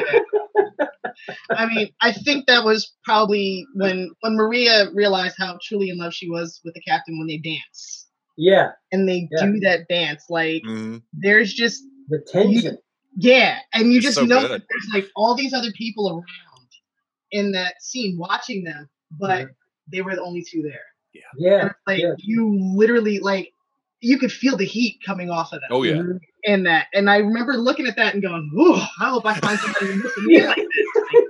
I 1.51 1.65
mean, 1.65 1.89
I 2.01 2.11
think 2.11 2.45
that 2.47 2.63
was 2.63 2.93
probably 3.03 3.65
when 3.75 4.11
when 4.21 4.35
Maria 4.35 4.91
realized 4.93 5.35
how 5.39 5.57
truly 5.63 5.89
in 5.89 5.97
love 5.97 6.13
she 6.13 6.29
was 6.29 6.61
with 6.63 6.73
the 6.75 6.81
captain 6.81 7.17
when 7.17 7.27
they 7.27 7.37
dance 7.37 8.07
Yeah, 8.37 8.71
and 8.91 9.07
they 9.07 9.27
Yeah. 9.31 9.45
do 9.45 9.59
that 9.61 9.87
dance. 9.87 10.25
Like 10.29 10.61
Mhm. 10.63 11.01
there's 11.13 11.53
just 11.53 11.83
the 12.09 12.19
tension. 12.19 12.77
yeah, 13.17 13.59
and 13.73 13.91
you 13.91 13.97
It's 13.97 14.05
just 14.07 14.15
so 14.15 14.25
know 14.25 14.41
good. 14.41 14.51
that 14.51 14.67
there's 14.69 14.87
like 14.93 15.09
all 15.15 15.35
these 15.35 15.53
other 15.53 15.71
people 15.71 16.09
around 16.09 16.67
in 17.31 17.53
that 17.53 17.81
scene 17.81 18.17
watching 18.17 18.63
them, 18.65 18.89
but 19.11 19.47
they 19.91 20.01
were 20.01 20.15
the 20.15 20.21
only 20.21 20.43
two 20.43 20.61
there. 20.61 20.83
And 21.13 21.23
Yeah, 21.37 21.65
it's 21.67 21.79
like 21.87 21.99
yeah. 22.01 22.13
you 22.17 22.57
literally 22.75 23.19
like 23.19 23.51
you 24.01 24.19
could 24.19 24.31
feel 24.31 24.57
the 24.57 24.65
heat 24.65 24.99
coming 25.05 25.29
off 25.29 25.53
of 25.53 25.61
them 25.61 25.69
oh 25.71 25.83
yeah 25.83 25.93
Mhm. 25.93 26.19
In 26.45 26.63
that. 26.63 26.87
And 26.93 27.09
I 27.09 27.17
remember 27.17 27.53
looking 27.53 27.87
at 27.87 27.95
that 27.97 28.13
and 28.13 28.23
going, 28.23 28.49
"Ooh, 28.57 28.75
I 28.75 29.09
hope 29.09 29.25
I 29.25 29.33
find 29.39 29.59
somebody 29.59 29.87
who 29.87 30.03
looks 30.03 30.17
at 30.17 30.23
me 30.23 30.45
like 30.45 30.55
this." 30.57 30.65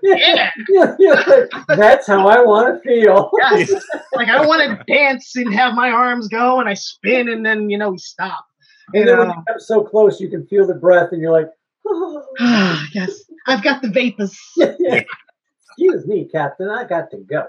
Yeah. 1.00 1.46
That's 1.68 2.08
how 2.08 2.28
I 2.28 2.42
want 2.42 2.76
to 2.76 2.82
feel. 2.82 3.32
Yes. 3.42 3.72
like 4.16 4.28
I 4.28 4.46
want 4.46 4.62
to 4.62 4.94
dance 4.94 5.36
and 5.36 5.54
have 5.54 5.74
my 5.74 5.90
arms 5.90 6.28
go 6.28 6.60
and 6.60 6.70
I 6.70 6.74
spin 6.76 7.28
and 7.30 7.46
then 7.46 7.70
you 7.70 7.78
know 7.78 7.92
we 7.92 7.98
stop. 7.98 8.46
You 8.94 9.02
And 9.02 9.10
then 9.10 9.18
when 9.18 9.28
know, 9.30 9.34
you 9.34 9.44
come 9.48 9.60
so 9.60 9.84
close, 9.84 10.20
you 10.20 10.30
can 10.30 10.46
feel 10.48 10.68
the 10.68 10.76
breath, 10.76 11.10
and 11.12 11.22
you're 11.22 11.32
like, 11.32 11.50
oh. 11.88 12.24
yes, 12.94 13.24
I've 13.48 13.64
got 13.64 13.82
the 13.82 13.90
vapors. 13.90 14.38
"Excuse 14.58 16.06
me, 16.06 16.28
Captain, 16.32 16.70
I 16.70 16.84
got 16.84 17.10
to 17.12 17.18
go." 17.18 17.46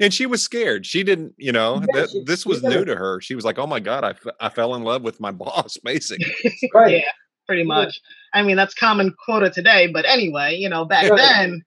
And 0.00 0.12
she 0.12 0.26
was 0.26 0.42
scared 0.42 0.84
she 0.86 1.02
didn't 1.02 1.34
you 1.38 1.50
know 1.52 1.76
Yeah, 1.80 2.00
that 2.00 2.10
she- 2.10 2.22
this 2.24 2.44
was 2.46 2.62
new 2.62 2.84
to 2.84 2.94
her 2.96 3.20
she 3.20 3.34
was 3.34 3.44
like 3.44 3.58
oh 3.58 3.66
my 3.66 3.80
god 3.80 4.04
I, 4.04 4.10
f- 4.10 4.34
I 4.40 4.48
fell 4.48 4.74
in 4.74 4.82
love 4.84 5.02
with 5.02 5.20
my 5.20 5.30
boss 5.42 5.76
basically 5.82 6.26
Right. 6.74 6.98
Yeah, 6.98 7.10
pretty 7.46 7.64
much. 7.64 7.98
I 8.32 8.42
mean 8.42 8.56
that's 8.56 8.74
common 8.74 9.14
quota 9.24 9.50
today, 9.50 9.86
but 9.86 10.04
anyway, 10.04 10.56
you 10.56 10.68
know 10.68 10.84
back 10.84 11.08
Right. 11.10 11.16
then, 11.18 11.62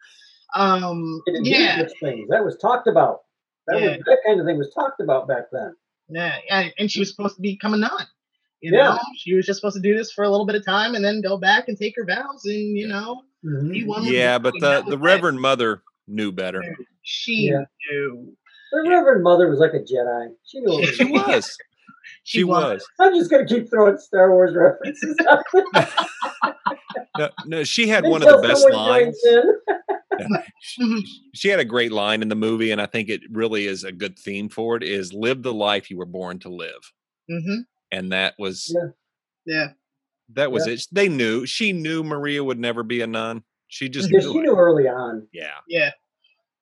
um, 0.56 1.22
They 1.26 1.32
didn't 1.34 1.44
do 1.46 1.50
yeah, 1.52 1.88
things. 2.02 2.28
That 2.30 2.44
was 2.44 2.58
talked 2.58 2.88
about. 2.88 3.20
That 3.68 3.80
Yeah. 3.82 3.88
was 3.98 4.04
that 4.06 4.18
kind 4.26 4.40
of 4.40 4.46
thing 4.46 4.58
was 4.58 4.72
talked 4.74 5.00
about 5.02 5.28
back 5.28 5.46
then. 5.52 5.74
yeah, 6.10 6.36
and, 6.50 6.74
and 6.80 6.92
she 6.92 7.00
was 7.00 7.10
supposed 7.10 7.36
to 7.36 7.42
become 7.42 7.74
a 7.74 7.78
nun. 7.78 8.06
You 8.62 8.72
Yeah. 8.76 8.90
know, 8.90 9.00
she 9.18 9.34
was 9.36 9.46
just 9.46 9.60
supposed 9.60 9.76
to 9.76 9.82
do 9.82 9.96
this 9.96 10.12
for 10.12 10.24
a 10.24 10.30
little 10.30 10.46
bit 10.46 10.56
of 10.56 10.66
time 10.66 10.96
and 10.96 11.04
then 11.06 11.22
go 11.22 11.38
back 11.38 11.68
and 11.68 11.78
take 11.78 11.94
her 11.96 12.06
vows 12.06 12.44
and 12.46 12.78
you 12.78 12.88
know 12.88 13.22
Mhm. 13.46 13.72
be 13.72 13.84
one 13.86 14.04
yeah 14.06 14.38
but 14.40 14.54
and 14.56 14.64
the 14.64 14.68
that 14.68 14.86
the 14.88 14.94
it. 14.94 15.00
reverend 15.00 15.40
mother 15.40 15.84
knew 16.08 16.32
better 16.32 16.64
she 17.10 17.50
Yeah. 17.52 17.64
knew. 17.92 18.36
The 18.74 18.90
Reverend 18.90 19.24
Mother 19.24 19.48
was 19.50 19.60
like 19.60 19.74
a 19.74 19.80
Jedi. 19.80 20.28
She 20.46 20.60
knew. 20.60 20.74
What 20.74 20.94
she 20.94 21.06
was 21.06 21.58
She, 22.24 22.40
she 22.40 22.44
was. 22.44 22.64
was 22.80 22.88
I'm 23.00 23.14
just 23.16 23.30
gonna 23.32 23.46
keep 23.46 23.70
throwing 23.70 23.98
Star 23.98 24.32
Wars 24.32 24.54
references. 24.56 25.16
no, 27.18 27.30
no 27.46 27.64
she 27.64 27.88
had 27.88 28.06
one 28.06 28.22
of 28.22 28.30
the 28.30 28.48
best 28.48 28.70
lines 28.72 29.18
she 31.34 31.50
had 31.50 31.60
a 31.60 31.66
great 31.66 31.92
line 31.92 32.22
in 32.22 32.30
the 32.30 32.36
movie 32.36 32.72
and 32.72 32.82
i 32.82 32.86
think 32.86 33.10
it 33.10 33.22
really 33.32 33.66
is 33.66 33.84
a 33.84 33.92
good 33.92 34.18
theme 34.18 34.48
for 34.50 34.76
it 34.78 34.84
is 34.84 35.14
live 35.14 35.44
the 35.44 35.54
life 35.54 35.90
you 35.92 35.98
were 35.98 36.06
born 36.06 36.40
to 36.40 36.50
live 36.50 36.92
Mhm. 37.30 37.66
and 37.92 38.12
that 38.14 38.34
was 38.40 38.74
Yeah. 38.74 38.90
Yeah. 39.46 39.68
that 40.34 40.52
was 40.52 40.66
Yeah. 40.68 40.74
it 40.74 40.88
they 40.92 41.10
knew 41.10 41.46
she 41.46 41.74
knew 41.74 42.04
maria 42.04 42.44
would 42.44 42.60
never 42.60 42.84
be 42.84 43.02
a 43.02 43.08
nun 43.08 43.44
she 43.68 43.90
just 43.90 44.10
knew 44.10 44.22
she 44.22 44.28
it. 44.30 44.42
knew 44.42 44.56
early 44.58 44.88
on. 44.88 45.28
yeah 45.34 45.58
Yeah. 45.68 45.92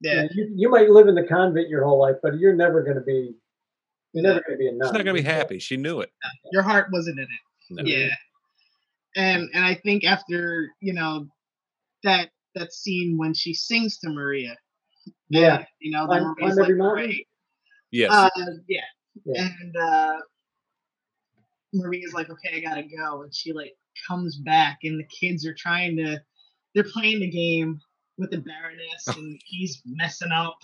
Yeah. 0.01 0.13
Yeah, 0.23 0.27
You, 0.33 0.51
you 0.55 0.69
might 0.69 0.89
live 0.89 1.07
in 1.07 1.15
the 1.15 1.23
convent 1.23 1.69
your 1.69 1.83
whole 1.83 1.99
life, 1.99 2.15
but 2.21 2.37
you're 2.37 2.55
never 2.55 2.83
going 2.83 2.95
to 2.97 3.01
be. 3.01 3.33
You're 4.13 4.23
never 4.23 4.41
going 4.47 4.53
to 4.53 4.57
be 4.57 4.67
a 4.67 4.71
nun. 4.71 4.87
she's 4.87 4.93
not 4.93 5.03
gonna 5.03 5.13
be 5.13 5.21
happy 5.21 5.59
she 5.59 5.75
knew 5.75 5.99
it 5.99 6.09
Your 6.53 6.61
heart 6.61 6.87
wasn't 6.91 7.19
in 7.19 7.25
it. 7.25 7.29
No. 7.69 7.83
Yeah. 7.85 8.09
And 9.17 9.49
and 9.53 9.65
I 9.65 9.75
think 9.75 10.05
after, 10.05 10.69
you 10.79 10.93
know, 10.93 11.27
that 12.03 12.29
that 12.53 12.71
scene 12.71 13.17
when 13.17 13.33
she 13.33 13.53
sings 13.53 13.97
to 13.99 14.09
Maria. 14.09 14.55
Yeah. 15.29 15.57
and, 15.57 15.65
you 15.79 15.91
know, 15.91 16.05
Climb- 16.05 16.23
then 16.23 16.33
Maria's 16.39 16.55
climb 16.55 16.63
every 16.63 16.75
like, 16.75 16.79
mountain? 16.79 17.05
"Great." 17.07 17.27
yes 17.91 18.11
Uh, 18.11 18.29
yeah. 18.69 18.79
Yeah. 19.25 19.49
And 19.61 19.75
uh 19.75 20.17
Maria's 21.73 22.13
like, 22.13 22.29
okay, 22.29 22.55
I 22.55 22.59
gotta 22.61 22.83
go. 22.83 23.23
And 23.23 23.35
she 23.35 23.51
like 23.51 23.73
comes 24.07 24.37
back 24.37 24.79
and 24.83 24.97
the 24.99 25.07
kids 25.07 25.45
are 25.45 25.53
trying 25.53 25.97
to 25.97 26.21
they're 26.73 26.83
playing 26.85 27.19
the 27.19 27.29
game 27.29 27.79
with 28.17 28.31
the 28.31 28.37
Baroness 28.37 29.07
and 29.07 29.39
he's 29.45 29.81
messing 29.85 30.31
up. 30.31 30.57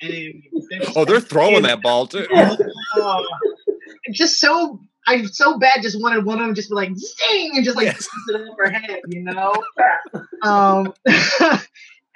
And 0.00 0.42
they're 0.70 0.80
oh 0.96 1.04
they're 1.04 1.20
throwing 1.20 1.62
"Kid, 1.62 1.64
that 1.66 1.82
ball 1.82 2.06
too 2.06 2.26
Oh, 2.96 3.24
just 4.12 4.38
so 4.38 4.80
I 5.06 5.22
so 5.24 5.58
bad 5.58 5.82
just 5.82 6.00
wanted 6.00 6.24
one 6.24 6.40
of 6.40 6.46
them 6.46 6.54
just 6.54 6.70
be 6.70 6.74
like 6.74 6.90
zing 6.96 7.52
and 7.54 7.64
just 7.64 7.76
like 7.76 7.86
Yes. 7.86 8.08
it 8.28 8.40
over 8.40 8.64
her 8.66 8.70
head, 8.70 9.00
you 9.08 9.22
know. 9.22 9.54
um, 10.42 10.92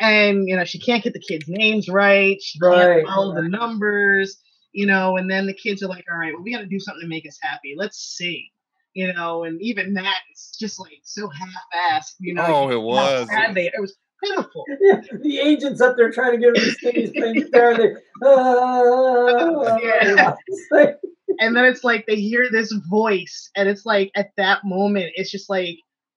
and 0.01 0.49
you 0.49 0.57
know 0.57 0.65
she 0.65 0.79
can't 0.79 1.03
get 1.05 1.13
the 1.13 1.21
kids' 1.21 1.47
names 1.49 1.89
right. 1.89 2.41
She 2.43 2.59
Right, 2.61 2.97
can't 3.05 3.07
follow 3.07 3.35
the 3.35 3.49
numbers, 3.49 4.39
you 4.73 4.87
know. 4.87 5.17
And 5.17 5.31
then 5.31 5.47
the 5.47 5.55
kids 5.55 5.83
are 5.83 5.89
like, 5.89 6.05
"All 6.11 6.19
right, 6.19 6.33
well, 6.35 6.43
we 6.43 6.53
got 6.53 6.61
to 6.61 6.67
do 6.67 6.81
something 6.81 7.03
to 7.03 7.09
make 7.09 7.27
us 7.27 7.39
happy. 7.41 7.75
Let's 7.77 7.99
sing." 8.17 8.49
you 8.95 9.13
know, 9.13 9.45
and 9.45 9.61
even 9.63 9.95
that 9.95 10.17
it's 10.33 10.57
just 10.59 10.81
like 10.81 10.99
so 11.05 11.29
half-assed, 11.29 12.15
you 12.19 12.35
know. 12.35 12.45
Oh, 12.45 12.71
it 12.71 12.81
was. 12.83 13.29
They, 13.55 13.67
it 13.67 13.81
was 13.81 13.95
pitiful. 14.23 14.65
Yeah, 14.81 15.01
the 15.23 15.39
agent's 15.39 15.81
up 15.81 15.97
there 15.97 16.11
trying 16.11 16.33
to 16.33 16.39
get 16.39 16.49
him 16.49 16.55
to 16.55 16.71
stay. 16.73 16.93
He's 16.93 17.11
playing 17.13 17.35
guitar, 17.35 17.71
and 17.73 17.81
they, 17.81 17.95
ah, 18.25 19.79
Yeah. 19.83 20.35
And 21.41 21.55
then 21.55 21.65
it's 21.67 21.85
like 21.85 22.05
they 22.07 22.17
hear 22.17 22.49
this 22.51 22.73
voice 22.91 23.49
and 23.55 23.69
it's 23.69 23.87
like 23.87 24.11
at 24.17 24.31
that 24.37 24.65
moment 24.65 25.13
it's 25.15 25.31
just 25.31 25.49
like 25.49 25.77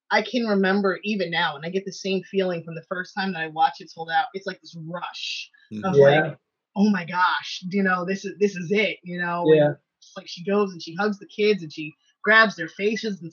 i 0.09 0.19
can 0.23 0.45
remember 0.47 0.97
even 1.03 1.29
now 1.29 1.55
and 1.55 1.63
i 1.63 1.69
get 1.69 1.85
the 1.85 1.91
same 1.93 2.23
feeling 2.23 2.63
from 2.63 2.73
the 2.73 2.83
first 2.89 3.13
time 3.15 3.31
that 3.33 3.41
i 3.43 3.47
watch 3.47 3.73
it 3.81 3.91
sold 3.91 4.09
out 4.09 4.25
it's 4.33 4.47
like 4.47 4.59
this 4.61 4.75
rush 4.87 5.49
of 5.83 5.93
Mhm. 5.93 5.97
Yeah. 5.97 6.21
like 6.21 6.37
oh 6.75 6.89
my 6.89 7.05
gosh 7.05 7.63
you 7.69 7.83
know 7.83 8.03
this 8.03 8.25
is 8.25 8.33
this 8.39 8.55
is 8.55 8.71
it 8.71 8.97
you 9.03 9.21
know 9.21 9.43
yeah, 9.53 9.73
like 10.17 10.27
she 10.27 10.43
goes 10.43 10.71
and 10.71 10.81
she 10.81 10.95
hugs 10.95 11.19
the 11.19 11.27
kids 11.27 11.61
and 11.61 11.71
she 11.71 11.93
grabs 12.23 12.55
their 12.55 12.69
faces 12.69 13.21
and 13.21 13.31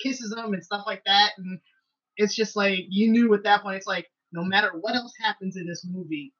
kisses 0.00 0.30
them 0.30 0.52
and 0.54 0.62
stuff 0.62 0.84
like 0.86 1.02
that 1.04 1.32
and 1.38 1.58
it's 2.16 2.34
just 2.34 2.56
like 2.56 2.80
you 2.88 3.10
knew 3.10 3.32
at 3.34 3.42
that 3.44 3.62
point 3.62 3.76
it's 3.76 3.86
like 3.86 4.10
no 4.32 4.44
matter 4.44 4.70
what 4.80 4.94
else 4.94 5.12
happens 5.20 5.56
in 5.56 5.66
this 5.66 5.86
movie 5.90 6.32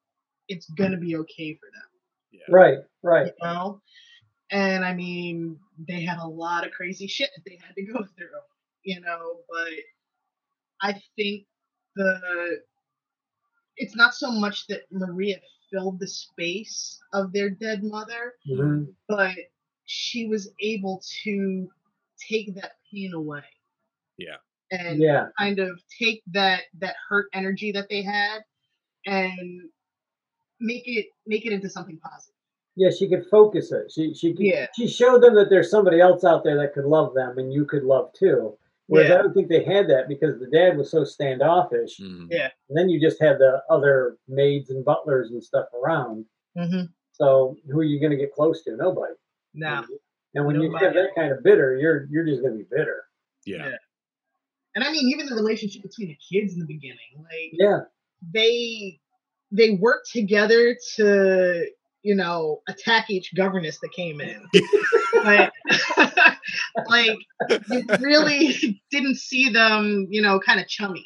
it's 0.49 0.69
gonna 0.71 0.97
be 0.97 1.17
okay 1.17 1.55
for 1.55 1.67
them 1.73 1.95
right, 2.49 2.79
right. 3.03 3.27
you 3.27 3.33
know? 3.43 3.81
And 4.51 4.85
I 4.85 4.95
mean, 4.95 5.59
they 5.89 6.03
had 6.03 6.19
a 6.19 6.27
lot 6.27 6.67
of 6.67 6.73
crazy 6.73 7.07
shit 7.07 7.31
that 7.35 7.43
they 7.49 7.59
had 7.65 7.75
to 7.75 7.85
go 7.85 8.05
through, 8.17 8.29
you 8.83 9.01
know, 9.01 9.41
but 9.49 9.73
I 10.83 11.01
think 11.17 11.47
the 11.97 12.59
it's 13.77 13.97
not 13.97 14.15
so 14.15 14.31
much 14.31 14.67
that 14.69 14.83
Maria 14.93 15.37
filled 15.73 15.99
the 15.99 16.07
space 16.07 17.01
of 17.13 17.33
their 17.33 17.51
dead 17.51 17.83
mother, 17.83 18.35
Mhm. 18.49 18.95
but 19.09 19.35
she 19.87 20.29
was 20.29 20.51
able 20.61 21.03
to 21.25 21.69
take 22.29 22.55
that 22.55 22.77
pain 22.93 23.13
away. 23.15 23.43
Yeah. 24.17 24.37
And 24.81 25.01
Yeah, 25.01 25.27
kind 25.39 25.59
of 25.59 25.81
take 26.01 26.23
that 26.33 26.63
that 26.81 26.97
hurt 27.09 27.27
energy 27.33 27.73
that 27.73 27.89
they 27.89 28.03
had 28.03 28.41
and 29.07 29.63
make 30.61 30.83
it 30.87 31.07
make 31.27 31.47
it 31.47 31.53
into 31.53 31.69
something 31.69 31.99
positive. 31.99 32.35
yeah. 32.77 32.91
She 32.91 33.09
could 33.09 33.27
focus 33.31 33.73
it. 33.73 33.91
She 33.93 34.15
she 34.15 34.33
could, 34.35 34.47
Yeah. 34.47 34.67
she 34.75 34.87
showed 34.89 35.23
them 35.23 35.35
that 35.35 35.51
there's 35.51 35.71
somebody 35.71 36.01
else 36.01 36.25
out 36.25 36.45
there 36.45 36.57
that 36.59 36.73
could 36.75 36.85
love 36.87 37.15
them, 37.15 37.39
and 37.39 37.53
you 37.53 37.65
could 37.65 37.85
love 37.85 38.13
too. 38.13 38.57
Whereas 38.87 39.09
Yeah. 39.09 39.19
I 39.19 39.23
don't 39.23 39.33
think 39.33 39.49
they 39.49 39.65
had 39.65 39.89
that 39.89 40.09
because 40.09 40.39
the 40.39 40.47
dad 40.51 40.77
was 40.77 40.91
so 40.91 41.05
standoffish. 41.05 41.99
Mhm. 41.99 42.29
Yeah. 42.31 42.51
And 42.69 42.77
then 42.79 42.89
you 42.89 43.01
just 43.01 43.21
had 43.21 43.39
the 43.39 43.63
other 43.71 44.19
maids 44.29 44.71
and 44.71 44.85
butlers 44.85 45.31
and 45.31 45.43
stuff 45.43 45.69
around. 45.73 46.27
Mm-hmm. 46.57 46.87
So 47.13 47.57
who 47.71 47.79
are 47.79 47.85
you 47.85 47.99
going 48.01 48.11
to 48.11 48.17
get 48.19 48.33
close 48.33 48.63
to? 48.65 48.77
Nobody. 48.77 49.15
Now, 49.55 49.85
And 50.35 50.45
when 50.47 50.57
you 50.61 50.69
Nobody. 50.69 50.85
have 50.85 50.95
that 50.95 51.15
kind 51.15 51.33
of 51.33 51.43
bitter, 51.45 51.77
you're 51.77 52.07
you're 52.11 52.25
just 52.27 52.43
going 52.43 52.53
to 52.55 52.59
be 52.59 52.69
bitter. 52.71 53.05
Yeah. 53.47 53.71
Yeah. 53.71 53.77
And 54.75 54.85
I 54.85 54.91
mean, 54.93 55.09
even 55.09 55.27
the 55.27 55.35
relationship 55.35 55.83
between 55.83 56.09
the 56.09 56.19
kids 56.31 56.53
in 56.55 56.61
the 56.61 56.67
beginning, 56.67 56.99
like 57.19 57.51
Yeah, 57.53 57.81
they 58.33 59.01
they 59.51 59.73
worked 59.73 60.11
together 60.13 60.77
to 60.97 61.67
you 62.03 62.15
know 62.15 62.61
attack 62.69 63.09
each 63.11 63.35
governess 63.35 63.79
that 63.81 63.91
came 63.93 64.21
in. 64.21 64.43
but 65.23 65.53
like 66.89 67.17
you 67.71 67.85
really 68.01 68.81
didn't 68.91 69.17
see 69.17 69.49
them, 69.51 70.07
you 70.11 70.21
know, 70.23 70.39
kind 70.41 70.61
of 70.61 70.69
chummy. 70.69 71.05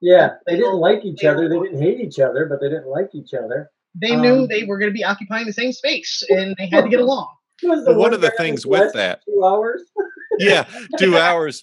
yeah. 0.00 0.30
They 0.46 0.56
didn't 0.56 0.76
like 0.76 1.04
each 1.04 1.20
They 1.22 1.28
other. 1.28 1.48
They 1.48 1.58
didn't 1.58 1.80
hate 1.82 2.00
each 2.00 2.18
other, 2.20 2.46
but 2.46 2.60
they 2.60 2.68
didn't 2.68 2.88
like 2.88 3.10
each 3.14 3.34
other. 3.34 3.70
They 4.00 4.14
knew 4.16 4.42
Um, 4.42 4.46
they 4.48 4.64
were 4.64 4.78
going 4.78 4.90
to 4.90 4.94
be 4.94 5.02
occupying 5.04 5.46
the 5.46 5.52
same 5.52 5.72
space, 5.72 6.22
and 6.28 6.54
they 6.58 6.68
had 6.68 6.84
to 6.84 6.90
get 6.90 7.00
along. 7.00 7.28
Who 7.62 7.68
one 7.84 7.96
one 7.96 8.14
of 8.14 8.20
the 8.20 8.30
things 8.38 8.64
with 8.66 8.92
that- 8.94 9.22
two 9.26 9.44
hours. 9.44 9.82
yeah 10.38 10.64
two 10.98 11.16
hours 11.18 11.62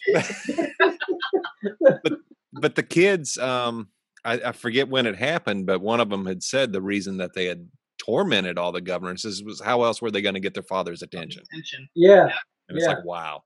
but 2.04 2.14
but 2.54 2.76
the 2.76 2.84
kids 2.84 3.38
um 3.38 3.90
I, 4.24 4.34
I 4.48 4.52
forget 4.52 4.90
when 4.90 5.06
it 5.06 5.16
happened 5.16 5.66
but 5.66 5.82
one 5.82 6.00
of 6.00 6.10
them 6.10 6.26
had 6.26 6.44
said 6.44 6.72
the 6.74 6.82
reason 6.82 7.18
that 7.18 7.34
they 7.34 7.46
had 7.46 7.68
tormented 7.98 8.58
all 8.58 8.72
the 8.72 8.82
governesses 8.82 9.44
was 9.44 9.62
how 9.62 9.84
else 9.84 10.02
were 10.02 10.12
they 10.12 10.22
going 10.22 10.36
to 10.36 10.40
get 10.42 10.54
their 10.54 10.64
father's 10.64 11.02
attention 11.02 11.44
Attention. 11.52 11.88
Yeah, 11.96 12.30
and 12.70 12.78
it's 12.78 12.86
Yeah. 12.86 12.94
like 12.96 13.06
wow 13.06 13.44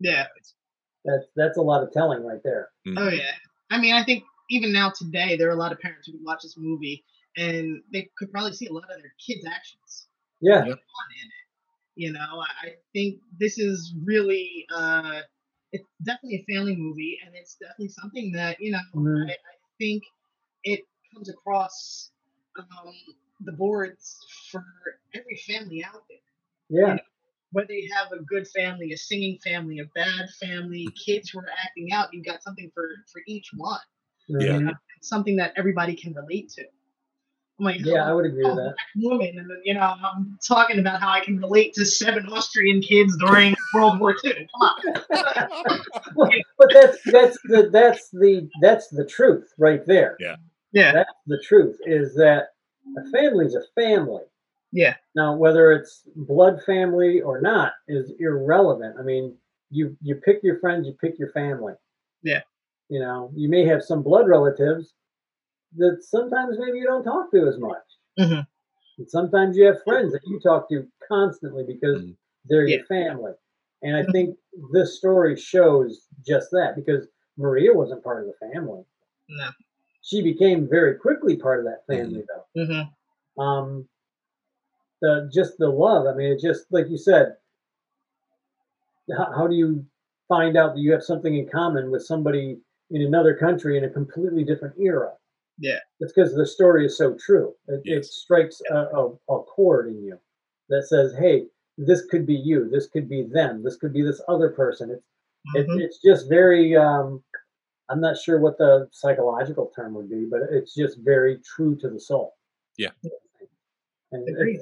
Yeah. 0.00 0.26
that's 1.04 1.26
that's 1.36 1.58
a 1.58 1.62
lot 1.62 1.82
of 1.82 1.92
telling 1.92 2.24
right 2.24 2.40
there. 2.44 2.68
Oh 2.86 2.90
Mhm. 2.90 3.18
yeah. 3.18 3.32
I 3.70 3.78
mean, 3.78 3.94
I 3.94 4.02
think 4.04 4.24
even 4.50 4.72
now 4.72 4.90
today 4.90 5.36
there 5.36 5.48
are 5.48 5.52
a 5.52 5.56
lot 5.56 5.72
of 5.72 5.78
parents 5.80 6.06
who 6.06 6.12
could 6.12 6.24
watch 6.24 6.42
this 6.42 6.56
movie 6.56 7.04
and 7.36 7.82
they 7.92 8.08
could 8.16 8.30
probably 8.32 8.52
see 8.52 8.66
a 8.66 8.72
lot 8.72 8.84
of 8.84 9.00
their 9.02 9.12
kids' 9.24 9.44
actions 9.46 10.06
Yeah, 10.40 10.64
Yep. 10.64 10.78
On 12.06 12.14
in 12.16 12.38
it. 12.38 12.38
You 12.46 12.58
know, 12.58 12.62
I 12.62 12.74
think 12.92 13.20
this 13.38 13.58
is 13.58 13.94
really 14.04 14.66
uh 14.74 15.22
it's 15.72 15.84
definitely 16.04 16.44
a 16.48 16.54
family 16.54 16.76
movie 16.76 17.18
and 17.24 17.34
it's 17.36 17.56
definitely 17.56 17.88
something 17.88 18.32
that, 18.32 18.60
you 18.60 18.72
know, 18.72 18.78
Mhm. 18.94 19.28
I, 19.28 19.32
I 19.32 19.54
think 19.78 20.04
it 20.64 20.80
comes 21.14 21.28
across 21.28 22.10
um 22.58 22.94
the 23.40 23.52
boards 23.52 24.18
for 24.50 24.64
every 25.14 25.36
family 25.46 25.84
out 25.84 26.04
there. 26.08 26.18
yeah, 26.68 26.98
Whether 27.52 27.72
you 27.74 27.92
have 27.94 28.12
a 28.12 28.22
good 28.24 28.48
family, 28.48 28.92
a 28.92 28.96
singing 28.96 29.38
family, 29.38 29.78
a 29.80 29.86
bad 29.94 30.30
family, 30.40 30.94
kids 31.04 31.30
who 31.30 31.40
are 31.40 31.48
acting 31.64 31.92
out, 31.92 32.12
you've 32.12 32.24
got 32.26 32.42
something 32.42 32.70
for 32.74 32.88
for 33.12 33.22
each 33.26 33.50
one. 33.54 33.80
Yeah. 34.38 34.60
mhm. 34.60 34.78
It's 34.96 35.08
something 35.08 35.36
that 35.36 35.52
everybody 35.56 35.96
can 35.96 36.14
relate 36.14 36.50
to. 36.50 36.64
I'm 37.58 37.64
like, 37.64 37.80
yeah. 37.84 38.08
I 38.08 38.12
would 38.12 38.24
agree 38.24 38.44
I'm 38.44 38.56
with 38.56 38.64
oh, 38.66 38.68
that. 38.68 38.76
woman, 38.96 39.38
and 39.38 39.50
then 39.50 39.60
you 39.64 39.74
know, 39.74 39.80
I'm 40.02 40.38
talking 40.46 40.78
about 40.78 41.00
how 41.00 41.10
I 41.10 41.20
can 41.20 41.38
relate 41.38 41.74
to 41.74 41.84
seven 41.84 42.26
Austrian 42.28 42.80
kids 42.80 43.16
during 43.18 43.56
World 43.74 43.98
War 43.98 44.14
II. 44.24 44.32
Come 44.32 44.60
on, 44.60 45.80
Well, 46.14 46.30
but 46.58 46.68
that's 46.72 46.98
that's 47.06 47.38
the 47.44 47.68
that's 47.72 48.10
the 48.10 48.48
that's 48.60 48.88
the 48.88 49.04
truth 49.04 49.52
right 49.58 49.84
there. 49.86 50.16
Yeah. 50.20 50.36
yeah, 50.72 50.92
That's 50.92 51.10
the 51.26 51.42
truth 51.46 51.78
is 51.84 52.14
that 52.14 52.48
a 52.96 53.10
family's 53.10 53.54
a 53.54 53.62
family. 53.74 54.22
yeah, 54.72 54.94
Now, 55.14 55.34
whether 55.36 55.72
it's 55.72 56.02
blood 56.14 56.60
family 56.64 57.20
or 57.20 57.40
not 57.40 57.72
is 57.88 58.12
irrelevant. 58.20 58.96
I 58.98 59.02
mean, 59.02 59.36
you 59.70 59.96
you 60.00 60.14
pick 60.16 60.40
your 60.42 60.58
friends, 60.60 60.86
you 60.86 60.94
pick 61.00 61.18
your 61.18 61.30
family. 61.32 61.74
Yeah. 62.22 62.40
You 62.88 63.00
know, 63.00 63.30
you 63.34 63.48
may 63.50 63.66
have 63.66 63.82
some 63.82 64.02
blood 64.02 64.28
relatives 64.28 64.94
that 65.76 66.02
sometimes 66.02 66.56
maybe 66.58 66.78
you 66.78 66.84
don't 66.86 67.04
talk 67.04 67.30
to 67.32 67.46
as 67.48 67.58
much. 67.58 67.84
Mhm. 68.18 68.46
And 68.98 69.10
sometimes 69.10 69.56
you 69.56 69.66
have 69.66 69.82
friends 69.84 70.12
that 70.12 70.26
you 70.26 70.40
talk 70.40 70.68
to 70.70 70.86
constantly 71.06 71.64
because 71.64 72.02
Mhm. 72.02 72.16
they're 72.46 72.66
Yeah. 72.66 72.76
your 72.78 72.86
family. 72.86 73.34
And 73.82 73.96
I 73.96 74.02
Mhm. 74.02 74.12
think 74.12 74.38
this 74.72 74.96
story 74.96 75.36
shows 75.36 76.08
just 76.26 76.50
that 76.50 76.74
because 76.74 77.06
Maria 77.36 77.72
wasn't 77.72 78.02
part 78.02 78.22
of 78.22 78.26
the 78.26 78.52
family. 78.52 78.84
no, 79.28 79.50
She 80.00 80.22
became 80.22 80.66
very 80.66 80.94
quickly 80.96 81.36
part 81.36 81.60
of 81.60 81.66
that 81.66 81.86
family, 81.86 82.24
though 82.26 82.46
hmm 82.64 82.82
um 83.40 83.88
the 85.00 85.30
just 85.32 85.58
the 85.58 85.68
love 85.68 86.06
i 86.06 86.14
mean 86.14 86.32
it 86.32 86.40
just 86.40 86.66
like 86.72 86.88
you 86.88 86.96
said 86.96 87.36
how, 89.16 89.32
how 89.36 89.46
do 89.46 89.54
you 89.54 89.84
find 90.28 90.56
out 90.56 90.74
that 90.74 90.80
you 90.80 90.92
have 90.92 91.02
something 91.04 91.36
in 91.36 91.48
common 91.48 91.90
with 91.90 92.04
somebody 92.04 92.58
in 92.90 93.02
another 93.02 93.34
country 93.34 93.76
in 93.78 93.84
a 93.84 93.88
completely 93.90 94.44
different 94.44 94.74
era 94.80 95.12
Yeah. 95.58 95.78
it's 96.00 96.12
because 96.12 96.34
the 96.34 96.46
story 96.46 96.86
is 96.86 96.96
so 96.96 97.14
true 97.14 97.54
it, 97.68 97.80
it 97.84 97.96
Yes. 97.96 98.10
strikes 98.12 98.60
a, 98.70 98.76
a, 98.76 99.08
a 99.30 99.42
chord 99.44 99.88
in 99.88 100.02
you 100.02 100.18
that 100.68 100.84
says 100.86 101.14
hey 101.18 101.46
this 101.76 102.04
could 102.06 102.26
be 102.26 102.34
you 102.34 102.68
this 102.70 102.86
could 102.88 103.08
be 103.08 103.22
them 103.24 103.62
this 103.62 103.76
could 103.76 103.92
be 103.92 104.02
this 104.02 104.20
other 104.28 104.50
person 104.50 104.90
it's 104.90 105.02
it, 105.54 105.66
Mhm. 105.68 105.80
it's 105.80 105.98
just 106.02 106.28
very 106.28 106.76
um 106.76 107.22
i'm 107.88 108.00
not 108.00 108.16
sure 108.18 108.38
what 108.40 108.58
the 108.58 108.88
psychological 108.92 109.70
term 109.74 109.94
would 109.94 110.08
be 110.10 110.26
but 110.30 110.40
it's 110.50 110.74
just 110.74 110.98
very 111.04 111.38
true 111.54 111.74
to 111.76 111.88
the 111.88 112.00
soul 112.00 112.34
Yeah. 112.76 112.90
and 114.12 114.60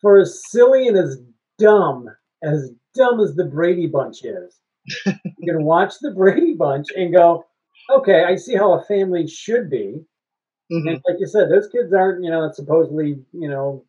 for 0.00 0.18
as 0.18 0.42
silly 0.50 0.88
and 0.88 0.96
as 0.96 1.18
dumb 1.58 2.08
as 2.42 2.70
dumb 2.94 3.20
as 3.20 3.34
the 3.34 3.44
brady 3.44 3.86
bunch 3.86 4.24
is 4.24 4.60
you 5.06 5.52
can 5.52 5.64
watch 5.64 5.94
the 6.00 6.10
brady 6.12 6.54
bunch 6.54 6.88
and 6.96 7.14
go 7.14 7.44
okay 7.90 8.24
i 8.24 8.34
see 8.36 8.54
how 8.54 8.72
a 8.74 8.84
family 8.84 9.26
should 9.26 9.68
be 9.70 10.00
Mhm. 10.72 10.88
and 10.94 11.02
like 11.08 11.18
you 11.20 11.26
said 11.26 11.50
those 11.50 11.68
kids 11.68 11.92
aren't 11.92 12.22
you 12.24 12.30
know 12.30 12.50
supposedly 12.52 13.22
you 13.32 13.48
know 13.48 13.84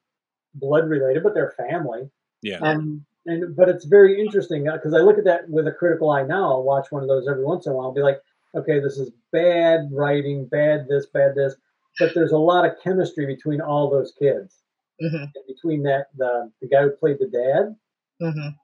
blood 0.56 0.90
related 0.90 1.24
but 1.24 1.34
they're 1.34 1.52
family 1.52 2.10
yeah 2.44 2.60
um, 2.60 3.06
and 3.26 3.56
but 3.56 3.70
it's 3.70 3.86
very 3.86 4.20
interesting 4.22 4.66
because 4.66 4.94
I 4.94 5.00
look 5.00 5.18
at 5.18 5.26
that 5.26 5.50
with 5.50 5.68
a 5.68 5.72
critical 5.72 6.12
eye 6.12 6.24
now. 6.24 6.46
I'll 6.52 6.64
watch 6.64 6.92
one 6.92 7.02
of 7.04 7.10
those 7.10 7.28
every 7.28 7.44
once 7.44 7.66
in 7.66 7.72
a 7.72 7.76
while. 7.76 7.88
I'll 7.88 7.94
be 7.94 8.02
like, 8.04 8.22
okay, 8.56 8.80
this 8.80 8.98
is 9.00 9.12
bad 9.32 9.90
writing, 9.92 10.46
bad 10.46 10.88
this, 10.88 11.08
bad 11.08 11.34
this. 11.36 11.56
But 12.00 12.14
there's 12.14 12.34
a 12.34 12.38
lot 12.38 12.66
of 12.66 12.74
chemistry 12.84 13.26
between 13.26 13.62
all 13.62 13.90
those 13.90 14.12
kids. 14.20 14.62
Mhm. 15.02 15.32
Between 15.48 15.84
that, 15.84 16.08
the 16.16 16.52
the 16.62 16.68
guy 16.68 16.84
who 16.84 16.92
played 16.92 17.18
the 17.20 17.28
dad, 17.28 17.76
Mhm. 18.22 18.56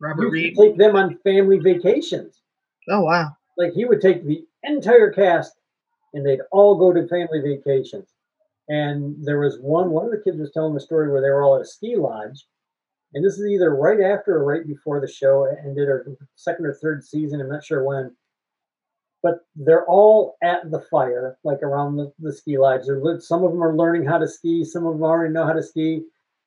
Robert 0.00 0.28
Reed. 0.30 0.56
take 0.56 0.76
them 0.76 0.96
on 0.96 1.16
family 1.18 1.58
vacations. 1.58 2.40
Oh 2.88 3.00
wow. 3.02 3.36
Like 3.56 3.72
he 3.72 3.84
would 3.84 4.00
take 4.00 4.24
the 4.24 4.46
entire 4.62 5.10
cast, 5.12 5.56
and 6.14 6.24
they'd 6.24 6.40
all 6.52 6.76
go 6.76 6.92
to 6.92 7.06
family 7.08 7.40
vacations. 7.40 8.08
And 8.68 9.16
there 9.22 9.40
was 9.40 9.58
one 9.60 9.90
one 9.90 10.06
of 10.06 10.10
the 10.10 10.22
kids 10.24 10.38
was 10.38 10.52
telling 10.52 10.72
the 10.72 10.80
story 10.80 11.10
where 11.10 11.20
they 11.20 11.28
were 11.28 11.42
all 11.42 11.56
at 11.56 11.62
a 11.62 11.66
ski 11.66 11.96
lodge, 11.96 12.46
and 13.12 13.24
this 13.24 13.38
is 13.38 13.46
either 13.46 13.74
right 13.74 14.00
after 14.00 14.36
or 14.36 14.44
right 14.44 14.66
before 14.66 15.00
the 15.00 15.08
show 15.08 15.44
ended, 15.44 15.88
or 15.88 16.16
second 16.36 16.64
or 16.64 16.74
third 16.74 17.04
season. 17.04 17.40
I'm 17.40 17.50
not 17.50 17.64
sure 17.64 17.84
when. 17.84 18.16
But 19.22 19.40
they're 19.56 19.86
all 19.86 20.36
at 20.42 20.70
the 20.70 20.80
fire, 20.80 21.38
like 21.44 21.62
around 21.62 21.96
the, 21.96 22.12
the 22.18 22.32
ski 22.32 22.58
lodge. 22.58 22.82
They're, 22.86 23.20
some 23.20 23.42
of 23.42 23.52
them 23.52 23.62
are 23.62 23.76
learning 23.76 24.04
how 24.04 24.18
to 24.18 24.28
ski. 24.28 24.64
Some 24.64 24.86
of 24.86 24.94
them 24.94 25.02
already 25.02 25.32
know 25.32 25.46
how 25.46 25.54
to 25.54 25.62
ski. 25.62 26.02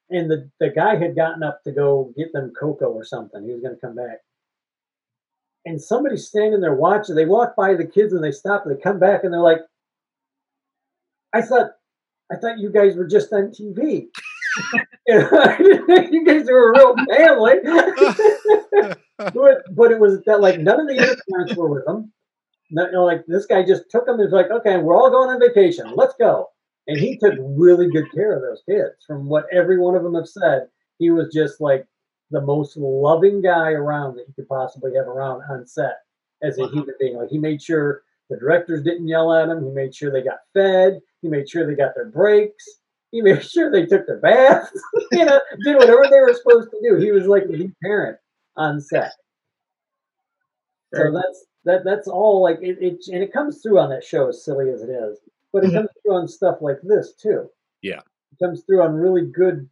And 0.10 0.30
the, 0.30 0.50
the 0.60 0.70
guy 0.70 0.96
had 0.96 1.16
gotten 1.16 1.42
up 1.42 1.64
to 1.64 1.72
go 1.72 2.14
get 2.16 2.32
them 2.34 2.54
cocoa 2.58 2.92
or 2.92 3.04
something. 3.04 3.44
He 3.44 3.52
was 3.52 3.62
going 3.62 3.74
to 3.74 3.82
come 3.82 3.96
back. 3.96 4.20
And 5.68 5.82
somebody's 5.82 6.26
standing 6.26 6.62
there 6.62 6.76
watching. 6.76 7.16
They 7.16 7.26
walk 7.26 7.54
by 7.58 7.74
the 7.74 7.86
kids 7.86 8.14
and 8.14 8.24
they 8.24 8.32
stop. 8.32 8.66
And 8.66 8.74
they 8.74 8.80
come 8.80 9.00
back 9.00 9.26
and 9.26 9.34
they're 9.34 9.42
like, 9.42 9.60
"I 11.34 11.42
thought, 11.42 11.72
I 12.32 12.38
thought 12.38 12.60
you 12.60 12.72
guys 12.72 12.96
were 12.96 13.06
just 13.06 13.34
on 13.34 13.52
TV. 13.52 14.08
you 15.08 16.26
guys 16.26 16.46
were 16.46 16.72
a 16.72 16.78
real 16.78 16.96
family." 17.14 17.56
but, 19.18 19.76
but 19.76 19.92
it 19.92 20.00
was 20.00 20.22
that 20.26 20.40
like 20.40 20.58
none 20.62 20.80
of 20.80 20.88
the 20.88 21.00
other 21.00 21.18
parents 21.30 21.54
were 21.58 21.70
with 21.70 21.86
them. 21.86 22.14
You 22.70 22.90
know, 22.94 23.04
like 23.04 23.26
this 23.28 23.46
guy 23.46 23.66
just 23.66 23.92
took 23.92 24.06
them 24.06 24.20
was 24.20 24.32
like, 24.32 24.50
"Okay, 24.50 24.78
we're 24.78 24.96
all 24.96 25.10
going 25.10 25.30
on 25.30 25.42
vacation. 25.42 25.92
Let's 25.96 26.16
go." 26.18 26.48
And 26.88 26.98
he 26.98 27.18
took 27.18 27.34
really 27.40 27.90
good 27.90 28.10
care 28.14 28.34
of 28.34 28.42
those 28.42 28.64
kids. 28.70 29.04
From 29.06 29.28
what 29.28 29.48
every 29.52 29.78
one 29.78 29.96
of 29.96 30.04
them 30.04 30.16
have 30.16 30.30
said, 30.30 30.70
he 30.98 31.12
was 31.12 31.34
just 31.34 31.60
like 31.60 31.86
the 32.32 32.42
most 32.42 32.76
loving 32.78 33.42
guy 33.42 33.72
around 33.72 34.16
that 34.16 34.28
you 34.28 34.34
could 34.36 34.50
possibly 34.50 34.94
have 34.96 35.08
around 35.08 35.42
on 35.50 35.66
set 35.66 35.98
as 36.44 36.60
a 36.60 36.68
human 36.68 36.94
being. 37.00 37.18
Like 37.18 37.30
he 37.30 37.38
made 37.38 37.62
sure 37.62 38.04
the 38.30 38.38
directors 38.38 38.84
didn't 38.84 39.08
yell 39.08 39.34
at 39.34 39.50
him. 39.50 39.64
He 39.64 39.72
made 39.72 39.96
sure 39.96 40.12
they 40.12 40.22
got 40.24 40.40
fed. 40.54 41.00
He 41.22 41.30
made 41.30 41.50
sure 41.50 41.66
they 41.66 41.76
got 41.76 41.96
their 41.96 42.10
breaks. 42.10 42.66
He 43.12 43.22
made 43.22 43.44
sure 43.50 43.72
they 43.72 43.86
took 43.86 44.06
their 44.06 44.20
baths. 44.20 44.72
you 45.12 45.26
know, 45.26 45.40
did 45.64 45.78
whatever 45.78 46.06
they 46.10 46.20
were 46.20 46.34
supposed 46.34 46.70
to 46.72 46.80
do. 46.84 46.98
He 46.98 47.12
was 47.12 47.26
like 47.28 47.48
the 47.48 47.72
parent 47.82 48.18
on 48.58 48.82
set. 48.82 49.14
So 50.94 51.12
that's 51.12 51.46
that. 51.66 51.84
That's 51.84 52.08
all. 52.08 52.42
Like 52.42 52.60
it, 52.62 52.78
it, 52.82 53.00
and 53.12 53.22
it 53.24 53.34
comes 53.34 53.62
through 53.62 53.80
on 53.80 53.90
that 53.90 54.04
show, 54.04 54.30
as 54.30 54.44
silly 54.44 54.70
as 54.70 54.82
it 54.82 54.90
is. 54.90 55.20
But 55.54 55.64
it 55.66 55.72
Mhm. 55.72 55.74
comes 55.74 55.90
through 56.02 56.16
on 56.16 56.28
stuff 56.28 56.58
like 56.62 56.80
this 56.84 57.14
too. 57.14 57.50
Yeah. 57.82 58.00
it 58.32 58.44
comes 58.44 58.64
through 58.64 58.82
on 58.82 58.94
really 58.96 59.26
good 59.26 59.70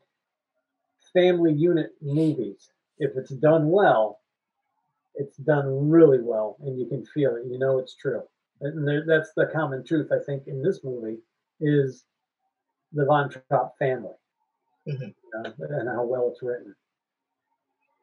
family 1.15 1.53
unit 1.53 1.91
movies. 2.01 2.71
If 2.99 3.13
it's 3.17 3.31
done 3.31 3.71
well, 3.71 4.21
it's 5.15 5.37
done 5.37 5.89
really 5.89 6.21
well, 6.21 6.57
and 6.61 6.79
you 6.79 6.87
can 6.87 7.05
feel 7.05 7.35
it. 7.37 7.45
You 7.47 7.59
know 7.59 7.79
it's 7.79 7.95
true. 7.95 8.23
And 8.61 8.87
there, 8.87 9.05
that's 9.07 9.33
the 9.35 9.47
common 9.47 9.85
truth 9.85 10.11
I 10.11 10.19
think 10.25 10.47
in 10.47 10.61
this 10.63 10.83
movie 10.83 11.19
is 11.61 12.05
the 12.93 13.05
Von 13.05 13.29
Trapp 13.29 13.77
family, 13.79 14.15
Mhm. 14.87 15.15
you 15.23 15.31
know, 15.33 15.53
and 15.59 15.89
how 15.89 16.05
well 16.05 16.29
it's 16.29 16.41
written. 16.43 16.75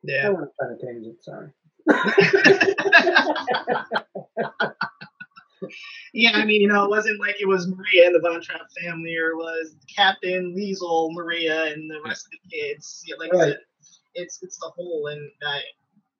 Yeah, 0.02 0.28
I 0.28 0.30
went 0.30 0.50
on 0.60 0.72
a 0.72 0.76
tangent. 0.78 1.22
Sorry. 1.22 1.52
yeah, 6.14 6.32
I 6.34 6.44
mean, 6.44 6.60
you 6.60 6.68
know, 6.68 6.84
it 6.84 6.90
wasn't 6.90 7.20
like 7.20 7.36
it 7.40 7.46
was 7.48 7.68
Maria 7.68 8.06
and 8.06 8.14
the 8.14 8.20
Von 8.20 8.40
Trapp 8.42 8.66
family, 8.82 9.16
or 9.16 9.30
it 9.30 9.36
was 9.36 9.74
Captain 9.94 10.54
Liesl, 10.56 11.12
Maria, 11.12 11.72
and 11.72 11.90
the 11.90 12.00
rest 12.04 12.26
of 12.26 12.32
the 12.32 12.56
kids. 12.56 13.02
Yeah, 13.06 13.16
like 13.18 13.32
Right. 13.32 13.48
said, 13.52 13.58
it's 14.14 14.38
it's 14.42 14.58
the 14.58 14.70
whole, 14.74 15.06
and 15.08 15.30
uh, 15.46 15.58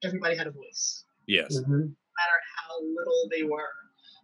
everybody 0.02 0.36
had 0.36 0.46
a 0.46 0.50
voice, 0.50 1.04
yes. 1.26 1.58
Mhm. 1.58 1.68
no 1.68 1.76
matter 1.76 2.38
how 2.56 2.80
little 2.82 3.28
they 3.30 3.42
were. 3.42 3.68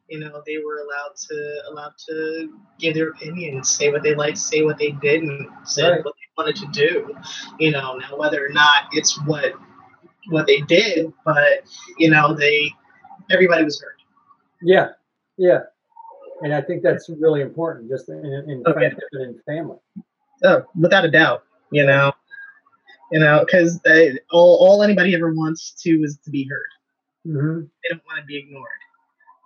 You 0.09 0.21
know, 0.21 0.43
they 0.47 0.57
were 0.57 0.79
allowed 0.79 1.17
to 1.29 1.63
allowed 1.71 1.93
to 2.09 2.51
give 2.79 2.95
their 2.95 3.11
opinions, 3.11 3.69
say 3.71 3.91
what 3.93 4.03
they 4.03 4.15
liked, 4.15 4.39
say 4.39 4.63
what 4.63 4.79
they 4.79 4.93
didn't, 4.93 5.51
say 5.65 5.83
Right. 5.91 6.03
what 6.03 6.15
they 6.17 6.43
wanted 6.43 6.57
to 6.57 6.67
do. 6.73 7.15
You 7.59 7.73
know, 7.73 7.97
now 7.99 8.17
whether 8.17 8.43
or 8.45 8.49
not 8.49 8.85
it's 8.93 9.21
what 9.27 9.53
what 10.31 10.47
they 10.47 10.63
did, 10.63 11.13
but 11.27 11.63
you 11.99 12.09
know, 12.11 12.33
they 12.35 12.71
everybody 13.31 13.65
was 13.65 13.79
heard. 13.83 13.97
Yeah, 14.63 14.89
yeah, 15.39 15.61
and 16.43 16.55
I 16.55 16.61
think 16.61 16.83
that's 16.83 17.09
really 17.09 17.41
important, 17.41 17.89
just 17.89 18.09
in, 18.09 18.25
in 18.25 18.63
Okay. 18.67 18.73
friendship 18.73 19.09
and 19.13 19.35
in 19.37 19.43
family. 19.47 19.79
Oh, 20.45 20.65
without 20.79 21.05
a 21.05 21.11
doubt, 21.11 21.45
you 21.73 21.85
know, 21.87 22.13
you 23.11 23.21
know, 23.21 23.45
because 23.45 23.81
all, 24.31 24.57
all 24.59 24.83
anybody 24.83 25.15
ever 25.15 25.33
wants 25.33 25.73
to 25.83 26.03
is 26.03 26.19
to 26.25 26.31
be 26.31 26.45
heard. 26.49 26.69
hmm 27.25 27.61
They 27.61 27.89
don't 27.91 28.05
want 28.07 28.21
to 28.21 28.27
be 28.27 28.37
ignored, 28.37 28.69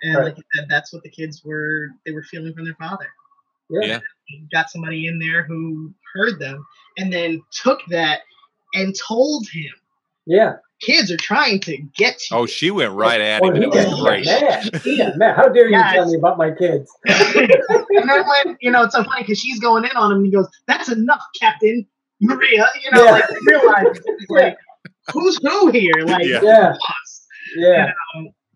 and 0.02 0.16
Right. 0.16 0.24
like 0.24 0.38
you 0.38 0.44
said, 0.54 0.66
that's 0.68 0.92
what 0.92 1.02
the 1.02 1.10
kids 1.10 1.42
were 1.44 1.88
they 2.04 2.12
were 2.12 2.24
feeling 2.24 2.52
from 2.54 2.64
their 2.64 2.74
father. 2.74 3.06
Yeah. 3.70 3.86
Yeah. 3.86 4.00
Got 4.52 4.70
somebody 4.70 5.06
in 5.06 5.18
there 5.18 5.42
who 5.44 5.92
heard 6.14 6.38
them, 6.38 6.64
and 6.98 7.12
then 7.12 7.42
took 7.50 7.80
that 7.88 8.20
and 8.74 8.94
told 8.94 9.46
him, 9.48 9.72
yeah. 10.26 10.56
"Kids 10.82 11.10
are 11.10 11.16
trying 11.16 11.60
to 11.60 11.76
get 11.96 12.18
to 12.18 12.34
Oh, 12.36 12.40
you." 12.42 12.46
she 12.48 12.70
went 12.70 12.92
right 12.92 13.20
at 13.20 13.42
him, 13.42 13.54
and 13.54 13.64
it 13.64 13.70
was 13.70 13.86
was 13.86 14.00
great. 14.00 14.26
mad. 14.26 14.80
He 14.82 14.96
Yeah. 14.98 15.08
was 15.08 15.16
mad. 15.16 15.36
How 15.36 15.48
dare 15.48 15.66
you 15.68 15.72
Yeah, 15.78 15.92
tell 15.94 16.06
me 16.10 16.16
about 16.18 16.38
my 16.38 16.50
kids? 16.50 16.90
and 17.06 18.08
then 18.10 18.24
when 18.26 18.56
you 18.60 18.70
know 18.70 18.82
it's 18.84 18.94
so 18.94 19.04
funny 19.04 19.22
because 19.22 19.38
she's 19.38 19.58
going 19.60 19.84
in 19.84 19.96
on 19.96 20.10
him, 20.12 20.18
and 20.18 20.26
he 20.26 20.32
goes, 20.32 20.48
"That's 20.66 20.90
enough, 20.90 21.22
Captain 21.40 21.86
Maria." 22.20 22.66
You 22.84 22.90
know, 22.92 23.04
Yeah. 23.04 23.10
like 23.12 23.24
realize 23.46 24.00
like 24.28 24.56
who's 25.12 25.38
who 25.42 25.70
here, 25.70 25.92
like 26.04 26.26
Yeah. 26.26 26.40
Yeah, 26.42 26.72
boss. 26.72 27.26
yeah, 27.56 27.92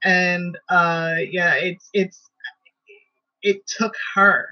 and 0.04 0.56
uh 0.68 1.16
yeah 1.30 1.54
it's 1.54 1.88
it's 1.94 2.22
it 3.42 3.66
took 3.66 3.94
her 4.14 4.48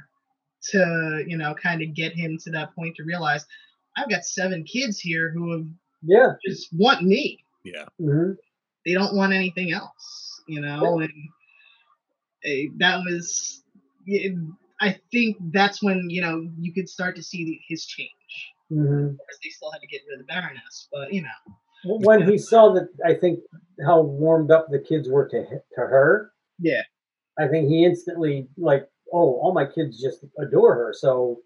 to 0.71 1.25
you 1.27 1.37
know 1.37 1.55
kind 1.55 1.83
of 1.83 1.95
get 1.95 2.13
him 2.15 2.39
to 2.39 2.51
that 2.51 2.75
point 2.75 2.97
to 2.97 3.05
realize 3.05 3.45
i've 3.97 4.09
got 4.09 4.25
seven 4.25 4.65
kids 4.65 4.99
here 4.99 5.31
who 5.31 5.53
have 5.53 5.67
yeah. 6.03 6.33
just 6.47 6.69
want 6.73 7.03
me 7.03 7.44
Yeah. 7.65 7.87
hmm 7.99 8.33
they 8.85 8.93
don't 8.93 9.17
want 9.17 9.33
anything 9.33 9.73
else 9.73 10.43
you 10.47 10.61
know 10.61 10.99
and 11.01 11.13
eh, 12.45 12.67
that 12.79 12.99
was 12.99 13.63
it, 14.07 14.37
i 14.81 14.99
think 15.11 15.37
that's 15.53 15.83
when 15.83 16.09
you 16.11 16.21
know 16.21 16.47
you 16.59 16.73
could 16.73 16.89
start 16.89 17.17
to 17.17 17.23
see 17.23 17.45
the, 17.45 17.59
his 17.69 17.87
change 17.87 18.11
hmm 18.69 19.07
Of 19.07 19.17
course, 19.19 19.39
they 19.43 19.51
still 19.51 19.71
had 19.73 19.81
to 19.81 19.87
get 19.87 20.03
rid 20.09 20.21
of 20.21 20.27
the 20.27 20.33
baroness 20.33 20.89
but 20.93 21.13
you 21.13 21.23
know 21.23 21.55
When 21.85 22.27
he 22.31 22.39
saw 22.39 22.73
that, 22.75 22.89
I 23.05 23.15
think 23.15 23.41
how 23.87 24.01
warmed 24.03 24.51
up 24.51 24.69
the 24.71 24.79
kids 24.79 25.09
were 25.09 25.29
to 25.29 25.45
to 25.45 25.81
her. 25.81 26.33
yeah 26.59 26.83
I 27.39 27.49
think 27.49 27.69
he 27.69 27.85
instantly 27.85 28.49
like, 28.57 28.89
oh, 29.13 29.35
all 29.41 29.53
my 29.53 29.67
kids 29.67 30.01
just 30.01 30.25
adore 30.39 30.75
her. 30.75 30.95
So 30.97 31.41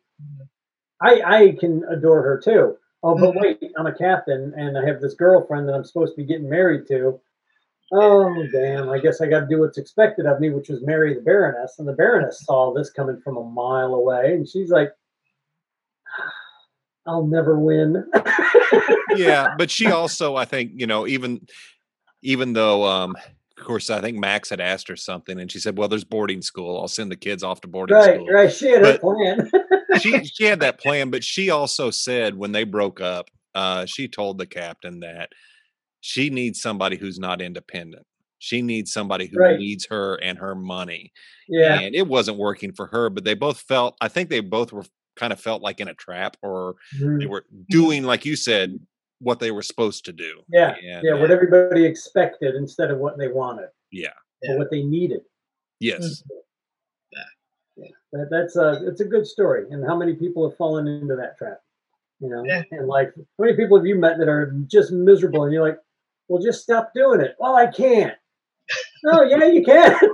I 1.00 1.22
I 1.38 1.56
can 1.58 1.82
adore 1.88 2.22
her 2.22 2.40
too. 2.44 2.76
Oh, 3.02 3.14
but 3.16 3.34
Mhm. 3.34 3.40
wait, 3.40 3.72
I'm 3.78 3.86
a 3.86 3.94
captain 3.94 4.52
and 4.56 4.76
I 4.76 4.84
have 4.84 5.00
this 5.00 5.14
girlfriend 5.14 5.68
that 5.68 5.74
I'm 5.74 5.84
supposed 5.84 6.14
to 6.14 6.16
be 6.16 6.24
getting 6.26 6.48
married 6.48 6.86
to. 6.88 7.20
Oh 7.92 8.46
damn! 8.52 8.90
I 8.90 8.98
guess 8.98 9.20
I 9.22 9.26
got 9.28 9.40
to 9.40 9.46
do 9.46 9.60
what's 9.60 9.78
expected 9.78 10.26
of 10.26 10.40
me, 10.40 10.50
which 10.50 10.68
was 10.68 10.82
marry 10.82 11.14
the 11.14 11.22
Baroness. 11.22 11.78
And 11.78 11.88
the 11.88 11.94
Baroness 11.94 12.40
saw 12.44 12.74
this 12.74 12.90
coming 12.90 13.18
from 13.20 13.38
a 13.38 13.42
mile 13.44 13.94
away, 13.94 14.34
and 14.34 14.46
she's 14.46 14.70
like, 14.70 14.90
"I'll 17.06 17.26
never 17.26 17.58
win." 17.58 18.04
yeah, 19.16 19.54
but 19.58 19.70
she 19.70 19.86
also, 19.86 20.36
I 20.36 20.44
think, 20.44 20.72
you 20.74 20.86
know, 20.86 21.06
even 21.06 21.46
even 22.22 22.52
though, 22.52 22.84
um, 22.84 23.16
of 23.56 23.64
course, 23.64 23.88
I 23.90 24.00
think 24.02 24.18
Max 24.18 24.50
had 24.50 24.60
asked 24.60 24.88
her 24.88 24.96
something, 24.96 25.38
and 25.40 25.50
she 25.50 25.58
said, 25.58 25.78
"Well, 25.78 25.88
there's 25.88 26.04
boarding 26.04 26.42
school. 26.42 26.78
I'll 26.78 26.88
send 26.88 27.10
the 27.10 27.16
kids 27.16 27.42
off 27.42 27.60
to 27.62 27.68
boarding 27.68 27.96
right, 27.96 28.16
school." 28.16 28.26
right. 28.26 28.34
Right. 28.34 28.52
She 28.52 28.68
had 28.68 28.82
But- 28.82 29.00
plan. 29.00 29.50
She 30.00 30.24
she 30.24 30.44
had 30.44 30.60
that 30.60 30.78
plan, 30.80 31.10
but 31.10 31.24
she 31.24 31.50
also 31.50 31.90
said 31.90 32.36
when 32.36 32.52
they 32.52 32.64
broke 32.64 33.00
up, 33.00 33.30
uh, 33.54 33.86
she 33.86 34.08
told 34.08 34.38
the 34.38 34.46
captain 34.46 35.00
that 35.00 35.30
she 36.00 36.30
needs 36.30 36.60
somebody 36.60 36.96
who's 36.96 37.18
not 37.18 37.40
independent. 37.40 38.04
She 38.38 38.62
needs 38.62 38.92
somebody 38.92 39.26
who 39.26 39.38
Right. 39.38 39.58
needs 39.58 39.86
her 39.90 40.14
and 40.22 40.38
her 40.38 40.54
money. 40.54 41.12
yeah, 41.48 41.80
And 41.80 41.94
it 41.94 42.06
wasn't 42.06 42.38
working 42.38 42.72
for 42.72 42.86
her, 42.88 43.10
but 43.10 43.24
they 43.24 43.34
both 43.34 43.60
felt. 43.60 43.96
I 44.00 44.08
think 44.08 44.28
they 44.30 44.40
both 44.40 44.72
were 44.72 44.84
kind 45.16 45.32
of 45.32 45.40
felt 45.40 45.60
like 45.62 45.80
in 45.80 45.88
a 45.88 45.94
trap, 45.94 46.36
or 46.42 46.76
Mhm. 47.00 47.18
they 47.20 47.26
were 47.26 47.44
doing, 47.68 48.04
like 48.04 48.24
you 48.24 48.36
said, 48.36 48.78
what 49.20 49.40
they 49.40 49.50
were 49.50 49.62
supposed 49.62 50.04
to 50.04 50.12
do. 50.12 50.42
yeah, 50.52 50.76
And, 50.80 51.02
yeah. 51.04 51.12
uh, 51.14 51.18
What 51.18 51.32
everybody 51.32 51.84
expected 51.84 52.54
instead 52.54 52.92
of 52.92 52.98
what 52.98 53.18
they 53.18 53.26
wanted 53.26 53.70
yeah. 53.90 54.12
Yeah. 54.42 54.52
or 54.52 54.58
what 54.58 54.70
they 54.70 54.84
needed. 54.84 55.22
Yes. 55.80 56.22
That, 58.12 58.28
that's 58.30 58.56
a 58.56 58.86
it's 58.86 59.00
a 59.00 59.04
good 59.04 59.26
story, 59.26 59.66
and 59.70 59.86
how 59.86 59.96
many 59.96 60.14
people 60.14 60.48
have 60.48 60.56
fallen 60.56 60.86
into 60.88 61.14
that 61.16 61.36
trap? 61.36 61.60
You 62.20 62.30
know, 62.30 62.42
Yeah. 62.46 62.62
and 62.72 62.86
like 62.88 63.12
how 63.16 63.44
many 63.44 63.54
people 63.56 63.76
have 63.76 63.86
you 63.86 63.96
met 63.96 64.18
that 64.18 64.28
are 64.28 64.52
just 64.66 64.92
miserable, 64.92 65.44
and 65.44 65.52
you're 65.52 65.66
like, 65.66 65.78
well, 66.28 66.42
just 66.42 66.62
stop 66.62 66.92
doing 66.94 67.20
it. 67.20 67.36
Well, 67.38 67.54
I 67.54 67.66
can't. 67.66 68.14
No, 69.04 69.22
yeah, 69.30 69.44
you 69.46 69.62
can. 69.64 69.96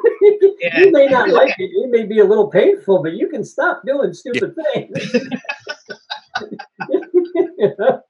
Yeah. 0.60 0.78
you 0.80 0.92
may 0.92 1.06
not 1.08 1.28
like 1.40 1.54
it. 1.58 1.70
It 1.74 1.90
may 1.90 2.04
be 2.06 2.20
a 2.20 2.24
little 2.24 2.48
painful, 2.48 3.02
but 3.02 3.12
you 3.12 3.28
can 3.28 3.44
stop 3.44 3.82
doing 3.84 4.14
stupid 4.14 4.54
things. 4.72 5.14
You 7.34 7.74
know? 7.78 8.00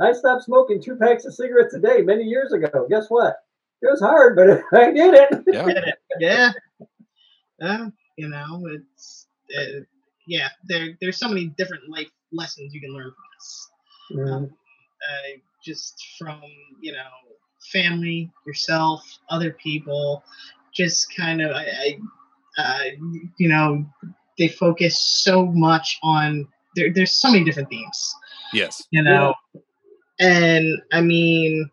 I 0.00 0.12
stopped 0.12 0.44
smoking 0.44 0.82
two 0.82 0.96
packs 0.96 1.24
of 1.24 1.34
cigarettes 1.34 1.74
a 1.74 1.78
day 1.80 2.02
many 2.02 2.24
years 2.24 2.52
ago. 2.52 2.86
Guess 2.90 3.06
what? 3.08 3.36
It 3.80 3.90
was 3.90 4.00
hard, 4.00 4.36
but 4.36 4.62
I 4.78 4.92
did 4.92 5.14
it. 5.14 5.42
Yeah. 5.46 5.92
yeah. 6.20 6.52
Uh, 7.62 7.88
you 8.16 8.28
know, 8.28 8.66
it's 8.66 9.21
uh, 9.58 9.80
yeah. 10.26 10.48
There, 10.68 10.96
there's 11.00 11.18
so 11.18 11.28
many 11.28 11.46
different 11.58 11.88
life 11.88 12.08
lessons 12.32 12.72
you 12.74 12.80
can 12.80 12.92
learn 12.94 13.12
from 13.12 13.24
this. 13.36 13.70
Mhm. 14.12 14.50
uh, 14.50 15.38
just 15.64 15.94
from 16.18 16.40
you 16.80 16.92
know 16.92 17.08
family, 17.72 18.30
yourself, 18.46 19.02
other 19.30 19.52
people, 19.52 20.22
just 20.74 21.14
kind 21.16 21.40
of 21.40 21.50
I, 21.52 21.64
I 21.64 21.98
uh, 22.58 22.84
you 23.38 23.48
know 23.48 23.84
they 24.38 24.48
focus 24.48 25.02
so 25.22 25.46
much 25.46 25.98
on 26.02 26.48
there, 26.74 26.92
there's 26.92 27.12
so 27.12 27.30
many 27.30 27.44
different 27.44 27.68
themes 27.68 28.14
Yes. 28.52 28.86
you 28.90 29.02
know 29.02 29.34
and 30.20 30.66
i 30.92 31.00
mean 31.00 31.70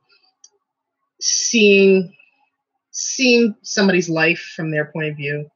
seeing 1.22 2.14
seeing 2.92 3.56
somebody's 3.62 4.10
life 4.10 4.40
from 4.56 4.72
their 4.72 4.86
point 4.86 5.08
of 5.10 5.16
view 5.18 5.50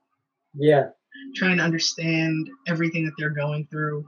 Yeah. 0.55 0.89
Trying 1.35 1.57
to 1.57 1.63
understand 1.63 2.49
everything 2.67 3.05
that 3.05 3.13
they're 3.17 3.29
going 3.29 3.65
through 3.71 4.05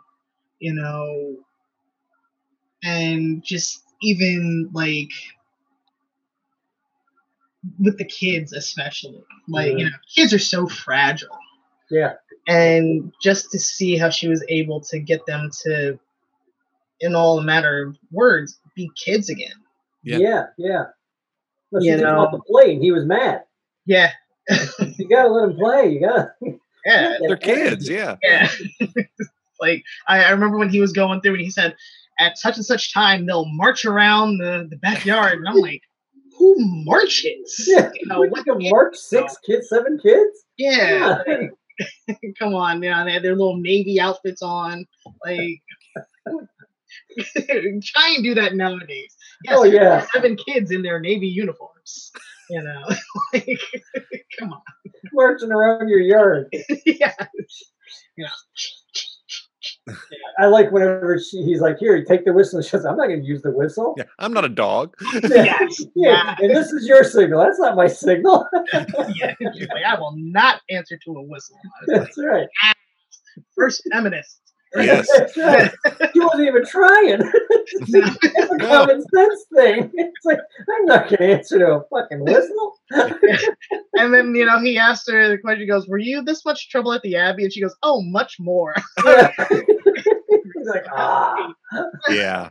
you 0.59 0.73
know 0.73 1.35
and 2.83 3.43
just 3.43 3.83
even 4.01 4.69
like 4.73 5.09
with 7.79 7.97
the 7.97 8.05
kids 8.05 8.53
especially 8.53 9.23
like 9.47 9.71
you 9.73 9.85
Mhm. 9.85 9.91
know 9.91 9.97
kids 10.13 10.33
are 10.33 10.39
so 10.39 10.67
fragile 10.67 11.35
Yeah. 11.89 12.13
and 12.47 13.11
just 13.21 13.51
to 13.51 13.59
see 13.59 13.97
how 13.97 14.09
she 14.09 14.27
was 14.27 14.43
able 14.49 14.81
to 14.81 14.99
get 14.99 15.25
them 15.25 15.49
to 15.63 15.99
in 17.01 17.15
all 17.15 17.39
a 17.39 17.43
matter 17.43 17.83
of 17.87 17.97
words 18.11 18.59
be 18.75 18.89
kids 19.03 19.29
again 19.29 19.55
Yeah. 20.03 20.17
Yeah. 20.19 20.45
Yeah. 20.57 20.83
But 21.71 21.81
she 21.81 21.87
You 21.89 21.93
just 21.93 22.03
know. 22.03 22.17
wanted 22.17 22.37
to 22.37 22.43
play, 22.43 22.73
and 22.73 22.83
he 22.83 22.91
was 22.91 23.05
mad. 23.05 23.43
yeah 23.85 24.11
You 24.79 25.09
gotta 25.09 25.29
let 25.29 25.49
him 25.49 25.57
play. 25.57 25.89
You 25.91 25.99
gotta. 26.01 26.33
Yeah 26.85 27.17
They're 27.27 27.37
kids. 27.37 27.89
Yeah. 27.89 28.15
yeah 28.23 28.47
like 29.61 29.83
I, 30.07 30.23
I 30.25 30.29
remember 30.31 30.57
when 30.57 30.69
he 30.69 30.79
was 30.81 30.91
going 30.93 31.21
through 31.21 31.33
and 31.33 31.41
he 31.41 31.49
said 31.49 31.75
at 32.19 32.37
such 32.37 32.55
and 32.57 32.65
such 32.65 32.93
time 32.93 33.25
they'll 33.25 33.45
march 33.45 33.85
around 33.85 34.37
the, 34.37 34.67
the 34.69 34.77
backyard 34.77 35.39
and 35.39 35.47
i'm 35.47 35.55
like 35.57 35.81
who 36.37 36.55
marches 36.85 37.65
Yeah. 37.67 37.89
you 37.93 38.07
know 38.07 38.19
What, 38.21 38.45
can 38.45 38.57
march 38.59 38.95
six 38.97 39.37
kids, 39.45 39.69
seven 39.69 39.97
kids. 40.01 40.45
yeah 40.57 41.19
Yeah. 41.27 41.47
come 42.39 42.53
on 42.55 42.81
you 42.83 42.89
know 42.89 43.03
they 43.05 43.11
had 43.13 43.23
their 43.23 43.35
little 43.35 43.57
navy 43.57 43.99
outfits 43.99 44.41
on 44.41 44.85
like 45.25 45.61
try 47.83 48.13
and 48.15 48.23
do 48.23 48.33
that 48.35 48.55
nowadays 48.55 49.15
yes, 49.43 49.55
Oh, 49.57 49.63
yeah. 49.63 50.05
seven 50.13 50.35
kids 50.37 50.71
in 50.71 50.81
their 50.81 50.99
navy 50.99 51.27
uniforms 51.27 52.11
you 52.49 52.61
know 52.61 52.81
like 53.33 53.59
come 54.39 54.53
on 54.53 54.61
Marching 55.13 55.51
around 55.51 55.87
your 55.87 55.99
yard. 55.99 56.47
yeah 56.85 57.13
I 60.39 60.47
like 60.47 60.71
whenever 60.71 61.17
she, 61.19 61.43
he's 61.43 61.61
like, 61.61 61.77
"Here, 61.79 62.03
take 62.03 62.25
the 62.25 62.33
whistle." 62.33 62.61
She 62.61 62.69
says, 62.69 62.85
"I'm 62.85 62.97
not 62.97 63.07
going 63.07 63.21
to 63.21 63.25
use 63.25 63.41
the 63.41 63.51
whistle." 63.51 63.93
Yeah. 63.97 64.03
I'm 64.19 64.33
not 64.33 64.43
a 64.43 64.49
dog. 64.49 64.95
yes 65.23 65.83
Yeah, 65.95 66.35
and 66.39 66.55
this 66.55 66.71
is 66.71 66.87
your 66.87 67.03
signal. 67.03 67.39
That's 67.39 67.59
not 67.59 67.75
my 67.75 67.87
signal. 67.87 68.47
yeah 68.73 69.33
like 69.41 69.85
i 69.85 69.97
will 69.97 70.13
not 70.17 70.61
answer 70.69 70.97
to 71.05 71.11
a 71.11 71.21
whistle 71.21 71.57
That's 71.87 72.17
right. 72.17 72.47
Ah, 72.63 72.73
first 73.55 73.81
feminist 73.91 74.41
Yes. 74.77 75.07
That's 75.17 75.37
right. 75.37 75.71
He 76.13 76.19
wasn't 76.19 76.47
even 76.47 76.65
trying. 76.65 77.21
it's 77.31 77.93
a 77.93 78.57
No. 78.57 78.67
common 78.67 79.01
sense 79.13 79.45
thing. 79.55 79.91
It's 79.97 80.25
like 80.25 80.39
I'm 80.59 80.85
not 80.85 81.03
going 81.09 81.17
to 81.17 81.23
answer 81.37 81.59
to 81.59 81.75
a 81.75 81.83
fucking 81.89 82.23
whistle. 82.23 82.73
and 83.95 84.13
then 84.13 84.33
you 84.35 84.45
know 84.45 84.59
he 84.59 84.77
asked 84.77 85.09
her 85.09 85.29
the 85.29 85.37
question 85.37 85.61
he 85.61 85.67
goes 85.67 85.87
were 85.87 85.97
you 85.97 86.21
this 86.23 86.43
much 86.45 86.69
trouble 86.69 86.93
at 86.93 87.01
the 87.01 87.15
abbey 87.15 87.43
and 87.43 87.51
she 87.53 87.61
goes 87.61 87.75
oh 87.83 88.01
much 88.01 88.37
more 88.39 88.73
Yeah. 89.05 89.31
He's 89.49 90.67
like, 90.67 90.85
ah, 90.91 91.53
Yeah. 92.09 92.49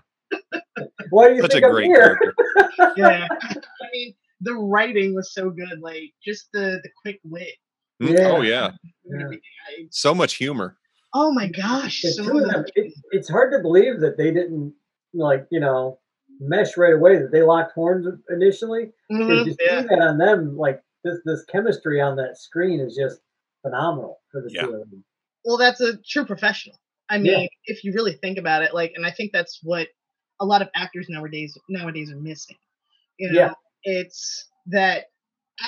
why 1.11 1.29
do 1.29 1.35
you 1.37 1.43
Such 1.43 1.51
a 1.51 1.55
think 1.55 1.65
I'm 1.67 1.71
great 1.73 1.87
here? 1.87 2.19
character. 2.19 2.35
yeah 2.97 3.29
i 3.41 3.87
mean 3.93 4.15
the 4.41 4.55
writing 4.55 5.15
was 5.15 5.33
so 5.33 5.51
good 5.51 5.81
like 5.81 6.13
just 6.25 6.49
the 6.53 6.81
the 6.83 6.91
quick 7.03 7.21
wit 7.25 7.55
Mm, 8.03 8.19
Yeah. 8.19 8.29
Oh 8.33 8.43
yeah. 8.43 8.71
Yeah. 9.05 9.29
So 9.91 10.13
much 10.17 10.35
humor. 10.35 10.77
Oh 11.15 11.33
my 11.33 11.49
gosh 11.49 12.03
The 12.03 12.13
so 12.13 12.25
two 12.25 12.39
of 12.39 12.45
them, 12.47 12.63
much. 12.63 12.71
it, 12.77 12.95
it's 13.13 13.29
hard 13.29 13.53
to 13.53 13.61
believe 13.61 14.01
that 14.01 14.17
they 14.17 14.33
didn't 14.33 14.75
like 15.13 15.47
you 15.51 15.61
know 15.61 15.99
mesh 16.41 16.77
right 16.77 16.95
away. 16.95 17.19
That 17.19 17.33
they 17.33 17.43
locked 17.43 17.73
horns 17.73 18.07
initially. 18.31 18.93
'Cause 19.27 19.39
Mhm, 19.41 19.47
you 19.47 19.53
see 19.53 19.87
that 19.89 20.01
on 20.03 20.19
them, 20.19 20.57
like 20.57 20.83
this 21.03 21.19
this 21.25 21.45
chemistry 21.47 22.01
on 22.01 22.17
that 22.17 22.37
screen 22.37 22.81
is 22.81 22.95
just 22.97 23.21
phenomenal 23.63 24.21
for 24.31 24.41
the 24.43 24.51
Yeah. 24.51 24.67
two 24.67 24.75
of 24.75 24.91
them. 24.91 25.05
well 25.45 25.57
that's 25.57 25.81
a 25.81 25.97
true 25.99 26.25
professional 26.27 26.77
i 27.09 27.17
Yeah. 27.19 27.39
mean 27.39 27.49
if 27.65 27.83
you 27.85 27.93
really 27.95 28.13
think 28.13 28.37
about 28.39 28.63
it 28.63 28.75
like 28.75 28.93
and 28.95 29.07
i 29.07 29.11
think 29.11 29.33
that's 29.33 29.61
what 29.63 29.89
a 30.41 30.45
lot 30.45 30.61
of 30.63 30.69
actors 30.75 31.07
nowadays 31.09 31.57
nowadays 31.69 32.11
are 32.13 32.17
missing 32.21 32.57
you 33.19 33.29
know 33.31 33.37
Yeah. 33.37 33.55
it's 33.85 34.49
that 34.67 35.07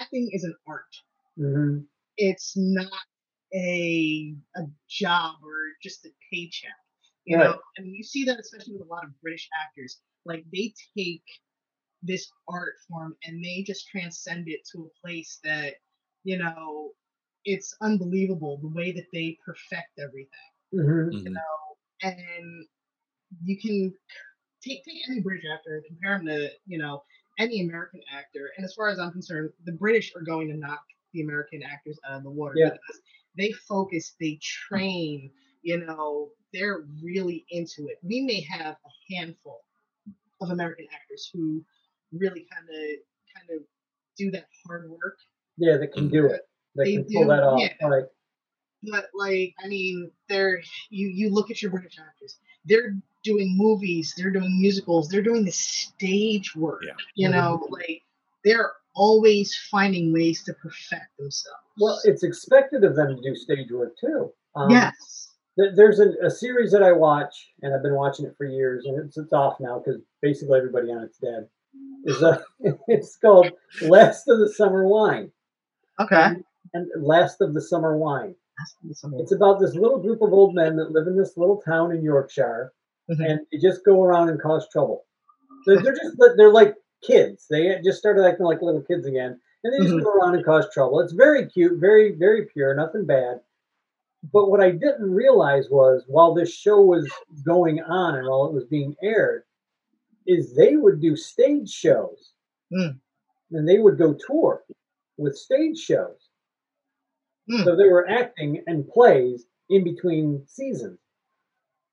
acting 0.01 0.29
is 0.33 0.45
an 0.45 0.55
art 0.69 0.95
hmm 1.39 1.79
it's 2.19 2.55
not 2.57 2.91
a 3.55 4.35
a 4.57 4.63
job 4.89 5.37
or 5.45 5.57
just 5.83 6.05
a 6.07 6.11
paycheck. 6.33 6.71
You 7.25 7.37
Right. 7.37 7.39
know, 7.39 7.61
mean, 7.81 7.95
you 7.95 8.05
see 8.05 8.25
that 8.25 8.39
especially 8.41 8.75
with 8.75 8.83
a 8.83 8.93
lot 8.93 9.05
of 9.05 9.21
British 9.21 9.49
actors. 9.65 10.01
Like 10.25 10.45
they 10.53 10.75
take 10.97 11.25
this 12.03 12.31
art 12.49 12.75
form 12.89 13.17
and 13.25 13.45
they 13.45 13.65
just 13.67 13.89
transcend 13.89 14.49
it 14.49 14.61
to 14.73 14.85
a 14.87 15.07
place 15.07 15.41
that, 15.45 15.77
you 16.25 16.39
know, 16.39 16.93
it's 17.45 17.77
unbelievable 17.83 18.59
the 18.61 18.69
way 18.69 18.93
that 18.93 19.07
they 19.13 19.39
perfect 19.45 19.99
everything. 19.99 20.31
hmm 20.73 21.11
You 21.11 21.33
Mhm. 21.33 21.35
know, 21.35 22.11
and 22.11 22.67
you 23.45 23.59
can 23.61 23.95
take 24.63 24.85
take 24.85 25.09
any 25.09 25.21
British 25.21 25.45
actor 25.53 25.77
and 25.77 25.85
compare 25.87 26.17
him 26.17 26.27
to, 26.27 26.51
you 26.67 26.79
know, 26.79 27.05
any 27.39 27.63
American 27.63 28.01
actor. 28.11 28.51
And 28.57 28.65
as 28.65 28.75
far 28.75 28.89
as 28.89 28.99
I'm 28.99 29.13
concerned, 29.13 29.53
the 29.65 29.73
British 29.73 30.15
are 30.17 30.23
going 30.23 30.49
to 30.49 30.57
knock 30.57 30.85
the 31.13 31.23
American 31.23 31.63
actors 31.63 31.99
out 32.09 32.19
of 32.19 32.25
the 32.25 32.31
water 32.31 32.59
Yeah. 32.59 32.71
because 32.71 33.03
they 33.37 33.53
focus, 33.53 34.15
they 34.21 34.33
mm. 34.33 34.41
train, 34.41 35.31
you 35.63 35.85
know, 35.85 36.31
they're 36.53 36.85
really 37.03 37.45
into 37.51 37.89
it. 37.89 37.99
We 38.03 38.21
may 38.23 38.41
have 38.43 38.77
a 38.77 39.15
handful 39.15 39.61
of 40.41 40.51
American 40.51 40.87
actors 40.95 41.31
who 41.33 41.65
really 42.13 42.47
kind 42.53 42.69
of 42.69 42.99
kind 43.37 43.59
of 43.59 43.65
do 44.17 44.31
that 44.31 44.47
hard 44.67 44.89
work 44.91 45.19
Yeah, 45.59 45.77
they 45.77 45.87
can 45.89 46.09
do 46.09 46.27
it. 46.27 46.43
They, 46.77 46.85
They 46.85 46.93
can 46.97 47.05
pull 47.13 47.27
that 47.29 47.43
off. 47.43 47.61
yeah. 47.61 47.87
Right. 47.87 48.05
but 48.93 49.07
like 49.15 49.55
i 49.65 49.67
mean 49.69 50.11
they're 50.29 50.61
you 50.91 51.09
you 51.09 51.31
look 51.31 51.51
at 51.51 51.61
your 51.63 51.71
british 51.71 51.99
actors 51.99 52.39
they're 52.67 52.95
doing 53.25 53.57
movies 53.57 54.15
they're 54.17 54.31
doing 54.31 54.61
musicals 54.61 55.09
they're 55.09 55.23
doing 55.23 55.45
the 55.45 55.51
stage 55.51 56.55
work 56.55 56.83
Yeah. 56.85 56.93
you 57.15 57.29
know 57.29 57.67
like 57.71 58.03
they're 58.45 58.73
always 58.95 59.57
finding 59.71 60.13
ways 60.13 60.45
to 60.45 60.53
perfect 60.55 61.17
themselves 61.19 61.66
Well, 61.79 62.01
it's 62.05 62.23
expected 62.23 62.85
of 62.85 62.97
them 62.97 63.17
to 63.17 63.23
do 63.23 63.35
stage 63.37 63.71
work 63.71 63.97
too. 63.99 64.33
Um, 64.55 64.71
yes 64.71 65.27
th- 65.59 65.73
There's 65.75 66.01
a, 66.01 66.13
a 66.25 66.31
series 66.31 66.73
that 66.73 66.83
I 66.83 66.93
watch, 66.93 67.51
and 67.63 67.75
I've 67.75 67.83
been 67.83 67.95
watching 67.95 68.27
it 68.27 68.35
for 68.37 68.47
years, 68.47 68.85
and 68.87 68.99
it's, 69.05 69.17
it's 69.17 69.33
off 69.33 69.59
now 69.61 69.79
because 69.85 70.01
basically 70.23 70.59
everybody 70.59 70.89
on 70.89 71.03
it's 71.03 71.19
dead. 71.19 71.49
Is 72.05 72.23
a, 72.23 72.43
it's 72.89 73.17
called 73.17 73.51
Last 73.83 74.29
of 74.29 74.39
the 74.39 74.49
Summer 74.49 74.87
Wine, 74.87 75.31
okay 76.01 76.33
and 76.75 76.89
Last 76.99 77.41
of 77.41 77.55
the 77.55 77.61
Summer 77.61 77.97
Wine. 77.97 78.35
It's 79.19 79.33
about 79.33 79.61
this 79.61 79.75
little 79.75 79.99
group 79.99 80.23
of 80.23 80.33
old 80.33 80.55
men 80.55 80.77
that 80.77 80.91
live 80.91 81.07
in 81.07 81.17
this 81.17 81.37
little 81.37 81.61
town 81.63 81.93
in 81.93 82.03
Yorkshire, 82.03 82.73
Mhm. 83.11 83.31
and 83.31 83.41
they 83.53 83.59
just 83.59 83.85
go 83.85 84.03
around 84.03 84.31
and 84.31 84.41
cause 84.41 84.67
trouble. 84.71 85.05
They're, 85.67 85.81
they're 85.83 85.95
just 85.95 86.17
they're 86.37 86.53
like 86.53 86.75
kids. 87.03 87.47
They 87.51 87.79
just 87.85 87.99
started 87.99 88.25
acting 88.25 88.47
like 88.47 88.63
little 88.63 88.83
kids 88.83 89.07
again, 89.07 89.39
and 89.65 89.73
they 89.73 89.79
just 89.79 89.95
Mhm. 89.95 90.03
go 90.05 90.13
around 90.13 90.35
and 90.37 90.45
cause 90.45 90.69
trouble. 90.73 91.01
It's 91.01 91.13
very 91.13 91.47
cute, 91.47 91.79
very 91.79 92.13
very 92.13 92.47
pure, 92.47 92.75
nothing 92.75 93.05
bad. 93.05 93.41
But 94.33 94.51
what 94.51 94.61
I 94.61 94.71
didn't 94.71 95.15
realize 95.15 95.71
was 95.71 96.05
while 96.09 96.35
this 96.35 96.53
show 96.53 96.81
was 96.83 97.09
going 97.45 97.81
on 97.83 98.17
and 98.17 98.27
while 98.29 98.47
it 98.47 98.53
was 98.53 98.65
being 98.65 98.97
aired, 99.03 99.45
is 100.27 100.55
they 100.55 100.77
would 100.77 101.01
do 101.01 101.15
stage 101.17 101.71
shows, 101.71 102.33
Mm. 102.73 103.01
and 103.53 103.69
they 103.69 103.79
would 103.79 103.97
go 103.99 104.13
tour 104.15 104.65
with 105.19 105.37
stage 105.37 105.79
shows. 105.79 106.29
Mm. 107.49 107.65
So 107.65 107.77
they 107.77 107.89
were 107.89 108.09
acting 108.09 108.63
and 108.67 108.89
plays 108.89 109.47
in 109.71 109.85
between 109.85 110.45
seasons. 110.47 110.99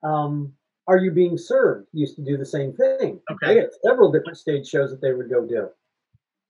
Um, 0.04 0.58
Are 0.88 0.98
You 0.98 1.12
Being 1.12 1.38
Served 1.38 1.88
used 1.94 2.16
to 2.18 2.24
do 2.24 2.36
the 2.38 2.46
same 2.46 2.74
thing. 2.74 3.22
Okay. 3.32 3.54
They 3.54 3.60
had 3.62 3.74
several 3.86 4.12
different 4.12 4.38
stage 4.38 4.68
shows 4.68 4.90
that 4.92 5.00
they 5.02 5.14
would 5.14 5.30
go 5.30 5.46
do. 5.46 5.70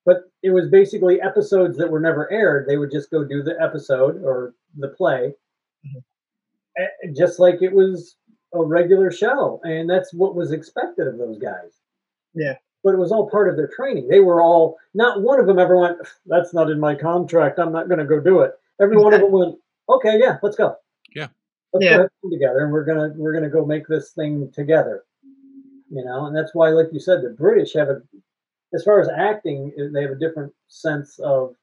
But 0.06 0.24
it 0.41 0.49
was 0.51 0.70
basically 0.70 1.22
episodes 1.22 1.78
that 1.78 1.89
were 1.89 1.99
never 1.99 2.30
aired. 2.32 2.68
They 2.68 2.78
would 2.78 2.91
just 2.91 3.10
go 3.10 3.24
do 3.24 3.41
the 3.41 3.60
episode 3.62 4.22
or 4.24 4.54
the 4.78 4.89
play, 4.89 5.34
Mhm. 5.86 6.04
eh, 6.78 6.88
just 7.16 7.39
like 7.39 7.62
it 7.62 7.72
was 7.74 8.18
a 8.54 8.64
regular 8.64 9.12
show. 9.12 9.62
And 9.64 9.89
that's 9.89 10.14
what 10.14 10.36
was 10.36 10.51
expected 10.51 11.08
of 11.08 11.18
those 11.18 11.38
guys. 11.39 11.80
Yeah. 12.34 12.58
But 12.84 12.93
it 12.95 12.97
was 12.97 13.12
all 13.14 13.30
part 13.30 13.47
of 13.49 13.56
their 13.56 13.68
training. 13.70 14.10
They 14.10 14.20
were 14.20 14.41
all, 14.41 14.78
not 14.93 15.22
one 15.22 15.39
of 15.39 15.47
them 15.47 15.58
ever 15.58 15.78
went, 15.78 15.97
that's 16.26 16.54
not 16.54 16.70
in 16.70 16.80
my 16.80 16.95
contract. 16.95 17.58
I'm 17.60 17.72
not 17.72 17.88
going 17.88 17.99
to 17.99 18.06
go 18.06 18.20
do 18.20 18.41
it. 18.41 18.60
Every 18.82 18.97
one 18.97 19.14
of 19.14 19.22
them 19.22 19.32
went, 19.32 19.58
okay, 19.88 20.20
yeah, 20.20 20.38
let's 20.43 20.58
go. 20.58 20.76
Yeah. 21.16 21.28
Let's 21.72 21.86
Yeah. 21.86 21.97
go 22.22 22.30
together 22.30 22.60
and 22.60 22.72
we're 22.72 22.84
gonna 22.84 23.14
we're 23.18 23.34
gonna 23.34 23.49
go 23.49 23.66
make 23.66 23.88
this 23.88 24.12
thing 24.12 24.51
together. 24.51 25.06
You 25.89 26.04
know, 26.06 26.26
and 26.28 26.36
that's 26.36 26.54
why, 26.54 26.70
like 26.70 26.91
you 26.91 26.99
said, 26.99 27.22
the 27.24 27.30
British 27.30 27.74
have 27.74 27.89
a, 27.89 28.01
as 28.74 28.84
far 28.84 28.99
as 28.99 29.09
acting, 29.09 29.71
they 29.93 30.01
have 30.01 30.11
a 30.11 30.15
different 30.15 30.53
sense 30.67 31.19
of 31.19 31.55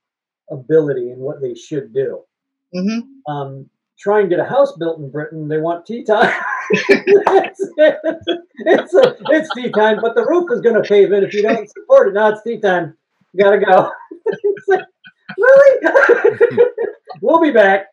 ability 0.51 1.11
and 1.11 1.21
what 1.21 1.41
they 1.41 1.55
should 1.55 1.93
do. 1.93 2.23
Mm-hmm. 2.75 3.33
Um, 3.33 3.71
try 3.99 4.21
and 4.21 4.31
get 4.31 4.41
a 4.41 4.45
house 4.45 4.77
built 4.77 4.99
in 4.99 5.11
Britain, 5.11 5.49
they 5.49 5.59
want 5.59 5.87
tea 5.87 6.05
time. 6.05 6.33
it's, 6.73 7.71
it's, 8.59 8.95
a, 8.95 9.17
it's 9.31 9.55
tea 9.55 9.71
time, 9.71 9.99
but 10.01 10.15
the 10.15 10.25
roof 10.27 10.51
is 10.53 10.61
going 10.61 10.81
to 10.81 10.89
cave 10.89 11.13
in 11.13 11.25
if 11.25 11.35
you 11.35 11.43
don't 11.43 11.69
support 11.69 12.09
it. 12.09 12.15
Now 12.15 12.29
it's 12.29 12.43
tea 12.43 12.61
time. 12.61 12.97
You 13.33 13.45
gotta 13.45 13.59
go. 13.59 13.91
like, 14.69 14.85
really? 15.39 15.93
we'll 17.23 17.41
be 17.41 17.53
back. 17.53 17.87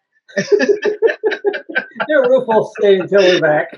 Their 2.08 2.22
roof 2.22 2.48
will 2.48 2.72
stay 2.80 3.00
until 3.00 3.22
we're 3.22 3.42
back. 3.42 3.78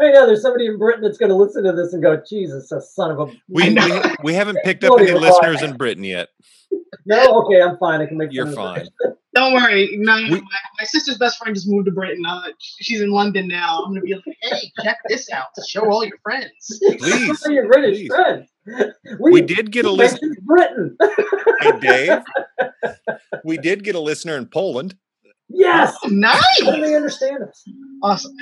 I 0.00 0.10
know 0.10 0.26
there's 0.26 0.42
somebody 0.42 0.66
in 0.66 0.78
Britain 0.78 1.02
that's 1.02 1.18
going 1.18 1.30
to 1.30 1.36
listen 1.36 1.64
to 1.64 1.72
this 1.72 1.92
and 1.92 2.02
go, 2.02 2.22
"Jesus, 2.28 2.70
a 2.72 2.80
son 2.80 3.10
of 3.10 3.20
a." 3.20 3.24
We 3.48 3.70
we, 3.74 4.00
we 4.22 4.34
haven't 4.34 4.58
picked 4.64 4.84
up 4.84 4.98
any 4.98 5.12
listeners 5.12 5.62
in 5.62 5.76
Britain 5.76 6.04
yet. 6.04 6.28
No, 7.08 7.42
okay, 7.42 7.62
I'm 7.62 7.78
fine. 7.78 8.00
I 8.00 8.06
can 8.06 8.16
make. 8.16 8.32
You're 8.32 8.50
fine. 8.50 8.88
Don't 9.34 9.54
worry. 9.54 9.96
No, 9.98 10.16
we, 10.16 10.30
my, 10.30 10.40
my, 10.40 10.84
sister's 10.84 11.16
best 11.18 11.38
friend 11.38 11.54
just 11.54 11.68
moved 11.68 11.86
to 11.86 11.92
Britain. 11.92 12.24
Uh, 12.26 12.48
she's 12.58 13.00
in 13.00 13.10
London 13.10 13.46
now. 13.46 13.82
I'm 13.84 13.90
gonna 13.90 14.00
be 14.00 14.14
like, 14.14 14.24
hey, 14.42 14.72
check 14.82 14.98
this 15.06 15.30
out. 15.30 15.46
Show 15.68 15.88
all 15.88 16.04
your 16.04 16.18
friends. 16.24 16.80
Please, 16.80 17.44
your 17.48 17.68
British 17.68 17.98
please. 17.98 18.08
friends. 18.08 18.48
We, 19.20 19.30
we, 19.30 19.42
did 19.42 19.70
get 19.70 19.84
a 19.84 19.90
listener. 19.90 20.34
In 20.36 20.44
Britain. 20.44 20.96
hey, 21.60 21.78
Dave. 21.80 22.22
We 23.44 23.58
did 23.58 23.84
get 23.84 23.94
a 23.94 24.00
listener 24.00 24.36
in 24.36 24.46
Poland. 24.46 24.96
Yes, 25.48 25.96
oh, 26.04 26.08
nice. 26.08 26.60
They 26.60 26.94
understand 26.94 27.44
us. 27.44 27.64
Awesome. 28.02 28.34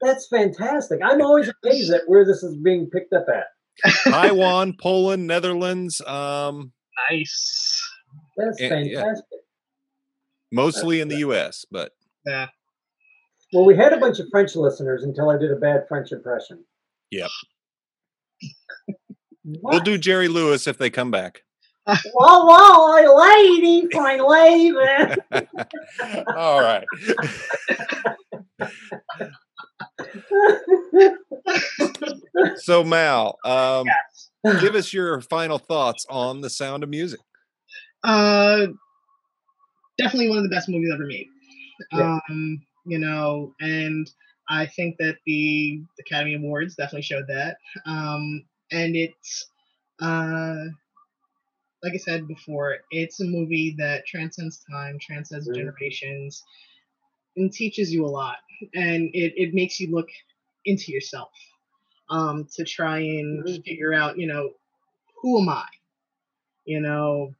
That's 0.00 0.26
fantastic. 0.28 1.00
I'm 1.02 1.20
always 1.22 1.50
amazed 1.62 1.92
at 1.92 2.02
where 2.06 2.24
this 2.24 2.42
is 2.42 2.56
being 2.56 2.88
picked 2.90 3.12
up 3.12 3.26
at. 3.28 3.46
Taiwan, 4.04 4.76
Poland, 4.78 5.26
Netherlands. 5.26 6.00
Um, 6.02 6.72
nice. 7.10 7.82
That's 8.36 8.58
fantastic. 8.58 9.24
Yeah. 9.30 9.38
Mostly 10.50 10.98
That's 10.98 11.02
in 11.02 11.08
the 11.08 11.18
U.S., 11.18 11.64
but 11.70 11.92
yeah. 12.26 12.48
Well, 13.52 13.64
we 13.64 13.76
had 13.76 13.92
a 13.92 13.98
bunch 13.98 14.18
of 14.18 14.26
French 14.30 14.56
listeners 14.56 15.02
until 15.02 15.30
I 15.30 15.36
did 15.36 15.50
a 15.50 15.56
bad 15.56 15.86
French 15.88 16.12
impression. 16.12 16.64
Yep. 17.10 17.30
we'll 19.44 19.80
do 19.80 19.98
Jerry 19.98 20.28
Lewis 20.28 20.66
if 20.66 20.78
they 20.78 20.88
come 20.88 21.10
back. 21.10 21.42
whoa, 21.86 22.44
whoa, 22.46 23.16
lady, 23.16 23.88
fine 23.92 24.24
lady. 24.24 24.72
All 26.36 26.60
right. 26.60 26.86
so 32.56 32.84
Mal, 32.84 33.38
um, 33.44 33.86
yes. 33.86 34.60
give 34.60 34.74
us 34.74 34.92
your 34.92 35.20
final 35.20 35.58
thoughts 35.58 36.06
on 36.08 36.40
The 36.40 36.50
Sound 36.50 36.82
of 36.82 36.88
Music. 36.88 37.20
Uh, 38.04 38.66
definitely 39.98 40.28
one 40.28 40.38
of 40.38 40.44
the 40.44 40.50
best 40.50 40.68
movies 40.68 40.90
ever 40.92 41.06
made. 41.06 41.26
Yeah. 41.92 42.18
Um, 42.28 42.62
you 42.84 42.98
know, 42.98 43.54
and 43.60 44.10
I 44.48 44.66
think 44.66 44.96
that 44.98 45.16
the 45.26 45.82
Academy 46.00 46.34
Awards 46.34 46.74
definitely 46.74 47.02
showed 47.02 47.26
that. 47.28 47.56
Um, 47.86 48.44
and 48.70 48.96
it's, 48.96 49.46
uh, 50.00 50.56
like 51.82 51.94
I 51.94 51.98
said 51.98 52.28
before, 52.28 52.78
it's 52.90 53.20
a 53.20 53.24
movie 53.24 53.74
that 53.78 54.06
transcends 54.06 54.64
time, 54.70 54.98
transcends 55.00 55.48
mm-hmm. 55.48 55.58
generations, 55.58 56.42
and 57.36 57.52
teaches 57.52 57.92
you 57.92 58.04
a 58.04 58.08
lot. 58.08 58.36
And 58.74 59.10
it, 59.12 59.32
it 59.36 59.54
makes 59.54 59.80
you 59.80 59.90
look 59.90 60.08
into 60.64 60.92
yourself 60.92 61.32
um, 62.10 62.46
to 62.54 62.64
try 62.64 62.98
and 62.98 63.44
mm-hmm. 63.44 63.62
figure 63.62 63.92
out, 63.92 64.18
you 64.18 64.26
know, 64.26 64.50
who 65.20 65.40
am 65.40 65.48
I? 65.48 65.64
You 66.64 66.80
know, 66.80 67.34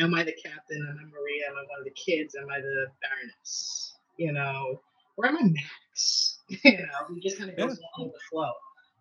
am 0.00 0.14
I 0.14 0.22
the 0.24 0.32
captain? 0.32 0.86
Am 0.88 0.98
I 0.98 1.04
Maria? 1.04 1.46
Am 1.48 1.56
I 1.56 1.62
one 1.68 1.80
of 1.80 1.84
the 1.84 1.90
kids? 1.90 2.34
Am 2.34 2.48
I 2.50 2.60
the 2.60 2.86
Baroness? 3.02 3.94
You 4.16 4.32
know, 4.32 4.80
or 5.16 5.26
am 5.26 5.36
I 5.36 5.42
Max? 5.42 6.38
you 6.48 6.78
know, 6.78 7.06
who 7.06 7.20
just 7.20 7.38
kind 7.38 7.50
of 7.50 7.56
goes 7.56 7.78
along 7.96 8.12
the 8.12 8.20
flow 8.30 8.52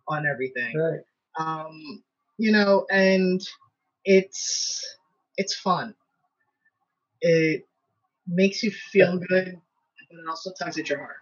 on 0.07 0.25
everything. 0.25 0.77
Right. 0.77 0.99
Um, 1.39 2.03
you 2.37 2.51
know, 2.51 2.85
and 2.89 3.41
it's 4.03 4.97
it's 5.37 5.55
fun. 5.55 5.93
It 7.21 7.67
makes 8.27 8.63
you 8.63 8.71
feel 8.71 9.19
good, 9.19 9.59
but 10.11 10.19
it 10.19 10.27
also 10.27 10.51
tugs 10.51 10.77
at 10.77 10.89
your 10.89 10.99
heart. 10.99 11.17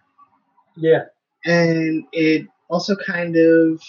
Yeah. 0.76 1.04
And 1.44 2.04
it 2.12 2.46
also 2.68 2.96
kind 2.96 3.36
of 3.36 3.80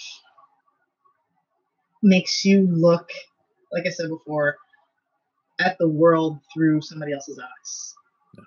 makes 2.02 2.44
you 2.44 2.66
look, 2.70 3.10
like 3.72 3.86
I 3.86 3.90
said 3.90 4.08
before, 4.08 4.56
at 5.60 5.76
the 5.78 5.88
world 5.88 6.38
through 6.52 6.80
somebody 6.80 7.12
else's 7.12 7.38
eyes. 7.38 7.94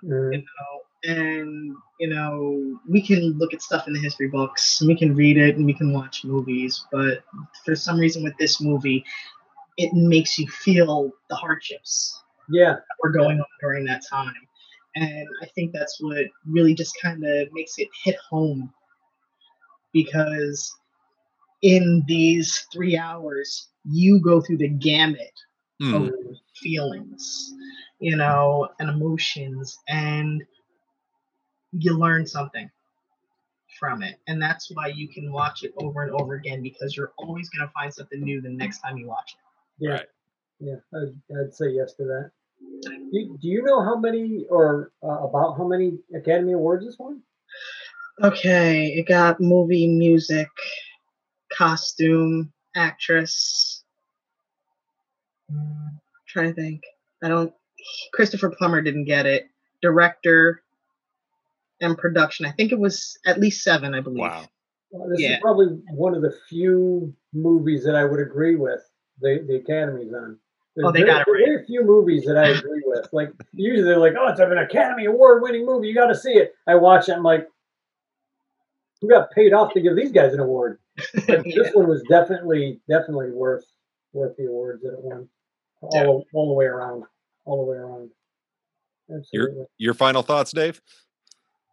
Mm. 0.04 0.34
You 0.34 0.38
know, 0.38 0.80
and 1.04 1.76
you 2.00 2.08
know, 2.08 2.78
we 2.88 3.00
can 3.00 3.38
look 3.38 3.54
at 3.54 3.62
stuff 3.62 3.86
in 3.86 3.94
the 3.94 4.00
history 4.00 4.28
books, 4.28 4.82
we 4.82 4.96
can 4.96 5.14
read 5.14 5.38
it, 5.38 5.56
and 5.56 5.64
we 5.64 5.74
can 5.74 5.92
watch 5.92 6.24
movies, 6.24 6.84
but 6.90 7.24
for 7.64 7.76
some 7.76 7.98
reason 7.98 8.22
with 8.22 8.36
this 8.38 8.60
movie, 8.60 9.04
it 9.76 9.92
makes 9.94 10.38
you 10.38 10.48
feel 10.48 11.12
the 11.30 11.36
hardships. 11.36 12.22
Yeah, 12.48 12.74
that 12.74 12.96
were 13.02 13.10
going 13.10 13.38
on 13.40 13.46
during 13.60 13.84
that 13.86 14.02
time, 14.08 14.34
and 14.96 15.28
I 15.42 15.46
think 15.54 15.72
that's 15.72 15.98
what 16.00 16.26
really 16.46 16.74
just 16.74 17.00
kind 17.00 17.22
of 17.24 17.48
makes 17.52 17.74
it 17.78 17.88
hit 18.02 18.16
home 18.28 18.72
because 19.92 20.74
in 21.62 22.02
these 22.08 22.66
three 22.72 22.96
hours, 22.96 23.68
you 23.84 24.20
go 24.20 24.40
through 24.40 24.58
the 24.58 24.68
gamut 24.68 25.32
mm. 25.80 25.94
of 25.94 26.14
feelings, 26.54 27.52
you 27.98 28.16
know, 28.16 28.68
and 28.80 28.88
emotions, 28.88 29.78
and 29.88 30.42
you 31.72 31.96
learn 31.96 32.26
something 32.26 32.70
from 33.78 34.02
it. 34.02 34.16
And 34.26 34.40
that's 34.40 34.70
why 34.72 34.88
you 34.88 35.08
can 35.08 35.30
watch 35.30 35.62
it 35.62 35.74
over 35.78 36.02
and 36.02 36.12
over 36.12 36.34
again 36.34 36.62
because 36.62 36.96
you're 36.96 37.12
always 37.18 37.48
going 37.50 37.66
to 37.66 37.72
find 37.72 37.92
something 37.92 38.20
new 38.20 38.40
the 38.40 38.48
next 38.48 38.78
time 38.78 38.96
you 38.96 39.06
watch 39.06 39.34
it. 39.34 39.84
Yeah. 39.84 39.90
Right. 39.92 40.06
Yeah, 40.58 40.76
I'd, 40.94 41.36
I'd, 41.38 41.54
say 41.54 41.68
yes 41.68 41.92
to 41.94 42.04
that. 42.04 42.30
Do, 42.60 43.38
do 43.40 43.48
you 43.48 43.62
know 43.62 43.84
how 43.84 43.96
many 43.98 44.46
or 44.50 44.92
uh, 45.02 45.24
about 45.24 45.56
how 45.56 45.66
many 45.66 45.98
Academy 46.14 46.52
Awards 46.52 46.84
this 46.84 46.96
won? 46.98 47.22
Okay, 48.22 48.94
it 48.94 49.06
got 49.06 49.40
movie, 49.40 49.86
music, 49.86 50.48
costume, 51.52 52.52
actress. 52.74 53.84
Mm, 55.52 55.98
trying 56.28 56.54
to 56.54 56.60
think. 56.60 56.82
I 57.22 57.28
don't. 57.28 57.52
Christopher 58.12 58.50
Plummer 58.50 58.80
didn't 58.80 59.04
get 59.04 59.26
it. 59.26 59.48
Director 59.82 60.62
and 61.80 61.96
production. 61.96 62.46
I 62.46 62.52
think 62.52 62.72
it 62.72 62.78
was 62.78 63.18
at 63.26 63.38
least 63.38 63.62
seven. 63.62 63.94
I 63.94 64.00
believe. 64.00 64.20
Wow. 64.20 64.46
Well, 64.90 65.08
this 65.10 65.20
yeah. 65.20 65.34
is 65.34 65.40
probably 65.42 65.66
one 65.90 66.14
of 66.14 66.22
the 66.22 66.34
few 66.48 67.14
movies 67.32 67.84
that 67.84 67.94
I 67.94 68.04
would 68.04 68.20
agree 68.20 68.56
with 68.56 68.80
the 69.20 69.44
the 69.46 69.56
Academy's 69.56 70.12
on. 70.14 70.38
There's 70.76 70.88
oh, 70.88 70.92
they 70.92 71.00
very, 71.00 71.10
got 71.10 71.26
it 71.26 71.30
right. 71.30 71.44
Very 71.46 71.64
few 71.64 71.82
movies 71.82 72.24
that 72.26 72.36
I 72.36 72.48
agree 72.48 72.82
with. 72.84 73.08
Like 73.12 73.30
usually 73.52 73.84
they're 73.84 73.98
like, 73.98 74.12
"Oh, 74.18 74.28
it's 74.28 74.40
an 74.40 74.58
Academy 74.58 75.06
Award 75.06 75.42
winning 75.42 75.64
movie. 75.64 75.88
You 75.88 75.94
got 75.94 76.08
to 76.08 76.14
see 76.14 76.32
it." 76.32 76.54
I 76.66 76.74
watch 76.74 77.08
it. 77.08 77.12
I'm 77.12 77.22
like, 77.22 77.48
"Who 79.00 79.08
got 79.08 79.30
paid 79.30 79.54
off 79.54 79.72
to 79.72 79.80
give 79.80 79.96
these 79.96 80.12
guys 80.12 80.34
an 80.34 80.40
award?" 80.40 80.78
But 81.26 81.46
yeah. 81.46 81.54
this 81.62 81.74
one 81.74 81.88
was 81.88 82.02
definitely 82.10 82.80
definitely 82.90 83.30
worth 83.32 83.64
worth 84.12 84.36
the 84.36 84.46
awards 84.46 84.82
that 84.82 84.92
it 84.92 85.02
won 85.02 85.28
all, 85.80 85.90
yeah. 85.94 86.06
all 86.34 86.48
the 86.48 86.54
way 86.54 86.66
around, 86.66 87.04
all 87.46 87.64
the 87.64 87.70
way 87.70 87.78
around. 87.78 88.10
Absolutely. 89.10 89.56
Your 89.56 89.66
your 89.78 89.94
final 89.94 90.22
thoughts, 90.22 90.52
Dave? 90.52 90.82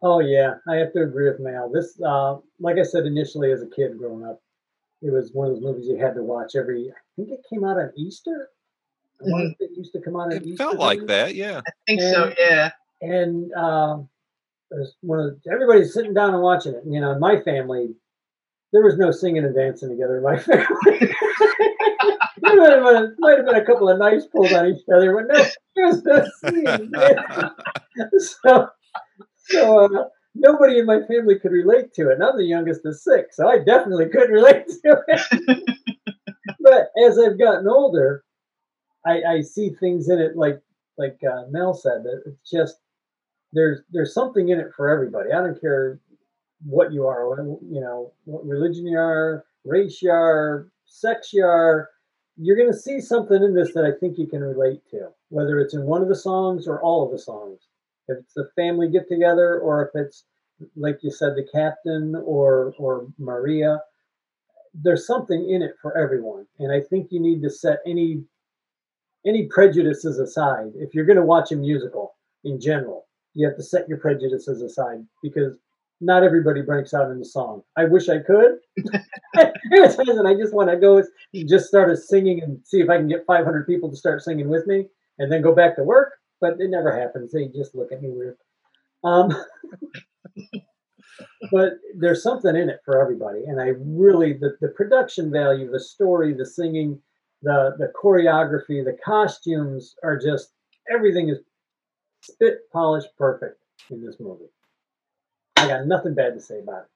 Oh 0.02 0.20
yeah, 0.20 0.54
I 0.66 0.76
have 0.76 0.92
to 0.94 1.02
agree 1.02 1.28
with 1.30 1.40
Mal. 1.40 1.70
This, 1.70 2.00
uh, 2.00 2.36
like 2.58 2.78
I 2.78 2.82
said 2.84 3.04
initially, 3.04 3.52
as 3.52 3.62
a 3.62 3.66
kid 3.66 3.98
growing 3.98 4.24
up, 4.24 4.40
it 5.02 5.12
was 5.12 5.30
one 5.32 5.48
of 5.48 5.54
those 5.54 5.62
movies 5.62 5.88
you 5.88 5.96
had 5.98 6.14
to 6.14 6.22
watch 6.22 6.56
every. 6.56 6.90
I 6.90 7.00
think 7.16 7.30
it 7.30 7.44
came 7.50 7.64
out 7.64 7.78
on 7.78 7.92
Easter. 7.96 8.48
Mm-hmm. 9.26 9.62
It 9.62 9.70
used 9.76 9.92
to 9.92 10.00
come 10.00 10.16
on 10.16 10.32
it 10.32 10.44
Easter. 10.44 10.64
Felt 10.64 10.78
like 10.78 11.06
that, 11.06 11.34
yeah. 11.34 11.60
I 11.66 11.70
think 11.86 12.00
and, 12.00 12.14
so, 12.14 12.32
yeah. 12.38 12.70
And 13.00 13.52
um, 13.52 14.08
one 15.00 15.20
of 15.20 15.26
the, 15.26 15.52
everybody's 15.52 15.92
sitting 15.92 16.14
down 16.14 16.34
and 16.34 16.42
watching 16.42 16.74
it. 16.74 16.82
You 16.86 17.00
know, 17.00 17.18
my 17.18 17.40
family, 17.40 17.94
there 18.72 18.82
was 18.82 18.96
no 18.96 19.10
singing 19.10 19.44
and 19.44 19.54
dancing 19.54 19.90
together 19.90 20.16
in 20.16 20.22
my 20.22 20.36
family. 20.38 20.66
there 22.40 22.56
might 22.56 22.70
have, 22.70 22.84
been, 22.84 23.16
might 23.18 23.36
have 23.36 23.46
been 23.46 23.56
a 23.56 23.64
couple 23.64 23.88
of 23.88 23.98
knives 23.98 24.26
pulled 24.26 24.52
on 24.52 24.66
each 24.66 24.82
other, 24.94 25.14
but 25.14 25.36
no, 25.36 25.44
there 25.76 25.86
was 25.86 26.02
no 26.04 26.24
singing. 26.40 26.92
so, 28.44 28.68
so 29.36 29.84
uh, 29.84 30.04
nobody 30.34 30.78
in 30.78 30.86
my 30.86 31.00
family 31.08 31.38
could 31.38 31.52
relate 31.52 31.92
to 31.94 32.10
it. 32.10 32.14
And 32.14 32.24
I'm 32.24 32.36
the 32.36 32.44
youngest 32.44 32.84
of 32.84 32.96
six, 32.96 33.36
so 33.36 33.48
I 33.48 33.58
definitely 33.58 34.08
couldn't 34.08 34.32
relate 34.32 34.66
to 34.66 35.02
it. 35.08 35.62
but 36.60 36.88
as 37.06 37.18
I've 37.18 37.38
gotten 37.38 37.68
older, 37.68 38.24
I, 39.06 39.22
I 39.22 39.40
see 39.42 39.70
things 39.70 40.08
in 40.08 40.18
it 40.18 40.36
like 40.36 40.60
like 40.96 41.18
uh, 41.28 41.44
Mel 41.50 41.74
said 41.74 42.04
that 42.04 42.22
it's 42.26 42.50
just 42.50 42.76
there's 43.52 43.80
there's 43.90 44.14
something 44.14 44.48
in 44.48 44.58
it 44.58 44.72
for 44.76 44.88
everybody. 44.88 45.32
I 45.32 45.40
don't 45.40 45.60
care 45.60 46.00
what 46.64 46.92
you 46.92 47.06
are, 47.06 47.36
you 47.68 47.80
know, 47.80 48.12
what 48.24 48.46
religion 48.46 48.86
you 48.86 48.98
are, 48.98 49.44
race 49.64 50.00
you 50.00 50.10
are, 50.10 50.68
sex 50.86 51.32
you 51.32 51.44
are, 51.44 51.90
you're 52.36 52.56
going 52.56 52.72
to 52.72 52.78
see 52.78 53.00
something 53.00 53.42
in 53.42 53.54
this 53.54 53.74
that 53.74 53.84
I 53.84 53.98
think 53.98 54.18
you 54.18 54.26
can 54.26 54.40
relate 54.40 54.80
to, 54.90 55.08
whether 55.28 55.60
it's 55.60 55.74
in 55.74 55.84
one 55.84 56.02
of 56.02 56.08
the 56.08 56.16
songs 56.16 56.66
or 56.66 56.80
all 56.82 57.04
of 57.04 57.12
the 57.12 57.18
songs. 57.18 57.60
If 58.08 58.18
it's 58.18 58.36
a 58.36 58.48
family 58.56 58.90
get 58.90 59.08
together, 59.08 59.58
or 59.60 59.86
if 59.86 59.90
it's 59.94 60.24
like 60.76 60.98
you 61.02 61.10
said, 61.10 61.34
the 61.36 61.46
captain 61.52 62.14
or 62.24 62.74
or 62.78 63.06
Maria, 63.18 63.80
there's 64.74 65.06
something 65.06 65.48
in 65.48 65.62
it 65.62 65.74
for 65.80 65.96
everyone, 65.96 66.46
and 66.58 66.72
I 66.72 66.80
think 66.80 67.08
you 67.10 67.20
need 67.20 67.42
to 67.42 67.50
set 67.50 67.78
any 67.86 68.24
any 69.26 69.46
prejudices 69.46 70.18
aside. 70.18 70.72
If 70.76 70.94
you're 70.94 71.06
going 71.06 71.16
to 71.16 71.24
watch 71.24 71.52
a 71.52 71.56
musical 71.56 72.14
in 72.44 72.60
general, 72.60 73.06
you 73.34 73.46
have 73.46 73.56
to 73.56 73.62
set 73.62 73.88
your 73.88 73.98
prejudices 73.98 74.62
aside 74.62 75.04
because 75.22 75.58
not 76.00 76.22
everybody 76.22 76.62
breaks 76.62 76.92
out 76.92 77.10
in 77.10 77.18
the 77.18 77.24
song. 77.24 77.62
I 77.76 77.84
wish 77.84 78.08
I 78.08 78.18
could. 78.18 78.58
and 79.34 79.52
I 80.26 80.34
just 80.34 80.54
want 80.54 80.70
to 80.70 80.76
go 80.76 81.02
just 81.48 81.66
start 81.66 81.96
singing 81.98 82.42
and 82.42 82.58
see 82.64 82.80
if 82.80 82.90
I 82.90 82.96
can 82.98 83.08
get 83.08 83.26
500 83.26 83.66
people 83.66 83.90
to 83.90 83.96
start 83.96 84.22
singing 84.22 84.48
with 84.48 84.66
me 84.66 84.86
and 85.18 85.30
then 85.30 85.42
go 85.42 85.54
back 85.54 85.76
to 85.76 85.84
work. 85.84 86.12
But 86.40 86.54
it 86.58 86.68
never 86.68 86.96
happens. 86.96 87.32
They 87.32 87.48
just 87.48 87.74
look 87.74 87.92
at 87.92 88.02
me 88.02 88.10
weird. 88.10 88.36
Um, 89.02 89.34
but 91.52 91.74
there's 91.96 92.22
something 92.22 92.54
in 92.54 92.68
it 92.68 92.80
for 92.84 93.00
everybody. 93.00 93.44
And 93.46 93.60
I 93.60 93.72
really, 93.78 94.34
the, 94.34 94.56
the 94.60 94.68
production 94.68 95.30
value, 95.30 95.70
the 95.70 95.80
story, 95.80 96.34
the 96.34 96.46
singing, 96.46 97.00
the, 97.44 97.76
the 97.78 97.92
choreography, 98.02 98.84
the 98.84 98.96
costumes 99.04 99.94
are 100.02 100.18
just, 100.18 100.52
everything 100.92 101.28
is 101.28 101.38
spit 102.22 102.58
polished 102.72 103.08
perfect 103.16 103.62
in 103.90 104.04
this 104.04 104.16
movie. 104.18 104.50
I 105.56 105.68
got 105.68 105.86
nothing 105.86 106.14
bad 106.14 106.34
to 106.34 106.40
say 106.40 106.60
about 106.60 106.84
it. 106.84 106.90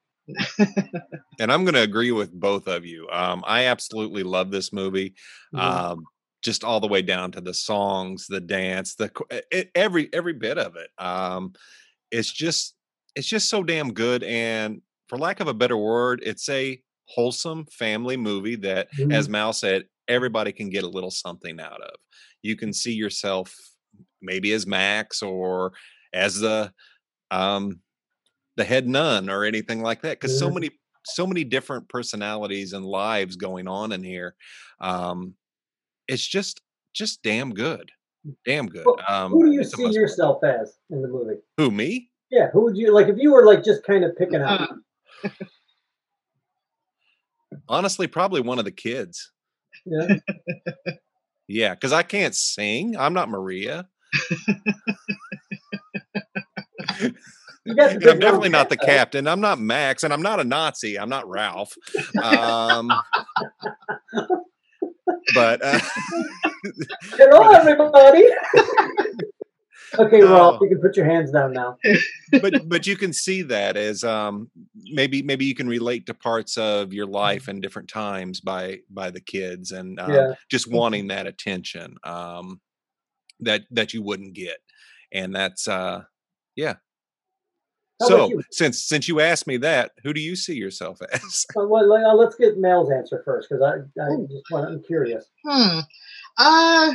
and 1.39 1.51
I'm 1.51 1.63
going 1.63 1.75
to 1.75 1.81
agree 1.81 2.11
with 2.11 2.31
both 2.31 2.67
of 2.67 2.85
you. 2.85 3.07
Um, 3.11 3.43
I 3.47 3.65
absolutely 3.65 4.23
love 4.23 4.51
this 4.51 4.73
movie. 4.73 5.15
Mm-hmm. 5.53 5.59
Um, 5.59 6.03
just 6.43 6.63
all 6.63 6.79
the 6.79 6.87
way 6.87 7.01
down 7.01 7.31
to 7.33 7.41
the 7.41 7.53
songs, 7.53 8.27
the 8.27 8.39
dance, 8.39 8.95
the 8.95 9.11
it, 9.51 9.71
every 9.75 10.07
every 10.13 10.33
bit 10.33 10.57
of 10.57 10.75
it. 10.77 10.89
Um, 10.97 11.53
it's 12.11 12.31
just 12.31 12.75
it's 13.15 13.27
just 13.27 13.49
so 13.49 13.63
damn 13.63 13.93
good. 13.93 14.23
And 14.23 14.81
for 15.07 15.17
lack 15.17 15.39
of 15.41 15.47
a 15.47 15.53
better 15.53 15.75
word, 15.75 16.21
it's 16.23 16.47
a 16.47 16.79
wholesome 17.09 17.65
family 17.65 18.17
movie 18.17 18.55
that, 18.57 18.87
mm-hmm. 18.93 19.11
as 19.11 19.27
Mal 19.27 19.51
said, 19.51 19.85
everybody 20.09 20.51
can 20.51 20.69
get 20.69 20.83
a 20.83 20.89
little 20.89 21.11
something 21.11 21.59
out 21.59 21.81
of. 21.81 21.95
You 22.41 22.57
can 22.57 22.73
see 22.73 22.93
yourself 22.93 23.55
maybe 24.21 24.51
as 24.51 24.67
Max 24.67 25.21
or 25.21 25.71
as 26.13 26.39
the 26.39 26.73
um 27.31 27.79
the 28.57 28.63
head 28.63 28.87
nun 28.87 29.29
or 29.29 29.45
anything 29.45 29.81
like 29.81 30.01
that 30.01 30.19
because 30.19 30.37
so 30.37 30.49
many 30.49 30.71
so 31.05 31.25
many 31.25 31.43
different 31.43 31.87
personalities 31.87 32.73
and 32.73 32.85
lives 32.85 33.35
going 33.35 33.67
on 33.67 33.91
in 33.91 34.03
here 34.03 34.35
um 34.81 35.33
it's 36.07 36.27
just 36.27 36.59
just 36.93 37.21
damn 37.23 37.53
good 37.53 37.89
damn 38.45 38.67
good 38.67 38.85
um 39.07 39.31
who 39.31 39.45
do 39.45 39.51
you 39.53 39.63
see 39.63 39.89
yourself 39.91 40.43
as 40.43 40.77
in 40.89 41.01
the 41.01 41.07
movie? 41.07 41.39
Who 41.57 41.71
me? 41.71 42.09
Yeah 42.29 42.49
who 42.51 42.63
would 42.63 42.75
you 42.75 42.93
like 42.93 43.07
if 43.07 43.17
you 43.17 43.31
were 43.31 43.45
like 43.45 43.63
just 43.63 43.83
kind 43.83 44.03
of 44.03 44.17
picking 44.17 44.41
out 44.41 44.69
honestly 47.69 48.07
probably 48.07 48.41
one 48.41 48.59
of 48.59 48.65
the 48.65 48.71
kids 48.71 49.31
yeah 49.85 50.07
yeah 51.47 51.73
because 51.73 51.93
i 51.93 52.03
can't 52.03 52.35
sing 52.35 52.95
i'm 52.97 53.13
not 53.13 53.29
maria 53.29 53.87
I'm 57.67 57.99
definitely 57.99 58.49
not 58.49 58.69
the 58.69 58.77
captain. 58.77 59.27
I'm 59.27 59.41
not 59.41 59.59
Max, 59.59 60.03
and 60.03 60.13
I'm 60.13 60.21
not 60.21 60.39
a 60.39 60.43
Nazi. 60.43 60.97
I'm 60.97 61.09
not 61.09 61.27
Rolf. 61.27 61.73
Um, 62.21 62.89
but 65.33 65.61
uh, 65.63 65.79
hello, 67.13 67.51
everybody. 67.51 68.25
Okay, 69.97 70.21
Rolf, 70.21 70.55
uh, 70.55 70.63
you 70.63 70.69
can 70.69 70.81
put 70.81 70.95
your 70.95 71.05
hands 71.05 71.31
down 71.31 71.53
now. 71.53 71.77
but 72.41 72.67
but 72.67 72.85
you 72.85 72.95
can 72.95 73.13
see 73.13 73.41
that 73.43 73.77
as 73.77 74.03
um, 74.03 74.49
maybe 74.75 75.21
maybe 75.21 75.45
you 75.45 75.55
can 75.55 75.67
relate 75.67 76.05
to 76.05 76.13
parts 76.13 76.57
of 76.57 76.93
your 76.93 77.05
life 77.05 77.47
and 77.47 77.61
different 77.61 77.89
times 77.89 78.39
by 78.39 78.79
by 78.89 79.09
the 79.09 79.21
kids 79.21 79.71
and 79.71 79.99
um, 79.99 80.13
yeah. 80.13 80.33
just 80.49 80.71
wanting 80.71 81.07
that 81.07 81.27
attention 81.27 81.95
um, 82.03 82.59
that 83.39 83.63
that 83.71 83.93
you 83.93 84.01
wouldn't 84.01 84.33
get, 84.33 84.57
and 85.11 85.33
that's 85.33 85.67
uh, 85.67 86.03
yeah, 86.55 86.75
how 88.01 88.07
so 88.07 88.41
since 88.51 88.85
since 88.85 89.07
you 89.07 89.19
asked 89.19 89.47
me 89.47 89.57
that, 89.57 89.91
who 90.03 90.13
do 90.13 90.21
you 90.21 90.35
see 90.35 90.55
yourself 90.55 90.99
as? 91.13 91.45
well, 91.55 92.17
let's 92.17 92.35
get 92.35 92.57
Mel's 92.57 92.91
answer 92.91 93.21
first 93.25 93.49
because 93.49 93.61
I, 93.63 94.01
I 94.01 94.15
just 94.29 94.43
want 94.51 94.67
I'm 94.67 94.83
curious. 94.83 95.25
Hmm. 95.45 95.79
Uh 96.37 96.93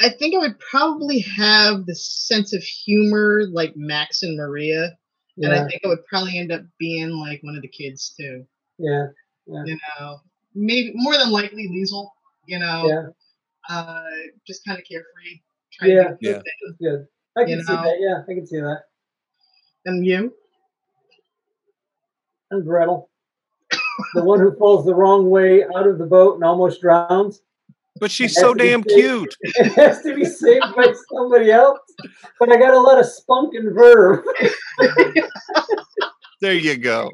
I 0.00 0.10
think 0.10 0.34
I 0.34 0.38
would 0.38 0.58
probably 0.58 1.20
have 1.20 1.86
the 1.86 1.94
sense 1.94 2.52
of 2.52 2.62
humor 2.62 3.44
like 3.50 3.76
Max 3.76 4.22
and 4.22 4.36
Maria. 4.36 4.96
Yeah. 5.36 5.48
And 5.48 5.58
I 5.58 5.68
think 5.68 5.82
I 5.84 5.88
would 5.88 6.04
probably 6.06 6.38
end 6.38 6.52
up 6.52 6.62
being 6.78 7.10
like 7.10 7.42
one 7.42 7.56
of 7.56 7.62
the 7.62 7.68
kids 7.68 8.14
too. 8.18 8.46
Yeah. 8.78 9.06
yeah. 9.46 9.62
You 9.64 9.78
know, 9.98 10.20
maybe 10.54 10.92
more 10.94 11.16
than 11.16 11.30
likely 11.30 11.68
Liesl, 11.68 12.08
you 12.46 12.58
know. 12.58 12.86
Yeah. 12.86 13.74
Uh 13.74 14.02
just 14.46 14.64
kind 14.64 14.78
of 14.78 14.84
carefree. 14.84 15.40
yeah. 15.82 16.14
yeah. 16.20 16.40
Good. 16.80 17.06
I 17.36 17.44
can 17.44 17.62
see 17.64 17.72
know? 17.72 17.82
that. 17.82 17.96
Yeah, 18.00 18.22
I 18.22 18.34
can 18.34 18.46
see 18.46 18.60
that. 18.60 18.82
And 19.84 20.04
you? 20.04 20.34
And 22.50 22.64
Gretel, 22.64 23.10
the 24.14 24.24
one 24.24 24.40
who 24.40 24.56
falls 24.56 24.86
the 24.86 24.94
wrong 24.94 25.30
way 25.30 25.64
out 25.64 25.86
of 25.86 25.98
the 25.98 26.06
boat 26.06 26.36
and 26.36 26.44
almost 26.44 26.80
drowns. 26.80 27.42
But 27.98 28.10
she's 28.10 28.34
so 28.34 28.54
damn 28.54 28.82
cute. 28.82 29.34
It 29.42 29.72
has 29.72 30.02
to 30.02 30.14
be 30.14 30.24
saved 30.24 30.74
by 30.74 30.92
somebody 31.10 31.50
else. 31.50 31.80
But 32.38 32.52
I 32.52 32.58
got 32.58 32.74
a 32.74 32.80
lot 32.80 32.98
of 32.98 33.06
spunk 33.06 33.54
and 33.54 33.74
verve. 33.74 34.24
there 36.40 36.54
you 36.54 36.76
go. 36.76 37.10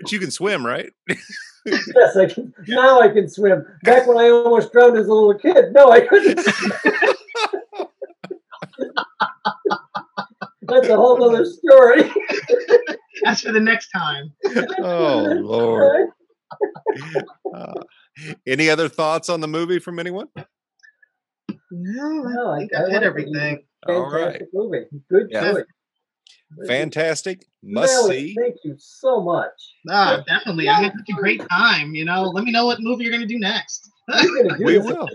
but 0.00 0.12
you 0.12 0.18
can 0.18 0.30
swim, 0.30 0.64
right? 0.64 0.92
yes, 1.66 2.16
I 2.16 2.26
can. 2.26 2.54
Now 2.68 3.00
I 3.00 3.08
can 3.08 3.28
swim. 3.28 3.66
Back 3.82 4.06
when 4.06 4.18
I 4.18 4.30
almost 4.30 4.72
drowned 4.72 4.96
as 4.96 5.08
a 5.08 5.12
little 5.12 5.34
kid, 5.34 5.72
no, 5.72 5.90
I 5.90 6.00
couldn't. 6.06 6.40
That's 10.62 10.88
a 10.88 10.96
whole 10.96 11.22
other 11.24 11.44
story. 11.44 12.10
That's 13.30 13.42
for 13.42 13.52
the 13.52 13.60
next 13.60 13.90
time. 13.90 14.32
Oh 14.78 15.22
Lord. 15.40 16.08
Uh, 17.54 17.82
any 18.46 18.68
other 18.68 18.88
thoughts 18.88 19.28
on 19.28 19.40
the 19.40 19.46
movie 19.46 19.78
from 19.78 19.98
anyone? 19.98 20.28
No, 21.70 22.22
no 22.22 22.50
I, 22.50 22.68
I, 22.76 22.84
I 22.86 22.90
hit 22.90 23.02
everything. 23.02 23.64
All 23.88 24.10
right. 24.10 24.42
Movie. 24.52 24.86
Good 25.08 25.28
yeah. 25.30 25.52
choice. 25.52 25.64
Fantastic. 26.66 27.46
Must 27.62 28.06
see. 28.06 28.34
Thank 28.38 28.56
you 28.64 28.74
so 28.78 29.20
much. 29.20 29.52
Ah, 29.88 30.22
definitely. 30.26 30.68
I 30.68 30.82
had 30.82 30.92
such 30.92 31.16
a 31.16 31.20
great 31.20 31.42
time. 31.48 31.94
You 31.94 32.04
know, 32.04 32.22
let 32.24 32.44
me 32.44 32.50
know 32.50 32.66
what 32.66 32.78
movie 32.80 33.04
you're 33.04 33.12
going 33.12 33.26
to 33.26 33.32
do 33.32 33.38
next. 33.38 33.88
we 34.58 34.78
will. 34.78 35.08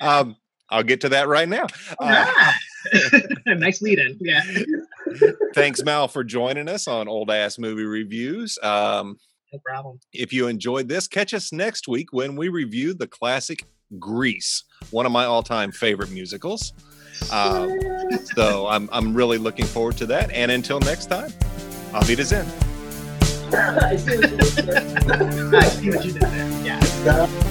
Um, 0.00 0.36
I'll 0.70 0.82
get 0.82 1.02
to 1.02 1.10
that 1.10 1.28
right 1.28 1.48
now. 1.48 1.66
Uh, 1.98 2.52
nice 3.46 3.82
lead 3.82 3.98
in. 3.98 4.18
Yeah. 4.20 4.42
Thanks, 5.54 5.82
Mal, 5.82 6.08
for 6.08 6.24
joining 6.24 6.68
us 6.68 6.88
on 6.88 7.08
Old 7.08 7.30
Ass 7.30 7.58
Movie 7.58 7.84
Reviews. 7.84 8.58
Um, 8.62 9.18
no 9.52 9.58
problem. 9.64 9.98
If 10.12 10.32
you 10.32 10.48
enjoyed 10.48 10.88
this, 10.88 11.06
catch 11.06 11.32
us 11.32 11.52
next 11.52 11.88
week 11.88 12.12
when 12.12 12.36
we 12.36 12.48
review 12.48 12.94
the 12.94 13.06
classic 13.06 13.64
Grease, 13.98 14.64
one 14.90 15.06
of 15.06 15.12
my 15.12 15.24
all 15.24 15.42
time 15.42 15.72
favorite 15.72 16.10
musicals. 16.10 16.72
Um, 17.32 17.78
so 18.34 18.66
I'm, 18.66 18.88
I'm 18.92 19.14
really 19.14 19.38
looking 19.38 19.64
forward 19.64 19.96
to 19.98 20.06
that. 20.06 20.30
And 20.30 20.50
until 20.50 20.80
next 20.80 21.06
time, 21.06 21.32
I'll 21.92 22.06
be 22.06 22.14
Zen. 22.22 22.46
I 23.52 23.96
see 23.96 24.18
what 24.18 24.30
you 24.30 24.36
did 24.36 24.66
there. 24.66 25.54
I 25.54 25.68
see 25.68 25.90
what 25.90 26.04
you 26.04 26.12
did 26.12 26.22
there. 26.22 26.64
Yeah. 26.64 27.47